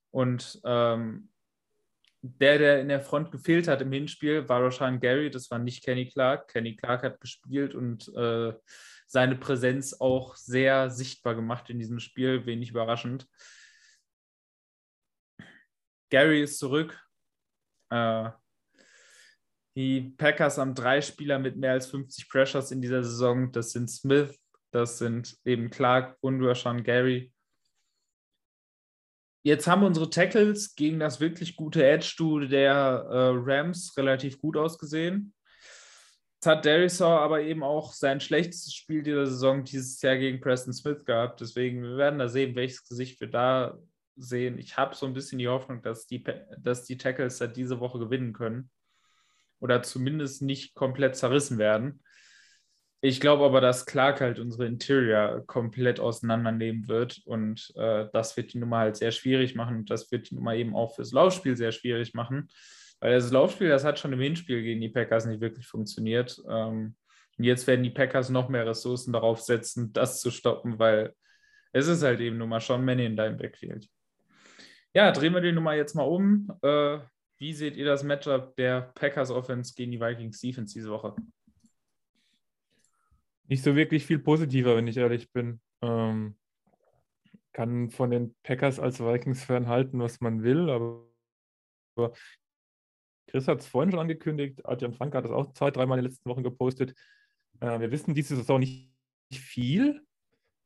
Und 0.09 0.59
ähm, 0.65 1.29
der, 2.23 2.59
der 2.59 2.81
in 2.81 2.89
der 2.89 3.01
Front 3.01 3.31
gefehlt 3.31 3.67
hat 3.67 3.81
im 3.81 3.91
Hinspiel, 3.91 4.47
war 4.47 4.61
Roshan 4.61 4.99
Gary, 4.99 5.31
das 5.31 5.49
war 5.49 5.59
nicht 5.59 5.83
Kenny 5.83 6.07
Clark. 6.07 6.49
Kenny 6.49 6.75
Clark 6.75 7.03
hat 7.03 7.19
gespielt 7.19 7.73
und 7.73 8.13
äh, 8.15 8.53
seine 9.07 9.35
Präsenz 9.35 9.93
auch 9.99 10.35
sehr 10.35 10.89
sichtbar 10.89 11.35
gemacht 11.35 11.69
in 11.69 11.79
diesem 11.79 11.99
Spiel, 11.99 12.45
wenig 12.45 12.69
überraschend. 12.69 13.27
Gary 16.09 16.43
ist 16.43 16.59
zurück, 16.59 17.01
äh, 17.91 18.31
die 19.75 20.13
Packers 20.17 20.57
haben 20.57 20.75
drei 20.75 21.01
Spieler 21.01 21.39
mit 21.39 21.55
mehr 21.57 21.73
als 21.73 21.87
50 21.87 22.29
Pressures 22.29 22.71
in 22.71 22.81
dieser 22.81 23.03
Saison. 23.03 23.51
Das 23.51 23.71
sind 23.71 23.89
Smith, 23.89 24.37
das 24.71 24.97
sind 24.97 25.37
eben 25.45 25.69
Clark 25.69 26.17
und 26.21 26.43
Rashawn 26.43 26.83
Gary. 26.83 27.31
Jetzt 29.43 29.67
haben 29.67 29.83
unsere 29.83 30.09
Tackles 30.09 30.75
gegen 30.75 30.99
das 30.99 31.19
wirklich 31.19 31.55
gute 31.55 31.83
Edge-Duo 31.83 32.41
der 32.41 32.73
äh, 32.73 33.31
Rams 33.33 33.95
relativ 33.97 34.39
gut 34.39 34.55
ausgesehen. 34.55 35.33
Jetzt 36.35 36.45
hat 36.45 36.65
Darisaw 36.65 37.19
aber 37.19 37.41
eben 37.41 37.63
auch 37.63 37.93
sein 37.93 38.19
schlechtestes 38.19 38.73
Spiel 38.73 39.03
dieser 39.03 39.25
Saison 39.25 39.63
dieses 39.63 40.01
Jahr 40.01 40.17
gegen 40.17 40.41
Preston 40.41 40.73
Smith 40.73 41.05
gehabt. 41.05 41.41
Deswegen, 41.41 41.81
wir 41.81 41.97
werden 41.97 42.19
da 42.19 42.27
sehen, 42.27 42.55
welches 42.55 42.83
Gesicht 42.87 43.19
wir 43.19 43.29
da 43.29 43.77
sehen. 44.15 44.57
Ich 44.57 44.77
habe 44.77 44.95
so 44.95 45.05
ein 45.05 45.13
bisschen 45.13 45.39
die 45.39 45.47
Hoffnung, 45.47 45.81
dass 45.81 46.07
die, 46.07 46.23
dass 46.57 46.85
die 46.85 46.97
Tackles 46.97 47.37
da 47.37 47.47
diese 47.47 47.79
Woche 47.79 47.99
gewinnen 47.99 48.33
können. 48.33 48.69
Oder 49.59 49.83
zumindest 49.83 50.41
nicht 50.41 50.73
komplett 50.73 51.15
zerrissen 51.15 51.57
werden. 51.57 52.01
Ich 53.03 53.19
glaube 53.19 53.45
aber, 53.45 53.61
dass 53.61 53.87
Clark 53.87 54.21
halt 54.21 54.37
unsere 54.37 54.67
Interior 54.67 55.43
komplett 55.47 55.99
auseinandernehmen 55.99 56.87
wird 56.87 57.21
und 57.25 57.73
äh, 57.75 58.05
das 58.13 58.37
wird 58.37 58.53
die 58.53 58.59
Nummer 58.59 58.77
halt 58.77 58.95
sehr 58.95 59.11
schwierig 59.11 59.55
machen 59.55 59.77
und 59.77 59.89
das 59.89 60.11
wird 60.11 60.29
die 60.29 60.35
Nummer 60.35 60.53
eben 60.53 60.75
auch 60.75 60.93
fürs 60.93 61.11
Laufspiel 61.11 61.57
sehr 61.57 61.71
schwierig 61.71 62.13
machen, 62.13 62.49
weil 62.99 63.13
das 63.13 63.31
Laufspiel, 63.31 63.69
das 63.69 63.83
hat 63.83 63.97
schon 63.97 64.13
im 64.13 64.19
Hinspiel 64.19 64.61
gegen 64.61 64.81
die 64.81 64.89
Packers 64.89 65.25
nicht 65.25 65.41
wirklich 65.41 65.65
funktioniert. 65.65 66.39
Ähm, 66.47 66.95
und 67.39 67.43
jetzt 67.43 67.65
werden 67.65 67.81
die 67.81 67.89
Packers 67.89 68.29
noch 68.29 68.49
mehr 68.49 68.67
Ressourcen 68.67 69.13
darauf 69.13 69.41
setzen, 69.41 69.91
das 69.93 70.21
zu 70.21 70.29
stoppen, 70.29 70.77
weil 70.77 71.15
es 71.73 71.87
ist 71.87 72.03
halt 72.03 72.19
eben 72.19 72.37
nun 72.37 72.49
mal 72.49 72.61
schon 72.61 72.85
Manny 72.85 73.05
in 73.05 73.15
deinem 73.15 73.37
Backfield. 73.37 73.89
Ja, 74.93 75.11
drehen 75.11 75.33
wir 75.33 75.41
die 75.41 75.53
Nummer 75.53 75.73
jetzt 75.73 75.95
mal 75.95 76.03
um. 76.03 76.51
Äh, 76.61 76.99
wie 77.37 77.53
seht 77.53 77.77
ihr 77.77 77.85
das 77.85 78.03
Matchup 78.03 78.55
der 78.57 78.81
Packers 78.93 79.31
Offense 79.31 79.73
gegen 79.73 79.91
die 79.91 80.01
Vikings 80.01 80.41
Defense 80.41 80.73
diese 80.73 80.91
Woche? 80.91 81.15
Nicht 83.47 83.63
so 83.63 83.75
wirklich 83.75 84.05
viel 84.05 84.19
positiver, 84.19 84.75
wenn 84.75 84.87
ich 84.87 84.97
ehrlich 84.97 85.31
bin. 85.31 85.61
Ähm, 85.81 86.35
kann 87.53 87.89
von 87.89 88.11
den 88.11 88.35
Packers 88.43 88.79
als 88.79 88.99
Vikings-Fan 88.99 89.67
halten, 89.67 89.99
was 89.99 90.21
man 90.21 90.43
will, 90.43 90.69
aber, 90.69 91.05
aber 91.95 92.13
Chris 93.27 93.47
hat 93.47 93.59
es 93.59 93.67
vorhin 93.67 93.91
schon 93.91 93.99
angekündigt, 93.99 94.65
Adrian 94.65 94.93
Frank 94.93 95.15
hat 95.15 95.25
das 95.25 95.31
auch 95.31 95.53
zwei, 95.53 95.71
dreimal 95.71 95.97
in 95.97 96.03
den 96.03 96.11
letzten 96.11 96.29
Wochen 96.29 96.43
gepostet. 96.43 96.93
Äh, 97.59 97.79
wir 97.79 97.91
wissen 97.91 98.13
diese 98.13 98.35
Saison 98.35 98.59
nicht 98.59 98.91
viel, 99.33 100.05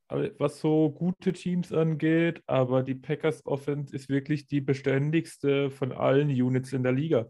was 0.10 0.60
so 0.60 0.92
gute 0.92 1.34
Teams 1.34 1.72
angeht, 1.72 2.42
aber 2.46 2.84
die 2.84 2.96
Packers 2.96 3.46
Offense 3.46 3.96
ist 3.96 4.10
wirklich 4.10 4.48
die 4.48 4.62
beständigste 4.62 5.72
von 5.72 5.92
allen 5.92 6.30
Units 6.30 6.74
in 6.74 6.84
der 6.84 6.92
Liga. 6.92 7.30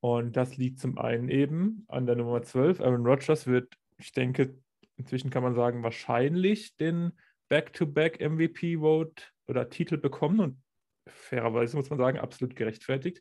Und 0.00 0.36
das 0.36 0.56
liegt 0.56 0.80
zum 0.80 0.98
einen 0.98 1.28
eben 1.28 1.84
an 1.88 2.06
der 2.06 2.16
Nummer 2.16 2.42
12. 2.42 2.80
Aaron 2.80 3.06
Rodgers 3.06 3.46
wird, 3.46 3.74
ich 3.98 4.12
denke, 4.12 4.56
inzwischen 4.96 5.30
kann 5.30 5.42
man 5.42 5.54
sagen, 5.54 5.82
wahrscheinlich 5.82 6.76
den 6.76 7.12
Back-to-Back 7.48 8.20
MVP-Vote 8.20 9.22
oder 9.46 9.68
Titel 9.68 9.98
bekommen 9.98 10.40
und 10.40 10.62
fairerweise 11.06 11.76
muss 11.76 11.90
man 11.90 11.98
sagen, 11.98 12.18
absolut 12.18 12.56
gerechtfertigt. 12.56 13.20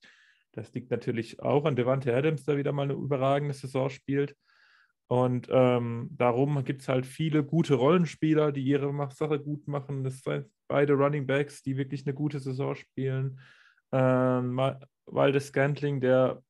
Das 0.54 0.74
liegt 0.74 0.92
natürlich 0.92 1.40
auch 1.42 1.66
an 1.66 1.76
Devante 1.76 2.16
Adams, 2.16 2.46
der 2.46 2.58
wieder 2.58 2.72
mal 2.72 2.84
eine 2.84 2.94
überragende 2.94 3.54
Saison 3.54 3.90
spielt. 3.90 4.36
Und 5.12 5.50
ähm, 5.52 6.08
darum 6.14 6.64
gibt 6.64 6.84
es 6.84 6.88
halt 6.88 7.06
viele 7.06 7.44
gute 7.44 7.74
Rollenspieler, 7.74 8.54
die 8.54 8.64
ihre 8.64 8.94
Sache 9.12 9.42
gut 9.42 9.68
machen. 9.68 10.06
Das 10.06 10.22
sind 10.22 10.46
beide 10.70 10.94
Running 10.94 11.28
Backs, 11.28 11.62
die 11.62 11.76
wirklich 11.76 12.08
eine 12.08 12.14
gute 12.14 12.40
Saison 12.40 12.76
spielen. 12.76 13.38
Ähm, 13.92 14.58
Waldes 15.06 15.48
Scantling, 15.48 16.00
der 16.00 16.42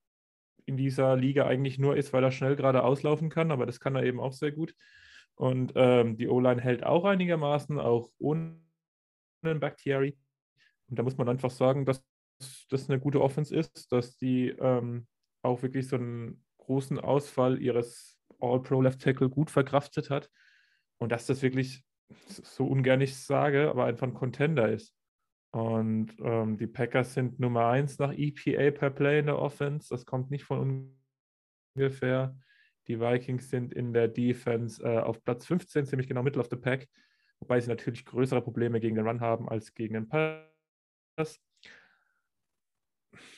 in 0.68 0.78
dieser 0.78 1.16
Liga 1.18 1.48
eigentlich 1.48 1.80
nur 1.80 1.98
ist, 1.98 2.14
weil 2.14 2.24
er 2.24 2.30
schnell 2.30 2.56
gerade 2.56 2.84
auslaufen 2.84 3.32
kann, 3.32 3.50
aber 3.50 3.66
das 3.66 3.80
kann 3.80 3.96
er 3.96 4.04
eben 4.04 4.20
auch 4.20 4.34
sehr 4.34 4.52
gut. 4.52 4.76
Und 5.34 5.74
ähm, 5.74 6.16
die 6.18 6.28
O-Line 6.28 6.62
hält 6.62 6.84
auch 6.84 7.06
einigermaßen, 7.06 7.80
auch 7.80 8.12
ohne 8.20 8.60
Bakhtiari. 9.42 10.16
Und 10.88 11.00
da 11.00 11.02
muss 11.02 11.18
man 11.18 11.30
einfach 11.30 11.50
sagen, 11.50 11.84
dass 11.88 12.06
das 12.70 12.92
eine 12.92 13.00
gute 13.00 13.22
Offense 13.22 13.56
ist, 13.56 13.92
dass 13.92 14.18
die 14.18 14.50
ähm, 14.50 15.08
auch 15.42 15.64
wirklich 15.64 15.88
so 15.88 15.96
einen 15.96 16.44
großen 16.60 17.00
Ausfall 17.00 17.60
ihres 17.60 18.21
All-Pro 18.42 18.82
Left 18.82 19.02
Tackle 19.02 19.30
gut 19.30 19.52
verkraftet 19.52 20.10
hat 20.10 20.30
und 20.98 21.12
dass 21.12 21.26
das 21.26 21.42
wirklich, 21.42 21.84
so 22.28 22.68
ungern 22.68 23.02
ich 23.02 23.18
sage, 23.18 23.70
aber 23.70 23.86
einfach 23.86 24.08
ein 24.08 24.14
Contender 24.14 24.70
ist. 24.70 24.94
Und 25.52 26.14
ähm, 26.20 26.58
die 26.58 26.68
Packers 26.68 27.14
sind 27.14 27.40
Nummer 27.40 27.68
1 27.68 28.00
nach 28.00 28.14
EPA 28.14 28.72
per 28.72 28.90
Play 28.90 29.20
in 29.20 29.26
der 29.26 29.40
Offense. 29.40 29.90
Das 29.90 30.06
kommt 30.06 30.32
nicht 30.32 30.46
von 30.46 30.96
ungefähr. 31.76 32.38
Die 32.88 33.00
Vikings 33.00 33.50
sind 33.50 33.74
in 33.74 33.94
der 33.94 34.08
Defense 34.08 34.82
äh, 34.84 35.00
auf 35.00 35.24
Platz 35.24 35.46
15, 35.46 35.86
ziemlich 35.86 36.08
genau 36.08 36.24
Middle 36.24 36.42
of 36.42 36.50
the 36.50 36.56
Pack, 36.56 36.88
wobei 37.40 37.60
sie 37.60 37.70
natürlich 37.70 38.06
größere 38.06 38.42
Probleme 38.42 38.80
gegen 38.80 38.96
den 38.96 39.08
Run 39.08 39.22
haben 39.22 39.50
als 39.50 39.74
gegen 39.74 39.94
den 39.94 40.08
Pass 40.08 41.40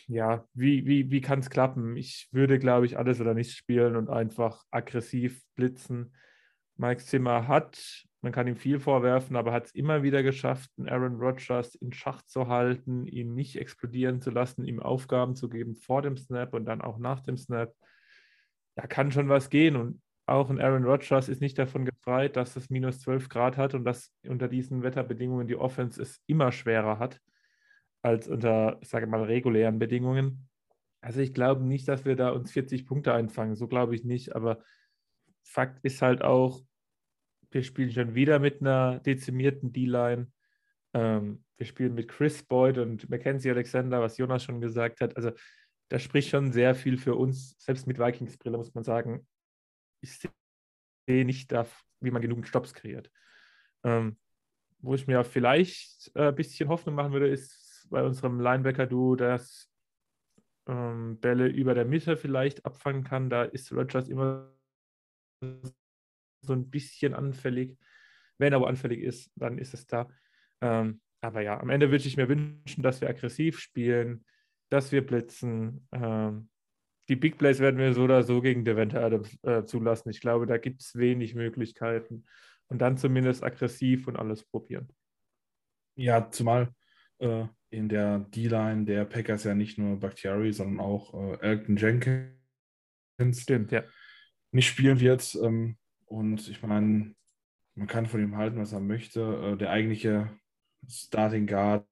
ja, 0.07 0.45
wie, 0.53 0.85
wie, 0.85 1.11
wie 1.11 1.21
kann 1.21 1.39
es 1.39 1.49
klappen? 1.49 1.97
Ich 1.97 2.29
würde, 2.31 2.59
glaube 2.59 2.85
ich, 2.85 2.97
alles 2.97 3.19
oder 3.19 3.33
nichts 3.33 3.53
spielen 3.53 3.95
und 3.95 4.09
einfach 4.09 4.63
aggressiv 4.71 5.41
blitzen. 5.55 6.15
Mike 6.75 7.01
Zimmer 7.01 7.47
hat, 7.47 8.05
man 8.21 8.31
kann 8.31 8.47
ihm 8.47 8.55
viel 8.55 8.79
vorwerfen, 8.79 9.35
aber 9.35 9.51
hat 9.51 9.65
es 9.65 9.75
immer 9.75 10.01
wieder 10.03 10.23
geschafft, 10.23 10.71
einen 10.77 10.89
Aaron 10.89 11.15
Rodgers 11.15 11.75
in 11.75 11.93
Schach 11.93 12.21
zu 12.23 12.47
halten, 12.47 13.05
ihn 13.05 13.35
nicht 13.35 13.57
explodieren 13.57 14.21
zu 14.21 14.31
lassen, 14.31 14.65
ihm 14.65 14.79
Aufgaben 14.79 15.35
zu 15.35 15.49
geben 15.49 15.75
vor 15.75 16.01
dem 16.01 16.17
Snap 16.17 16.53
und 16.53 16.65
dann 16.65 16.81
auch 16.81 16.97
nach 16.97 17.21
dem 17.21 17.37
Snap. 17.37 17.73
Da 18.75 18.87
kann 18.87 19.11
schon 19.11 19.29
was 19.29 19.49
gehen 19.49 19.75
und 19.75 20.01
auch 20.25 20.49
ein 20.49 20.61
Aaron 20.61 20.85
Rodgers 20.85 21.27
ist 21.27 21.41
nicht 21.41 21.59
davon 21.59 21.85
gefreit, 21.85 22.37
dass 22.37 22.55
es 22.55 22.69
minus 22.69 23.01
12 23.01 23.27
Grad 23.27 23.57
hat 23.57 23.73
und 23.73 23.83
dass 23.83 24.13
unter 24.25 24.47
diesen 24.47 24.81
Wetterbedingungen 24.81 25.47
die 25.47 25.57
Offense 25.57 26.01
es 26.01 26.21
immer 26.27 26.51
schwerer 26.51 26.97
hat. 26.97 27.19
Als 28.03 28.27
unter, 28.27 28.77
ich 28.81 28.89
sage 28.89 29.07
mal, 29.07 29.23
regulären 29.23 29.79
Bedingungen. 29.79 30.49
Also 31.01 31.21
ich 31.21 31.33
glaube 31.33 31.63
nicht, 31.63 31.87
dass 31.87 32.05
wir 32.05 32.15
da 32.15 32.29
uns 32.29 32.51
40 32.51 32.85
Punkte 32.85 33.13
einfangen. 33.13 33.55
So 33.55 33.67
glaube 33.67 33.95
ich 33.95 34.03
nicht. 34.03 34.35
Aber 34.35 34.63
Fakt 35.43 35.83
ist 35.83 36.01
halt 36.01 36.21
auch, 36.21 36.61
wir 37.49 37.63
spielen 37.63 37.91
schon 37.91 38.13
wieder 38.13 38.39
mit 38.39 38.61
einer 38.61 38.99
dezimierten 38.99 39.71
D-Line. 39.71 40.31
Ähm, 40.93 41.43
wir 41.57 41.65
spielen 41.65 41.93
mit 41.93 42.09
Chris 42.09 42.43
Boyd 42.43 42.77
und 42.77 43.09
Mackenzie 43.09 43.51
Alexander, 43.51 44.01
was 44.01 44.17
Jonas 44.17 44.43
schon 44.43 44.59
gesagt 44.59 45.01
hat. 45.01 45.15
Also 45.15 45.31
das 45.89 46.01
spricht 46.01 46.29
schon 46.29 46.51
sehr 46.51 46.75
viel 46.75 46.97
für 46.97 47.15
uns. 47.15 47.55
Selbst 47.59 47.87
mit 47.87 47.99
Vikings-Brille 47.99 48.57
muss 48.57 48.73
man 48.73 48.83
sagen, 48.83 49.25
ich 50.01 50.19
sehe 51.07 51.25
nicht, 51.25 51.53
wie 52.01 52.11
man 52.11 52.21
genug 52.21 52.45
Stops 52.47 52.73
kreiert. 52.73 53.09
Ähm, 53.83 54.17
wo 54.79 54.95
ich 54.95 55.07
mir 55.07 55.23
vielleicht 55.23 56.11
ein 56.15 56.29
äh, 56.29 56.31
bisschen 56.33 56.67
Hoffnung 56.67 56.95
machen 56.95 57.13
würde, 57.13 57.29
ist 57.29 57.62
bei 57.89 58.03
unserem 58.03 58.39
Linebacker-Duo, 58.39 59.15
dass 59.15 59.69
ähm, 60.67 61.19
Bälle 61.19 61.47
über 61.47 61.73
der 61.73 61.85
Mitte 61.85 62.17
vielleicht 62.17 62.65
abfangen 62.65 63.03
kann. 63.03 63.29
Da 63.29 63.43
ist 63.43 63.71
Rogers 63.71 64.07
immer 64.09 64.51
so 65.41 66.53
ein 66.53 66.69
bisschen 66.69 67.13
anfällig. 67.13 67.77
Wenn 68.37 68.53
er 68.53 68.57
aber 68.57 68.67
anfällig 68.67 69.01
ist, 69.01 69.31
dann 69.35 69.57
ist 69.57 69.73
es 69.73 69.87
da. 69.87 70.09
Ähm, 70.61 71.01
aber 71.21 71.41
ja, 71.41 71.59
am 71.59 71.69
Ende 71.69 71.91
würde 71.91 72.05
ich 72.05 72.17
mir 72.17 72.27
wünschen, 72.27 72.83
dass 72.83 73.01
wir 73.01 73.09
aggressiv 73.09 73.59
spielen, 73.59 74.25
dass 74.69 74.91
wir 74.91 75.05
blitzen. 75.05 75.87
Ähm, 75.91 76.49
die 77.09 77.15
Big 77.15 77.37
Plays 77.37 77.59
werden 77.59 77.77
wir 77.77 77.93
so 77.93 78.03
oder 78.03 78.23
so 78.23 78.41
gegen 78.41 78.65
Devante 78.65 79.01
Adams 79.01 79.37
äh, 79.43 79.65
zulassen. 79.65 80.09
Ich 80.09 80.21
glaube, 80.21 80.45
da 80.45 80.57
gibt 80.57 80.81
es 80.81 80.95
wenig 80.95 81.35
Möglichkeiten. 81.35 82.25
Und 82.67 82.79
dann 82.79 82.97
zumindest 82.97 83.43
aggressiv 83.43 84.07
und 84.07 84.17
alles 84.17 84.43
probieren. 84.43 84.89
Ja, 85.95 86.29
zumal 86.31 86.73
äh, 87.19 87.45
in 87.73 87.89
der 87.89 88.19
D-Line 88.19 88.85
der 88.85 89.05
Packers 89.05 89.43
ja 89.43 89.55
nicht 89.55 89.77
nur 89.77 89.99
Bakhtiari, 89.99 90.53
sondern 90.53 90.79
auch 90.79 91.13
äh, 91.13 91.39
Elton 91.41 91.75
Jenkins 91.75 93.41
Stimmt, 93.41 93.71
ja. 93.71 93.83
nicht 94.51 94.67
spielen 94.67 94.99
wird. 94.99 95.35
Ähm, 95.41 95.77
und 96.05 96.47
ich 96.47 96.61
meine, 96.61 97.15
man 97.75 97.87
kann 97.87 98.05
von 98.05 98.21
ihm 98.21 98.37
halten, 98.37 98.59
was 98.59 98.73
er 98.73 98.79
möchte. 98.79 99.21
Äh, 99.53 99.57
der 99.57 99.71
eigentliche 99.71 100.29
Starting 100.87 101.47
Guard, 101.47 101.87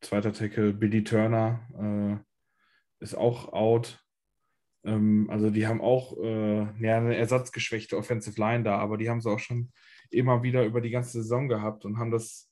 zweiter 0.00 0.32
Tackle, 0.32 0.72
Billy 0.72 1.02
Turner, 1.02 2.22
äh, 3.00 3.02
ist 3.02 3.16
auch 3.16 3.52
out. 3.52 4.04
Ähm, 4.84 5.28
also 5.30 5.50
die 5.50 5.66
haben 5.66 5.80
auch 5.80 6.16
äh, 6.18 6.60
ja, 6.80 6.98
eine 6.98 7.16
ersatzgeschwächte 7.16 7.96
Offensive 7.96 8.40
Line 8.40 8.62
da, 8.62 8.78
aber 8.78 8.98
die 8.98 9.10
haben 9.10 9.20
sie 9.20 9.30
auch 9.30 9.40
schon 9.40 9.72
immer 10.10 10.42
wieder 10.42 10.64
über 10.64 10.80
die 10.80 10.90
ganze 10.90 11.22
Saison 11.22 11.48
gehabt 11.48 11.84
und 11.84 11.98
haben 11.98 12.10
das 12.10 12.49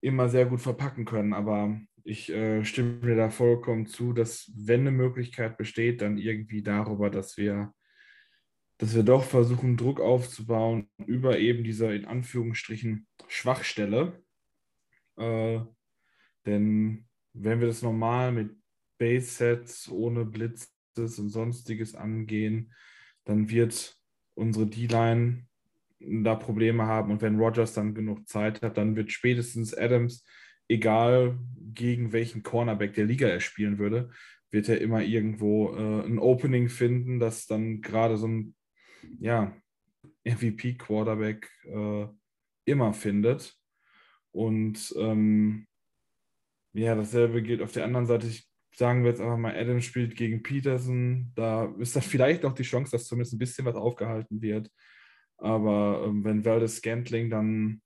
immer 0.00 0.28
sehr 0.28 0.46
gut 0.46 0.60
verpacken 0.60 1.04
können. 1.04 1.32
Aber 1.32 1.80
ich 2.04 2.30
äh, 2.30 2.64
stimme 2.64 3.00
dir 3.00 3.16
da 3.16 3.30
vollkommen 3.30 3.86
zu, 3.86 4.12
dass 4.12 4.52
wenn 4.56 4.80
eine 4.80 4.92
Möglichkeit 4.92 5.56
besteht, 5.56 6.02
dann 6.02 6.18
irgendwie 6.18 6.62
darüber, 6.62 7.10
dass 7.10 7.36
wir, 7.36 7.74
dass 8.78 8.94
wir 8.94 9.02
doch 9.02 9.24
versuchen, 9.24 9.76
Druck 9.76 10.00
aufzubauen 10.00 10.88
über 11.06 11.38
eben 11.38 11.64
dieser 11.64 11.92
in 11.94 12.04
Anführungsstrichen 12.04 13.06
Schwachstelle. 13.28 14.22
Äh, 15.16 15.60
denn 16.46 17.08
wenn 17.32 17.60
wir 17.60 17.66
das 17.66 17.82
normal 17.82 18.32
mit 18.32 18.56
Base-Sets 18.98 19.90
ohne 19.90 20.24
Blitz 20.24 20.72
und 20.96 21.28
sonstiges 21.28 21.94
angehen, 21.94 22.72
dann 23.24 23.50
wird 23.50 24.00
unsere 24.34 24.66
D-Line 24.66 25.46
da 26.00 26.34
Probleme 26.34 26.86
haben. 26.86 27.10
Und 27.10 27.22
wenn 27.22 27.38
Rogers 27.38 27.72
dann 27.72 27.94
genug 27.94 28.28
Zeit 28.28 28.62
hat, 28.62 28.76
dann 28.76 28.96
wird 28.96 29.12
spätestens 29.12 29.76
Adams, 29.76 30.24
egal 30.68 31.38
gegen 31.74 32.12
welchen 32.12 32.42
Cornerback 32.42 32.94
der 32.94 33.04
Liga 33.04 33.28
er 33.28 33.40
spielen 33.40 33.78
würde, 33.78 34.10
wird 34.50 34.68
er 34.68 34.80
immer 34.80 35.02
irgendwo 35.02 35.74
äh, 35.74 36.06
ein 36.06 36.18
Opening 36.18 36.68
finden, 36.68 37.18
das 37.18 37.46
dann 37.46 37.80
gerade 37.80 38.16
so 38.16 38.28
ein 38.28 38.54
ja, 39.20 39.54
MVP-Quarterback 40.24 41.50
äh, 41.64 42.06
immer 42.64 42.92
findet. 42.92 43.54
Und 44.32 44.94
ähm, 44.98 45.66
ja, 46.72 46.94
dasselbe 46.94 47.42
gilt 47.42 47.62
auf 47.62 47.72
der 47.72 47.84
anderen 47.84 48.06
Seite. 48.06 48.26
Ich 48.26 48.48
sagen 48.76 49.02
wir 49.02 49.10
jetzt 49.10 49.20
einfach 49.20 49.38
mal, 49.38 49.56
Adams 49.56 49.84
spielt 49.84 50.16
gegen 50.16 50.42
Peterson. 50.42 51.32
Da 51.34 51.74
ist 51.78 51.96
da 51.96 52.00
vielleicht 52.02 52.42
noch 52.42 52.54
die 52.54 52.62
Chance, 52.62 52.92
dass 52.92 53.06
zumindest 53.06 53.34
ein 53.34 53.38
bisschen 53.38 53.64
was 53.64 53.76
aufgehalten 53.76 54.42
wird. 54.42 54.70
Aber 55.38 56.04
ähm, 56.06 56.24
wenn 56.24 56.44
Valdez 56.44 56.76
Scantling 56.76 57.30
dann 57.30 57.82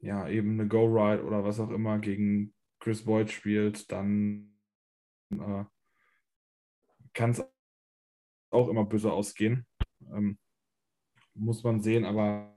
ja 0.00 0.28
eben 0.28 0.52
eine 0.52 0.68
Go-Ride 0.68 1.24
oder 1.24 1.44
was 1.44 1.60
auch 1.60 1.70
immer 1.70 1.98
gegen 1.98 2.54
Chris 2.78 3.04
Boyd 3.04 3.30
spielt, 3.30 3.90
dann 3.90 4.58
äh, 5.30 5.64
kann 7.12 7.30
es 7.30 7.44
auch 8.50 8.68
immer 8.68 8.84
böse 8.84 9.12
ausgehen. 9.12 9.66
Ähm, 10.12 10.38
muss 11.34 11.64
man 11.64 11.80
sehen, 11.80 12.04
aber 12.04 12.56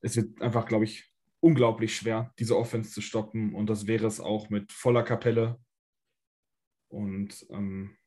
es 0.00 0.16
wird 0.16 0.40
einfach, 0.40 0.66
glaube 0.66 0.84
ich, 0.84 1.12
unglaublich 1.40 1.94
schwer, 1.94 2.32
diese 2.38 2.56
Offense 2.56 2.90
zu 2.90 3.00
stoppen. 3.00 3.54
Und 3.54 3.68
das 3.68 3.86
wäre 3.86 4.06
es 4.06 4.20
auch 4.20 4.50
mit 4.50 4.72
voller 4.72 5.02
Kapelle 5.02 5.60
und 6.88 7.46
ähm, 7.50 7.97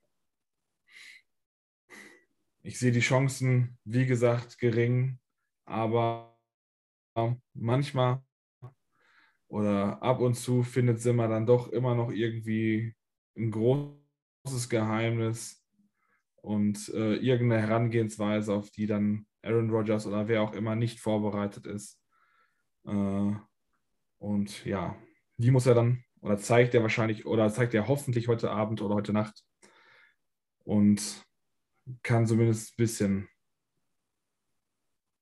ich 2.63 2.79
sehe 2.79 2.91
die 2.91 2.99
Chancen, 2.99 3.77
wie 3.83 4.05
gesagt, 4.05 4.57
gering, 4.59 5.19
aber 5.65 6.37
manchmal 7.53 8.23
oder 9.47 10.01
ab 10.01 10.21
und 10.21 10.35
zu 10.35 10.63
findet 10.63 11.01
Simmer 11.01 11.27
dann 11.27 11.45
doch 11.45 11.67
immer 11.69 11.93
noch 11.93 12.11
irgendwie 12.11 12.95
ein 13.35 13.51
großes 13.51 14.69
Geheimnis 14.69 15.65
und 16.41 16.89
äh, 16.89 17.15
irgendeine 17.15 17.61
Herangehensweise, 17.61 18.53
auf 18.53 18.71
die 18.71 18.87
dann 18.87 19.25
Aaron 19.41 19.69
Rodgers 19.69 20.07
oder 20.07 20.27
wer 20.27 20.41
auch 20.41 20.53
immer 20.53 20.75
nicht 20.75 20.99
vorbereitet 20.99 21.67
ist. 21.67 21.99
Äh, 22.85 23.33
und 24.19 24.65
ja, 24.65 24.95
die 25.37 25.51
muss 25.51 25.65
er 25.65 25.75
dann 25.75 26.03
oder 26.21 26.37
zeigt 26.37 26.73
er 26.73 26.81
wahrscheinlich 26.81 27.25
oder 27.25 27.51
zeigt 27.51 27.73
er 27.73 27.87
hoffentlich 27.87 28.27
heute 28.27 28.51
Abend 28.51 28.81
oder 28.81 28.95
heute 28.95 29.11
Nacht 29.11 29.43
und 30.63 31.25
kann 32.03 32.25
zumindest 32.25 32.71
ein 32.71 32.77
bisschen 32.77 33.29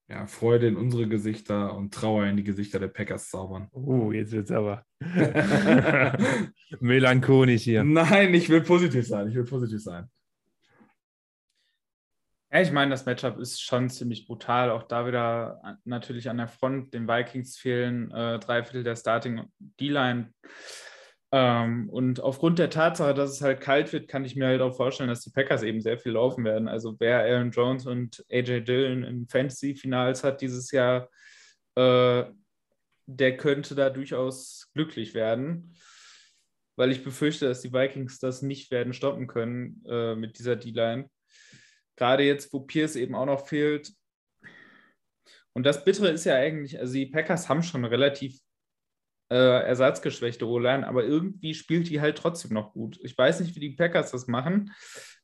ja, 0.09 0.25
Freude 0.25 0.67
in 0.67 0.75
unsere 0.75 1.07
Gesichter 1.07 1.75
und 1.75 1.93
Trauer 1.93 2.25
in 2.25 2.37
die 2.37 2.43
Gesichter 2.43 2.79
der 2.79 2.87
Packers 2.87 3.29
zaubern. 3.29 3.67
Oh, 3.71 4.11
jetzt 4.11 4.31
wird 4.31 4.49
es 4.49 4.51
aber 4.51 4.83
melancholisch 6.79 7.63
hier. 7.63 7.83
Nein, 7.83 8.33
ich 8.33 8.49
will 8.49 8.61
positiv 8.61 9.07
sein. 9.07 9.27
Ich 9.29 9.35
will 9.35 9.45
positiv 9.45 9.83
sein. 9.83 10.09
Ja, 12.51 12.61
ich 12.61 12.71
meine, 12.71 12.89
das 12.89 13.05
Matchup 13.05 13.37
ist 13.37 13.61
schon 13.61 13.89
ziemlich 13.91 14.25
brutal. 14.25 14.71
Auch 14.71 14.83
da 14.83 15.05
wieder 15.05 15.77
natürlich 15.85 16.27
an 16.27 16.37
der 16.37 16.47
Front. 16.47 16.95
Den 16.95 17.07
Vikings 17.07 17.57
fehlen 17.57 18.09
äh, 18.09 18.39
drei 18.39 18.63
Viertel 18.63 18.83
der 18.83 18.95
Starting 18.95 19.43
D-Line. 19.59 20.33
Ähm, 21.31 21.89
und 21.89 22.21
aufgrund 22.21 22.57
der 22.57 22.71
Tatsache, 22.71 23.13
dass 23.13 23.31
es 23.31 23.41
halt 23.41 23.61
kalt 23.61 23.93
wird, 23.93 24.07
kann 24.07 24.25
ich 24.25 24.35
mir 24.35 24.47
halt 24.47 24.61
auch 24.61 24.75
vorstellen, 24.75 25.09
dass 25.09 25.21
die 25.21 25.29
Packers 25.29 25.61
eben 25.61 25.81
sehr 25.81 25.99
viel 25.99 26.13
laufen 26.13 26.43
werden. 26.43 26.67
Also 26.67 26.95
wer 26.99 27.19
Aaron 27.19 27.51
Jones 27.51 27.85
und 27.85 28.25
AJ 28.31 28.61
Dillon 28.61 29.03
in 29.03 29.27
Fantasy-Finals 29.27 30.23
hat 30.23 30.41
dieses 30.41 30.71
Jahr, 30.71 31.09
äh, 31.75 32.23
der 33.05 33.37
könnte 33.37 33.75
da 33.75 33.89
durchaus 33.89 34.69
glücklich 34.73 35.13
werden, 35.13 35.75
weil 36.75 36.91
ich 36.91 37.03
befürchte, 37.03 37.47
dass 37.47 37.61
die 37.61 37.73
Vikings 37.73 38.19
das 38.19 38.41
nicht 38.41 38.71
werden 38.71 38.93
stoppen 38.93 39.27
können 39.27 39.83
äh, 39.87 40.15
mit 40.15 40.39
dieser 40.39 40.55
D-Line. 40.55 41.09
Gerade 41.95 42.23
jetzt, 42.23 42.51
wo 42.53 42.61
Pierce 42.61 42.95
eben 42.95 43.13
auch 43.13 43.25
noch 43.25 43.47
fehlt. 43.47 43.91
Und 45.53 45.63
das 45.63 45.83
Bittere 45.83 46.09
ist 46.09 46.25
ja 46.25 46.35
eigentlich, 46.35 46.79
also 46.79 46.93
die 46.93 47.07
Packers 47.07 47.49
haben 47.49 47.61
schon 47.61 47.83
relativ 47.85 48.39
äh, 49.29 49.35
ersatzgeschwächte 49.35 50.47
O-Line, 50.47 50.87
aber 50.87 51.03
irgendwie 51.03 51.53
spielt 51.53 51.89
die 51.89 52.01
halt 52.01 52.17
trotzdem 52.17 52.53
noch 52.53 52.73
gut. 52.73 52.99
Ich 53.03 53.17
weiß 53.17 53.39
nicht, 53.41 53.55
wie 53.55 53.59
die 53.59 53.75
Packers 53.75 54.11
das 54.11 54.27
machen. 54.27 54.71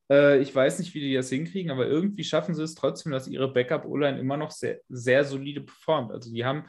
Äh, 0.10 0.40
ich 0.40 0.54
weiß 0.54 0.80
nicht, 0.80 0.94
wie 0.94 1.02
die 1.02 1.14
das 1.14 1.30
hinkriegen, 1.30 1.72
aber 1.72 1.88
irgendwie 1.88 2.24
schaffen 2.24 2.56
sie 2.56 2.64
es 2.64 2.76
trotzdem, 2.76 3.12
dass 3.12 3.28
ihre 3.28 3.52
Backup-O-Line 3.52 4.20
immer 4.20 4.38
noch 4.38 4.52
sehr, 4.52 4.80
sehr 4.90 5.24
solide 5.26 5.62
performt. 5.62 6.12
Also 6.12 6.32
die 6.32 6.46
haben 6.46 6.66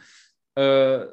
äh, 0.55 1.07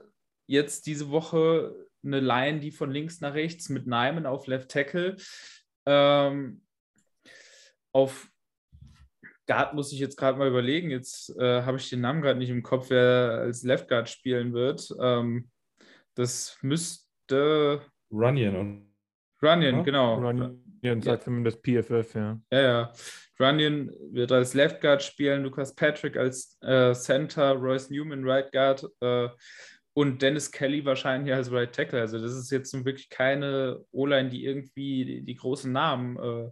jetzt 0.47 0.85
diese 0.85 1.09
Woche 1.09 1.75
eine 2.05 2.19
Line, 2.19 2.59
die 2.59 2.71
von 2.71 2.91
links 2.91 3.21
nach 3.21 3.33
rechts 3.33 3.69
mit 3.69 3.87
Nyman 3.87 4.25
auf 4.25 4.47
Left 4.47 4.69
Tackle. 4.69 5.15
Ähm, 5.85 6.61
auf 7.93 8.29
Guard 9.45 9.73
muss 9.73 9.91
ich 9.91 9.99
jetzt 9.99 10.17
gerade 10.17 10.37
mal 10.37 10.47
überlegen. 10.47 10.89
Jetzt 10.89 11.35
äh, 11.37 11.63
habe 11.63 11.77
ich 11.77 11.89
den 11.89 12.01
Namen 12.01 12.21
gerade 12.21 12.39
nicht 12.39 12.49
im 12.49 12.63
Kopf, 12.63 12.89
wer 12.89 13.39
als 13.41 13.63
Left 13.63 13.89
Guard 13.89 14.09
spielen 14.09 14.53
wird. 14.53 14.93
Ähm, 15.01 15.49
das 16.15 16.57
müsste. 16.61 17.81
Runyon. 18.11 18.55
Und 18.55 18.93
Runyon, 19.41 19.77
ja? 19.77 19.81
genau. 19.81 20.15
Runyon 20.15 21.01
sagt 21.01 21.23
zumindest 21.23 21.61
PFF, 21.63 22.15
ja. 22.15 22.39
Ja, 22.51 22.61
ja. 22.61 22.93
Runyon 23.39 23.91
wird 24.11 24.31
als 24.31 24.53
Left 24.53 24.79
Guard 24.81 25.01
spielen, 25.01 25.43
Lucas 25.43 25.73
Patrick 25.73 26.17
als 26.17 26.57
äh, 26.61 26.93
Center, 26.93 27.53
Royce 27.53 27.89
Newman 27.89 28.23
Right 28.23 28.51
Guard. 28.51 28.85
Äh, 29.01 29.29
und 29.95 30.21
Dennis 30.21 30.51
Kelly 30.51 30.83
wahrscheinlich 30.85 31.33
als 31.33 31.51
Right 31.51 31.73
Tackle. 31.73 32.01
Also 32.01 32.19
das 32.19 32.33
ist 32.33 32.51
jetzt 32.51 32.73
wirklich 32.85 33.09
keine 33.09 33.79
O-Line, 33.91 34.29
die 34.29 34.43
irgendwie 34.43 35.05
die, 35.05 35.21
die 35.21 35.35
großen 35.35 35.71
Namen 35.71 36.17
äh, 36.17 36.49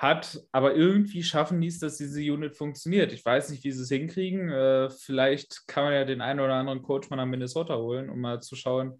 hat, 0.00 0.40
aber 0.50 0.74
irgendwie 0.74 1.22
schaffen 1.22 1.60
die 1.60 1.66
es, 1.66 1.78
dass 1.78 1.98
diese 1.98 2.20
Unit 2.20 2.56
funktioniert. 2.56 3.12
Ich 3.12 3.22
weiß 3.22 3.50
nicht, 3.50 3.62
wie 3.64 3.70
sie 3.70 3.82
es 3.82 3.90
hinkriegen. 3.90 4.48
Äh, 4.48 4.88
vielleicht 4.88 5.68
kann 5.68 5.84
man 5.84 5.92
ja 5.92 6.06
den 6.06 6.22
einen 6.22 6.40
oder 6.40 6.54
anderen 6.54 6.80
Coach 6.80 7.10
mal 7.10 7.16
nach 7.16 7.26
Minnesota 7.26 7.76
holen, 7.76 8.08
um 8.08 8.18
mal 8.18 8.40
zu 8.40 8.56
schauen, 8.56 8.98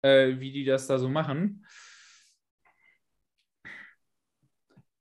äh, 0.00 0.38
wie 0.38 0.50
die 0.50 0.64
das 0.64 0.86
da 0.86 0.98
so 0.98 1.10
machen. 1.10 1.66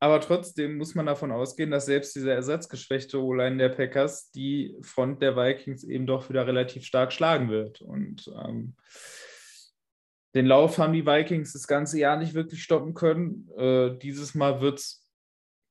Aber 0.01 0.19
trotzdem 0.19 0.77
muss 0.77 0.93
man 0.93 1.05
davon 1.05 1.31
ausgehen, 1.31 1.71
dass 1.71 1.85
selbst 1.85 2.17
diese 2.17 2.33
ersatzgeschwächte 2.33 3.21
O-Line 3.21 3.57
der 3.57 3.69
Packers 3.69 4.31
die 4.31 4.75
Front 4.81 5.21
der 5.21 5.37
Vikings 5.37 5.85
eben 5.85 6.05
doch 6.05 6.29
wieder 6.29 6.47
relativ 6.47 6.83
stark 6.83 7.13
schlagen 7.13 7.49
wird. 7.49 7.81
Und 7.81 8.29
ähm, 8.43 8.75
den 10.35 10.47
Lauf 10.47 10.77
haben 10.77 10.93
die 10.93 11.05
Vikings 11.05 11.53
das 11.53 11.65
ganze 11.65 11.97
Jahr 11.97 12.17
nicht 12.17 12.33
wirklich 12.33 12.61
stoppen 12.61 12.93
können. 12.93 13.49
Äh, 13.57 13.97
dieses 13.97 14.35
Mal 14.35 14.59
wird 14.59 14.79
es 14.79 15.08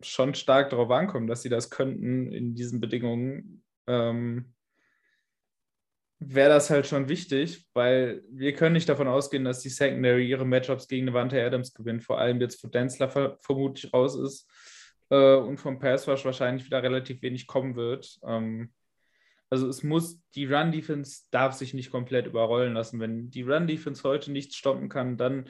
schon 0.01 0.35
stark 0.35 0.71
darauf 0.71 0.91
ankommen, 0.91 1.27
dass 1.27 1.43
sie 1.43 1.49
das 1.49 1.71
könnten 1.71 2.33
in 2.33 2.55
diesen 2.55 2.81
Bedingungen. 2.81 3.63
Ähm, 3.87 4.55
wäre 6.21 6.51
das 6.51 6.71
halt 6.71 6.87
schon 6.87 7.09
wichtig, 7.09 7.67
weil 7.75 8.23
wir 8.31 8.53
können 8.53 8.73
nicht 8.73 8.89
davon 8.89 9.07
ausgehen, 9.07 9.45
dass 9.45 9.61
die 9.61 9.69
Secondary 9.69 10.29
ihre 10.29 10.45
Matchups 10.45 10.89
gegen 10.89 11.07
Devante 11.07 11.45
Adams 11.45 11.75
gewinnt, 11.75 12.03
vor 12.03 12.19
allem 12.19 12.41
jetzt, 12.41 12.63
wo 12.63 12.69
Denzler 12.69 13.09
ver 13.09 13.39
vermutlich 13.41 13.93
raus 13.93 14.17
ist 14.17 14.51
äh, 15.11 15.37
und 15.37 15.59
vom 15.59 15.79
Pass 15.79 16.09
Rush 16.09 16.25
wahrscheinlich 16.25 16.67
wieder 16.67 16.83
relativ 16.83 17.23
wenig 17.23 17.47
kommen 17.47 17.77
wird. 17.77 18.19
Ähm, 18.27 18.73
also 19.51 19.69
es 19.69 19.83
muss, 19.83 20.21
die 20.35 20.47
Run-Defense 20.47 21.25
darf 21.31 21.55
sich 21.55 21.73
nicht 21.73 21.91
komplett 21.91 22.27
überrollen 22.27 22.75
lassen. 22.75 23.01
Wenn 23.01 23.31
die 23.31 23.43
Run-Defense 23.43 24.03
heute 24.03 24.31
nichts 24.31 24.57
stoppen 24.57 24.89
kann, 24.89 25.17
dann, 25.17 25.49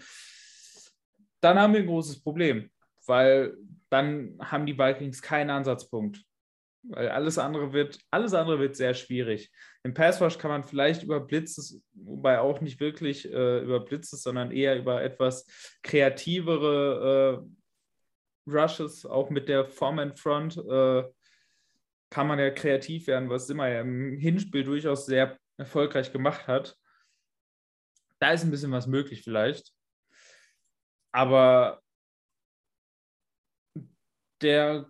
dann 1.41 1.59
haben 1.59 1.73
wir 1.73 1.81
ein 1.81 1.87
großes 1.87 2.23
Problem, 2.23 2.71
weil 3.07 3.57
dann 3.91 4.39
haben 4.41 4.67
die 4.67 4.79
Vikings 4.79 5.23
keinen 5.23 5.51
Ansatzpunkt. 5.51 6.23
Weil 6.83 7.09
alles 7.09 7.39
andere 7.39 7.73
wird, 7.73 7.99
alles 8.11 8.35
andere 8.35 8.61
wird 8.61 8.77
sehr 8.77 8.95
schwierig. 8.95 9.51
Im 9.83 9.95
Passwash 9.95 10.39
kann 10.39 10.51
man 10.51 10.65
vielleicht 10.65 11.03
über 11.03 11.21
Blitzes, 11.21 11.83
wobei 11.93 12.39
auch 12.39 12.61
nicht 12.61 12.81
wirklich 12.81 13.31
äh, 13.31 13.61
über 13.61 13.81
Blitzes, 13.81 14.23
sondern 14.23 14.53
eher 14.53 14.79
über 14.79 15.03
etwas 15.03 15.47
kreativere 15.83 17.45
äh, 17.45 18.51
Rushes, 18.51 19.05
auch 19.05 19.29
mit 19.29 19.49
der 19.49 19.67
Form 19.67 19.99
and 19.99 20.19
Front, 20.19 20.57
äh, 20.57 21.05
kann 22.11 22.27
man 22.27 22.39
ja 22.39 22.51
kreativ 22.51 23.07
werden, 23.07 23.29
was 23.29 23.47
Simmer 23.47 23.69
ja 23.69 23.81
im 23.81 24.17
Hinspiel 24.17 24.65
durchaus 24.65 25.05
sehr 25.05 25.37
erfolgreich 25.59 26.13
gemacht 26.13 26.47
hat. 26.47 26.77
Da 28.19 28.33
ist 28.33 28.45
ein 28.45 28.51
bisschen 28.51 28.73
was 28.73 28.87
möglich 28.87 29.23
vielleicht. 29.23 29.73
Aber 31.13 31.83
der 34.43 34.87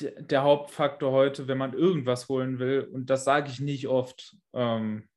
der 0.00 0.42
Hauptfaktor 0.42 1.10
heute, 1.10 1.48
wenn 1.48 1.58
man 1.58 1.72
irgendwas 1.72 2.28
holen 2.28 2.58
will, 2.58 2.82
und 2.82 3.10
das 3.10 3.24
sage 3.24 3.50
ich 3.50 3.60
nicht 3.60 3.88
oft, 3.88 4.36
ähm, 4.52 5.08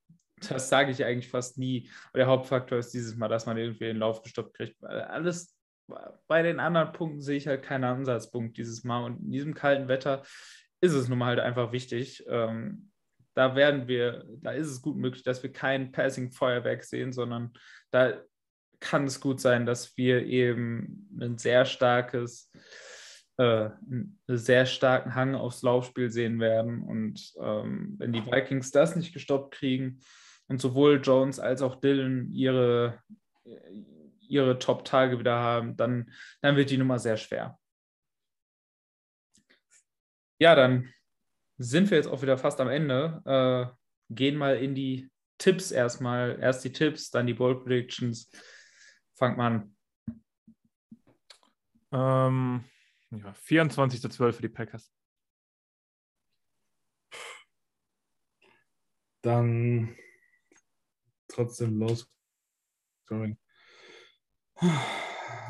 das 0.49 0.69
sage 0.69 0.91
ich 0.91 1.05
eigentlich 1.05 1.29
fast 1.29 1.57
nie. 1.57 1.89
Der 2.15 2.27
Hauptfaktor 2.27 2.79
ist 2.79 2.93
dieses 2.93 3.15
Mal, 3.15 3.27
dass 3.27 3.45
man 3.45 3.57
irgendwie 3.57 3.85
den 3.85 3.97
Lauf 3.97 4.23
gestoppt 4.23 4.55
kriegt. 4.55 4.83
Alles 4.83 5.55
bei 6.27 6.41
den 6.41 6.59
anderen 6.59 6.93
Punkten 6.93 7.21
sehe 7.21 7.37
ich 7.37 7.47
halt 7.47 7.63
keinen 7.63 7.83
Ansatzpunkt 7.83 8.57
dieses 8.57 8.83
Mal. 8.83 9.03
Und 9.05 9.19
in 9.19 9.31
diesem 9.31 9.53
kalten 9.53 9.87
Wetter 9.87 10.23
ist 10.79 10.93
es 10.93 11.09
nun 11.09 11.19
mal 11.19 11.27
halt 11.27 11.39
einfach 11.39 11.71
wichtig. 11.71 12.23
Ähm, 12.27 12.91
da 13.35 13.55
werden 13.55 13.87
wir, 13.87 14.25
da 14.41 14.51
ist 14.51 14.67
es 14.67 14.81
gut 14.81 14.97
möglich, 14.97 15.23
dass 15.23 15.43
wir 15.43 15.51
kein 15.51 15.91
Passing-Feuerwerk 15.91 16.83
sehen, 16.83 17.13
sondern 17.13 17.53
da 17.91 18.19
kann 18.79 19.05
es 19.05 19.21
gut 19.21 19.39
sein, 19.39 19.65
dass 19.67 19.95
wir 19.95 20.25
eben 20.25 21.07
ein 21.19 21.37
sehr 21.37 21.65
starkes 21.65 22.51
einen 23.41 24.19
sehr 24.27 24.65
starken 24.65 25.15
Hang 25.15 25.35
aufs 25.35 25.61
Laufspiel 25.61 26.11
sehen 26.11 26.39
werden. 26.39 26.81
Und 26.81 27.33
ähm, 27.41 27.95
wenn 27.97 28.13
die 28.13 28.25
Vikings 28.25 28.71
das 28.71 28.95
nicht 28.95 29.13
gestoppt 29.13 29.53
kriegen 29.53 29.99
und 30.47 30.61
sowohl 30.61 31.01
Jones 31.01 31.39
als 31.39 31.61
auch 31.61 31.75
Dylan 31.75 32.31
ihre, 32.31 32.99
ihre 34.19 34.59
Top-Tage 34.59 35.19
wieder 35.19 35.35
haben, 35.35 35.75
dann, 35.75 36.11
dann 36.41 36.55
wird 36.55 36.69
die 36.69 36.77
Nummer 36.77 36.99
sehr 36.99 37.17
schwer. 37.17 37.57
Ja, 40.39 40.55
dann 40.55 40.89
sind 41.57 41.91
wir 41.91 41.97
jetzt 41.97 42.07
auch 42.07 42.21
wieder 42.21 42.37
fast 42.37 42.59
am 42.59 42.69
Ende. 42.69 43.21
Äh, 43.25 44.13
gehen 44.13 44.35
mal 44.35 44.57
in 44.57 44.73
die 44.75 45.09
Tipps 45.37 45.71
erstmal. 45.71 46.39
Erst 46.39 46.63
die 46.63 46.71
Tipps, 46.71 47.11
dann 47.11 47.27
die 47.27 47.33
Bold 47.33 47.63
Predictions. 47.63 48.31
Fangt 49.15 49.37
mal 49.37 49.47
an. 49.47 49.75
Ähm, 51.93 52.63
ja, 53.11 53.33
24.12 53.33 54.31
für 54.33 54.41
die 54.41 54.49
Packers. 54.49 54.91
Dann 59.21 59.95
trotzdem 61.27 61.77
los. 61.77 62.11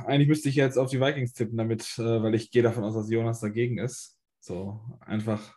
Eigentlich 0.05 0.27
müsste 0.27 0.49
ich 0.49 0.55
jetzt 0.55 0.77
auf 0.77 0.89
die 0.89 0.99
Vikings 0.99 1.33
tippen, 1.33 1.57
damit, 1.57 1.83
äh, 1.99 2.23
weil 2.23 2.33
ich 2.33 2.51
gehe 2.51 2.63
davon 2.63 2.83
aus, 2.83 2.95
dass 2.95 3.09
Jonas 3.09 3.39
dagegen 3.39 3.77
ist. 3.77 4.17
So 4.39 4.81
einfach, 5.01 5.55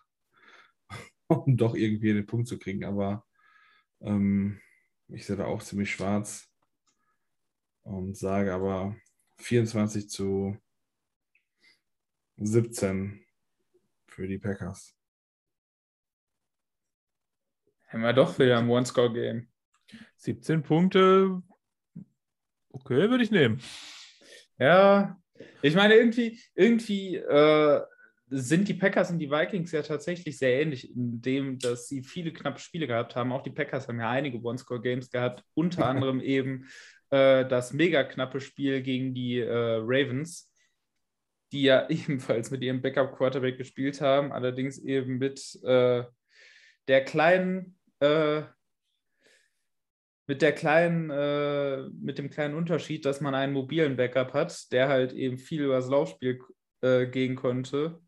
um 1.28 1.56
doch 1.56 1.74
irgendwie 1.74 2.12
den 2.12 2.26
Punkt 2.26 2.46
zu 2.46 2.58
kriegen. 2.58 2.84
Aber 2.84 3.24
ähm, 4.00 4.60
ich 5.08 5.24
sehe 5.26 5.36
da 5.36 5.46
auch 5.46 5.62
ziemlich 5.62 5.90
schwarz 5.90 6.50
und 7.82 8.16
sage 8.16 8.52
aber 8.52 8.96
24 9.38 10.08
zu 10.08 10.56
17 12.36 13.24
für 14.06 14.26
die 14.26 14.38
Packers. 14.38 14.96
Haben 17.88 18.02
wir 18.02 18.12
doch 18.12 18.38
wieder 18.38 18.58
ein 18.58 18.68
One-Score-Game. 18.68 19.48
17 20.16 20.62
Punkte. 20.62 21.42
Okay, 22.70 23.08
würde 23.08 23.22
ich 23.22 23.30
nehmen. 23.30 23.60
Ja, 24.58 25.16
ich 25.62 25.74
meine, 25.74 25.94
irgendwie, 25.94 26.40
irgendwie 26.54 27.16
äh, 27.16 27.80
sind 28.30 28.68
die 28.68 28.74
Packers 28.74 29.10
und 29.10 29.18
die 29.18 29.30
Vikings 29.30 29.72
ja 29.72 29.82
tatsächlich 29.82 30.38
sehr 30.38 30.60
ähnlich, 30.60 30.94
in 30.94 31.20
dem, 31.20 31.58
dass 31.58 31.88
sie 31.88 32.02
viele 32.02 32.32
knappe 32.32 32.58
Spiele 32.58 32.86
gehabt 32.86 33.14
haben. 33.14 33.32
Auch 33.32 33.42
die 33.42 33.50
Packers 33.50 33.86
haben 33.86 34.00
ja 34.00 34.10
einige 34.10 34.42
One-Score-Games 34.42 35.10
gehabt, 35.10 35.44
unter 35.54 35.86
anderem 35.86 36.20
eben 36.20 36.68
äh, 37.10 37.46
das 37.46 37.72
mega 37.72 38.02
knappe 38.02 38.40
Spiel 38.40 38.82
gegen 38.82 39.14
die 39.14 39.38
äh, 39.38 39.78
Ravens 39.82 40.50
die 41.54 41.62
ja 41.62 41.86
ebenfalls 41.88 42.50
mit 42.50 42.62
ihrem 42.62 42.82
Backup-Quarterback 42.82 43.56
gespielt 43.56 44.00
haben, 44.00 44.32
allerdings 44.32 44.78
eben 44.78 45.18
mit 45.18 45.58
äh, 45.62 46.04
der 46.88 47.04
kleinen, 47.04 47.78
äh, 48.00 48.42
mit 50.26 50.42
der 50.42 50.52
kleinen, 50.52 51.10
äh, 51.10 51.88
mit 52.00 52.18
dem 52.18 52.28
kleinen 52.28 52.54
Unterschied, 52.54 53.04
dass 53.06 53.20
man 53.20 53.34
einen 53.34 53.52
mobilen 53.52 53.96
Backup 53.96 54.34
hat, 54.34 54.72
der 54.72 54.88
halt 54.88 55.12
eben 55.12 55.38
viel 55.38 55.62
über 55.62 55.76
das 55.76 55.88
Laufspiel 55.88 56.40
äh, 56.82 57.06
gehen 57.06 57.36
konnte 57.36 58.00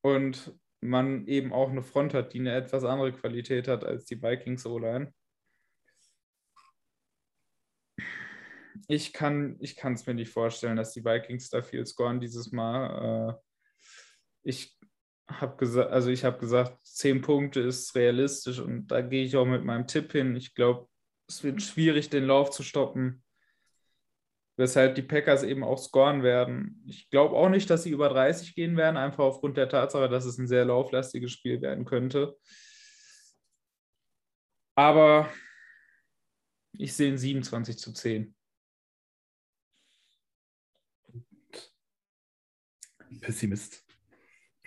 und 0.00 0.54
man 0.80 1.26
eben 1.26 1.52
auch 1.52 1.70
eine 1.70 1.82
Front 1.82 2.14
hat, 2.14 2.34
die 2.34 2.40
eine 2.40 2.54
etwas 2.54 2.84
andere 2.84 3.12
Qualität 3.12 3.68
hat 3.68 3.84
als 3.84 4.04
die 4.04 4.20
Vikings 4.22 4.66
O-Line. 4.66 5.12
Ich 8.88 9.12
kann 9.12 9.58
es 9.60 10.06
mir 10.06 10.14
nicht 10.14 10.30
vorstellen, 10.30 10.76
dass 10.76 10.92
die 10.92 11.04
Vikings 11.04 11.50
da 11.50 11.62
viel 11.62 11.86
scoren 11.86 12.20
dieses 12.20 12.52
Mal. 12.52 13.30
Äh, 13.30 13.34
ich 14.42 14.78
habe 15.28 15.56
gesagt, 15.56 15.90
also 15.90 16.10
ich 16.10 16.24
habe 16.24 16.38
gesagt, 16.38 16.78
zehn 16.84 17.22
Punkte 17.22 17.60
ist 17.60 17.94
realistisch 17.94 18.58
und 18.58 18.88
da 18.88 19.00
gehe 19.00 19.24
ich 19.24 19.36
auch 19.36 19.46
mit 19.46 19.64
meinem 19.64 19.86
Tipp 19.86 20.12
hin. 20.12 20.36
Ich 20.36 20.54
glaube, 20.54 20.88
es 21.28 21.42
wird 21.42 21.62
schwierig, 21.62 22.10
den 22.10 22.24
Lauf 22.24 22.50
zu 22.50 22.62
stoppen. 22.62 23.22
Weshalb 24.56 24.94
die 24.94 25.02
Packers 25.02 25.42
eben 25.42 25.64
auch 25.64 25.78
scoren 25.78 26.22
werden. 26.22 26.84
Ich 26.86 27.10
glaube 27.10 27.34
auch 27.34 27.48
nicht, 27.48 27.68
dass 27.70 27.82
sie 27.82 27.90
über 27.90 28.08
30 28.08 28.54
gehen 28.54 28.76
werden, 28.76 28.96
einfach 28.96 29.24
aufgrund 29.24 29.56
der 29.56 29.68
Tatsache, 29.68 30.08
dass 30.08 30.26
es 30.26 30.38
ein 30.38 30.46
sehr 30.46 30.64
lauflastiges 30.64 31.32
Spiel 31.32 31.60
werden 31.60 31.84
könnte. 31.84 32.36
Aber 34.76 35.28
ich 36.72 36.94
sehe 36.94 37.12
ein 37.12 37.18
27 37.18 37.78
zu 37.78 37.92
10. 37.92 38.34
Pessimist. 43.20 43.84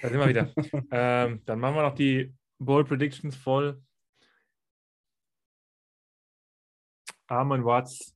Da 0.01 0.09
sind 0.09 0.19
wir 0.19 0.27
wieder. 0.27 0.53
ähm, 0.91 1.41
dann 1.45 1.59
machen 1.59 1.75
wir 1.75 1.83
noch 1.83 1.95
die 1.95 2.35
Ball 2.59 2.83
Predictions 2.85 3.35
voll. 3.35 3.81
Armin 7.27 7.65
Watts 7.65 8.15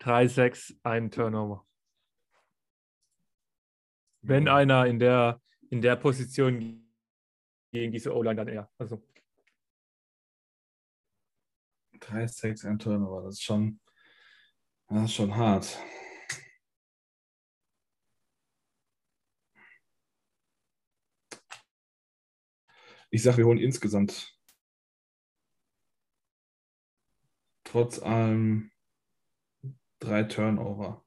3-6, 0.00 0.76
ein 0.82 1.10
Turnover. 1.10 1.66
Wenn 4.22 4.44
mhm. 4.44 4.48
einer 4.48 4.86
in 4.86 4.98
der, 4.98 5.40
in 5.70 5.82
der 5.82 5.96
Position 5.96 6.88
gegen 7.72 7.92
diese 7.92 8.14
O-Line 8.14 8.36
dann 8.36 8.48
eher. 8.48 8.70
Also. 8.78 9.02
Drei 12.00 12.26
Sacks, 12.26 12.64
ein 12.64 12.78
Turnover, 12.78 13.24
das 13.24 13.34
ist 13.34 13.42
schon, 13.42 13.80
das 14.88 15.04
ist 15.04 15.14
schon 15.14 15.34
hart. 15.34 15.78
Ich 23.10 23.22
sage, 23.22 23.38
wir 23.38 23.46
holen 23.46 23.58
insgesamt 23.58 24.38
trotz 27.64 27.98
allem 27.98 28.70
drei 29.98 30.24
Turnover 30.24 31.04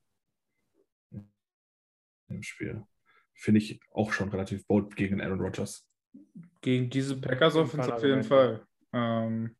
im 2.27 2.43
Spiel. 2.43 2.85
Finde 3.33 3.59
ich 3.59 3.79
auch 3.91 4.13
schon 4.13 4.29
relativ 4.29 4.65
bold 4.67 4.95
gegen 4.95 5.21
Aaron 5.21 5.41
Rodgers. 5.41 5.87
Gegen 6.61 6.89
diese 6.89 7.19
Packers 7.19 7.55
auf 7.55 7.73
jeden 8.03 8.23
Fall. 8.23 8.67
Ähm, 8.93 9.55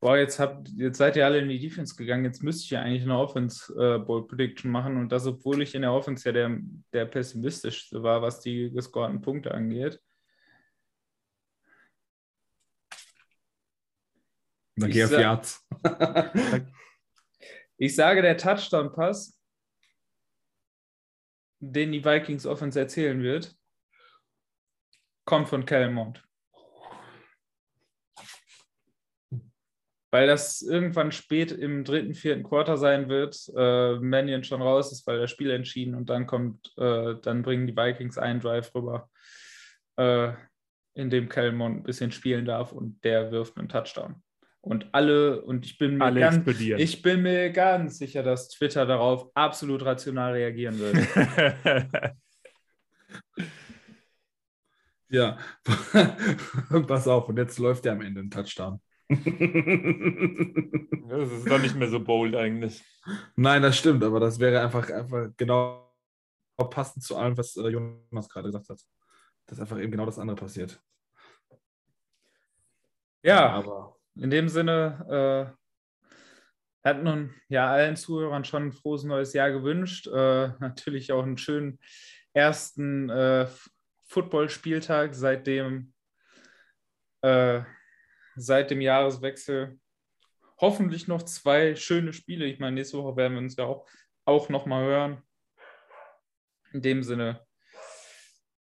boah, 0.00 0.16
jetzt, 0.16 0.40
habt, 0.40 0.68
jetzt 0.76 0.98
seid 0.98 1.16
ihr 1.16 1.26
alle 1.26 1.38
in 1.38 1.48
die 1.48 1.58
Defense 1.58 1.94
gegangen. 1.94 2.24
Jetzt 2.24 2.42
müsste 2.42 2.64
ich 2.64 2.70
ja 2.70 2.80
eigentlich 2.80 3.02
eine 3.02 3.18
Offense 3.18 3.72
äh, 3.74 3.98
Bold 3.98 4.28
Prediction 4.28 4.70
machen. 4.70 4.96
Und 4.96 5.12
das, 5.12 5.26
obwohl 5.26 5.62
ich 5.62 5.74
in 5.74 5.82
der 5.82 5.92
Offense 5.92 6.26
ja 6.26 6.32
der, 6.32 6.58
der 6.92 7.04
pessimistischste 7.04 8.02
war, 8.02 8.22
was 8.22 8.40
die 8.40 8.70
gescorten 8.70 9.20
Punkte 9.20 9.52
angeht. 9.52 10.00
Dann 14.76 14.90
geh 14.90 15.04
auf 15.04 15.10
Yards. 15.10 15.68
ich 17.76 17.94
sage, 17.94 18.22
der 18.22 18.38
Touchdown-Pass, 18.38 19.38
den 21.58 21.92
die 21.92 22.02
Vikings 22.02 22.46
Offense 22.46 22.80
erzählen 22.80 23.22
wird, 23.22 23.54
kommt 25.26 25.50
von 25.50 25.66
Kelmont. 25.66 26.26
Weil 30.12 30.26
das 30.26 30.60
irgendwann 30.62 31.12
spät 31.12 31.52
im 31.52 31.84
dritten, 31.84 32.14
vierten 32.14 32.42
Quarter 32.42 32.76
sein 32.76 33.08
wird, 33.08 33.36
äh, 33.56 33.94
Mannion 34.00 34.42
schon 34.42 34.60
raus 34.60 34.90
ist, 34.90 35.06
weil 35.06 35.20
das 35.20 35.30
Spiel 35.30 35.50
entschieden 35.50 35.94
und 35.94 36.10
dann 36.10 36.26
kommt, 36.26 36.72
äh, 36.78 37.14
dann 37.22 37.42
bringen 37.42 37.68
die 37.68 37.76
Vikings 37.76 38.18
einen 38.18 38.40
Drive 38.40 38.74
rüber, 38.74 39.08
äh, 39.96 40.32
in 40.94 41.10
dem 41.10 41.28
Kelmont 41.28 41.78
ein 41.78 41.82
bisschen 41.84 42.10
spielen 42.10 42.44
darf 42.44 42.72
und 42.72 43.04
der 43.04 43.30
wirft 43.30 43.56
einen 43.56 43.68
Touchdown. 43.68 44.22
Und 44.62 44.88
alle, 44.92 45.40
und 45.42 45.64
ich 45.64 45.78
bin 45.78 45.96
mir, 45.96 46.04
alle 46.04 46.20
ganz, 46.20 46.46
ich 46.60 47.00
bin 47.00 47.22
mir 47.22 47.50
ganz 47.50 47.96
sicher, 47.96 48.22
dass 48.22 48.48
Twitter 48.48 48.84
darauf 48.84 49.30
absolut 49.34 49.82
rational 49.84 50.32
reagieren 50.32 50.78
wird. 50.78 52.16
ja, 55.08 55.38
pass 56.86 57.08
auf, 57.08 57.28
und 57.30 57.38
jetzt 57.38 57.58
läuft 57.58 57.86
er 57.86 57.92
am 57.92 58.02
Ende 58.02 58.20
ein 58.20 58.30
Touchdown. 58.30 58.80
das 61.08 61.32
ist 61.32 61.50
doch 61.50 61.60
nicht 61.60 61.74
mehr 61.74 61.88
so 61.88 61.98
bold 61.98 62.36
eigentlich. 62.36 62.84
Nein, 63.34 63.62
das 63.62 63.76
stimmt, 63.76 64.04
aber 64.04 64.20
das 64.20 64.38
wäre 64.38 64.60
einfach, 64.60 64.88
einfach 64.90 65.28
genau 65.36 65.92
passend 66.70 67.02
zu 67.02 67.16
allem, 67.16 67.36
was 67.36 67.56
äh, 67.56 67.68
Jonas 67.68 68.28
gerade 68.28 68.48
gesagt 68.48 68.68
hat. 68.68 68.80
Dass 69.46 69.58
einfach 69.58 69.78
eben 69.78 69.90
genau 69.90 70.06
das 70.06 70.18
andere 70.18 70.36
passiert. 70.36 70.80
Ja, 73.22 73.50
aber 73.50 73.96
in 74.14 74.30
dem 74.30 74.48
Sinne, 74.48 75.54
äh, 75.54 75.60
hat 76.82 77.02
nun 77.02 77.34
ja 77.48 77.70
allen 77.70 77.96
Zuhörern 77.96 78.44
schon 78.44 78.68
ein 78.68 78.72
frohes 78.72 79.04
neues 79.04 79.32
Jahr 79.32 79.50
gewünscht. 79.50 80.06
Äh, 80.06 80.52
natürlich 80.60 81.12
auch 81.12 81.22
einen 81.22 81.38
schönen 81.38 81.78
ersten 82.32 83.10
äh, 83.10 83.46
Footballspieltag 84.06 85.14
seit 85.14 85.46
dem, 85.46 85.92
äh, 87.22 87.62
seit 88.40 88.70
dem 88.70 88.80
Jahreswechsel. 88.80 89.78
Hoffentlich 90.58 91.08
noch 91.08 91.22
zwei 91.22 91.74
schöne 91.74 92.12
Spiele. 92.12 92.46
Ich 92.46 92.58
meine, 92.58 92.74
nächste 92.74 92.98
Woche 92.98 93.16
werden 93.16 93.34
wir 93.34 93.40
uns 93.40 93.56
ja 93.56 93.64
auch, 93.64 93.86
auch 94.24 94.48
nochmal 94.48 94.84
hören. 94.84 95.22
In 96.72 96.82
dem 96.82 97.02
Sinne, 97.02 97.44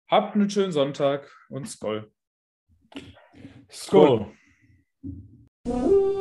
habt 0.08 0.34
einen 0.34 0.50
schönen 0.50 0.72
Sonntag 0.72 1.30
und 1.48 1.68
Skoll. 1.68 2.12
Skoll. 3.70 4.32
You. 5.66 6.19